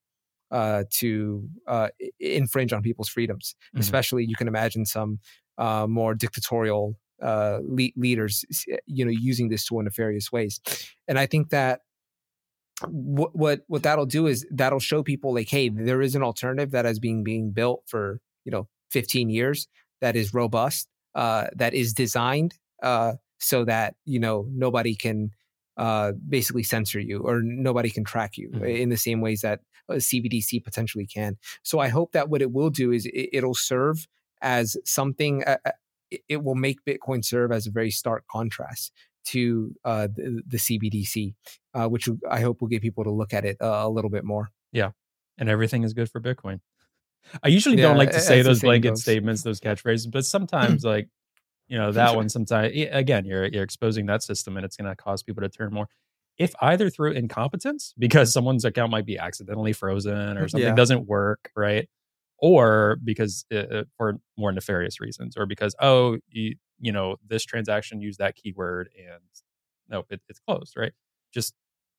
[0.51, 1.89] uh, to uh,
[2.19, 3.55] infringe on people's freedoms.
[3.69, 3.79] Mm-hmm.
[3.81, 5.19] Especially, you can imagine some
[5.57, 8.45] uh, more dictatorial uh, le- leaders,
[8.85, 10.59] you know, using this tool in nefarious ways.
[11.07, 11.81] And I think that
[12.87, 16.71] what what what that'll do is that'll show people like, hey, there is an alternative
[16.71, 19.67] that is being being built for you know 15 years
[20.01, 25.31] that is robust, uh, that is designed uh, so that you know nobody can
[25.77, 28.65] uh, basically censor you or nobody can track you mm-hmm.
[28.65, 31.37] in the same ways that a CBDC potentially can.
[31.63, 34.07] So I hope that what it will do is it, will serve
[34.41, 35.71] as something, uh, uh
[36.29, 38.91] it will make Bitcoin serve as a very stark contrast
[39.25, 41.33] to uh, the, the, CBDC,
[41.73, 44.25] uh, which I hope will get people to look at it uh, a little bit
[44.25, 44.49] more.
[44.71, 44.91] Yeah,
[45.37, 46.59] and everything is good for Bitcoin.
[47.41, 49.01] I usually yeah, don't like to say those blanket goes.
[49.01, 51.07] statements, those catchphrases, but sometimes, like
[51.67, 52.29] you know, that one.
[52.29, 55.73] Sometimes, again, you're you're exposing that system, and it's going to cause people to turn
[55.73, 55.87] more.
[56.37, 60.75] If either through incompetence, because someone's account might be accidentally frozen or something yeah.
[60.75, 61.87] doesn't work, right?
[62.43, 67.45] Or because uh, uh, for more nefarious reasons or because oh you, you know this
[67.45, 69.23] transaction used that keyword and
[69.87, 70.91] no it, it's closed right?
[71.33, 71.53] Just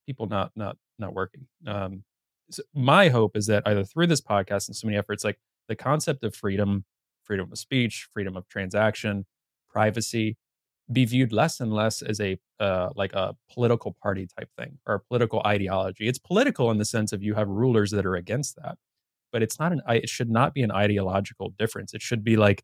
[0.06, 1.46] people not not not working.
[1.66, 2.04] Um
[2.50, 5.74] so my hope is that either through this podcast and so many efforts like the
[5.74, 6.84] concept of freedom
[7.22, 9.24] freedom of speech freedom of transaction
[9.70, 10.36] privacy
[10.92, 14.96] be viewed less and less as a uh, like a political party type thing or
[14.96, 16.06] a political ideology.
[16.06, 18.76] It's political in the sense of you have rulers that are against that
[19.34, 21.92] but it's not an it should not be an ideological difference.
[21.92, 22.62] It should be like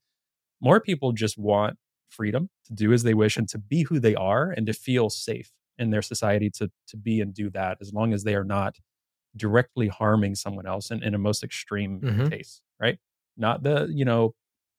[0.61, 1.77] more people just want
[2.11, 5.11] freedom to do as they wish and to be who they are and to feel
[5.11, 8.45] safe in their society to to be and do that as long as they are
[8.45, 8.77] not
[9.37, 12.29] directly harming someone else in, in a most extreme mm-hmm.
[12.29, 12.99] case right?
[13.37, 14.35] Not the you know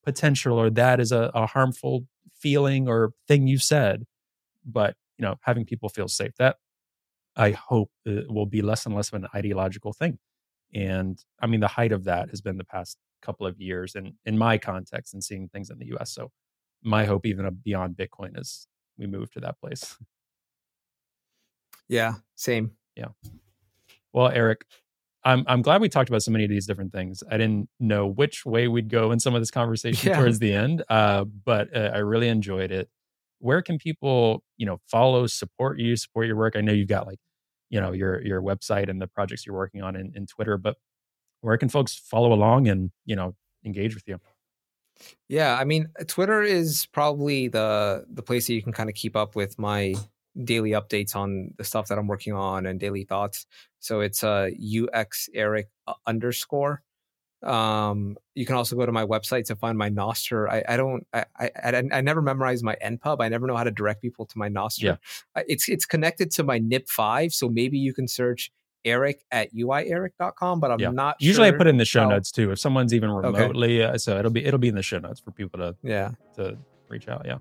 [0.05, 4.05] potential or that is a, a harmful feeling or thing you said
[4.65, 6.31] but you know having people feel safe.
[6.39, 6.55] That
[7.35, 10.19] i hope will be less and less of an ideological thing
[10.73, 14.13] and I mean, the height of that has been the past couple of years and
[14.25, 16.11] in my context and seeing things in the US.
[16.13, 16.31] So
[16.83, 18.67] my hope even beyond Bitcoin is
[18.97, 19.97] we move to that place.
[21.91, 22.71] Yeah, same.
[22.95, 23.09] Yeah.
[24.13, 24.63] Well, Erik,
[25.25, 27.21] I'm I'm glad we talked about so many of these different things.
[27.29, 30.17] I didn't know which way we'd go in some of this conversation yeah.
[30.17, 32.89] towards the end, uh, but uh, I really enjoyed it.
[33.39, 36.55] Where can people, you know, follow, support you, support your work?
[36.55, 37.19] I know you've got like
[37.71, 40.77] you know your your website and the projects you're working on in, in Twitter, but
[41.39, 43.35] where can folks follow along and you know
[43.65, 44.19] engage with you?
[45.27, 49.15] Yeah, I mean, Twitter is probably the the place that you can kind of keep
[49.15, 49.95] up with my
[50.43, 53.47] daily updates on the stuff that I'm working on and daily thoughts.
[53.79, 56.83] So it's uh UX Erik uh, underscore
[57.43, 60.49] um, you can also go to my website to find my Nostr.
[60.49, 63.17] I, I don't, I, I, I, never memorize my npub.
[63.19, 64.83] I never know how to direct people to my Nostr.
[64.83, 64.95] Yeah.
[65.47, 67.33] It's, it's connected to my NIP5.
[67.33, 68.51] So maybe you can search
[68.85, 70.91] Erik at uieric.com, but I'm yeah.
[70.91, 72.09] not Usually sure I put in the show how...
[72.09, 72.51] notes too.
[72.51, 73.93] If someone's even remotely, okay.
[73.93, 76.57] uh, so it'll be, it'll be in the show notes for people to, yeah, to
[76.89, 77.23] reach out.
[77.25, 77.37] Yeah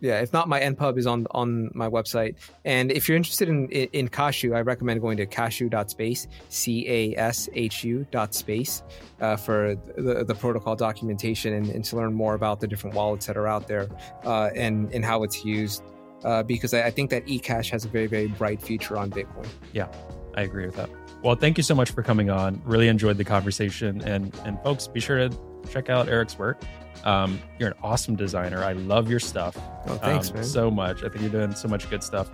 [0.00, 3.68] yeah if not my npub is on on my website and if you're interested in
[3.68, 8.82] in, in cashu i recommend going to cashu.space c-a-s-h-u dot space
[9.20, 13.26] uh, for the, the protocol documentation and, and, to learn more about the different wallets
[13.26, 13.88] that are out there
[14.24, 15.82] uh, and and how it's used
[16.24, 19.46] uh, because I, I think that eCash has a very, very bright future on Bitcoin.
[19.72, 19.88] Yeah,
[20.34, 20.90] I agree with that.
[21.22, 22.60] Well, thank you so much for coming on.
[22.64, 24.02] Really enjoyed the conversation.
[24.02, 25.36] And, and folks, be sure to
[25.70, 26.62] check out Erik's work.
[27.04, 28.64] Um, you're an awesome designer.
[28.64, 29.56] I love your stuff.
[29.86, 30.44] Oh, thanks, um, man.
[30.44, 31.04] So much.
[31.04, 32.30] I think you're doing so much good stuff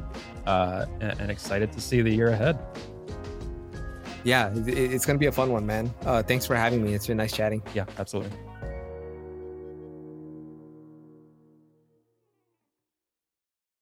[0.46, 2.58] uh, and, and excited to see the year ahead.
[4.22, 5.92] Yeah, it's going to be a fun one, man.
[6.02, 6.94] Uh, thanks for having me.
[6.94, 7.62] It's been nice chatting.
[7.74, 8.36] Yeah, absolutely.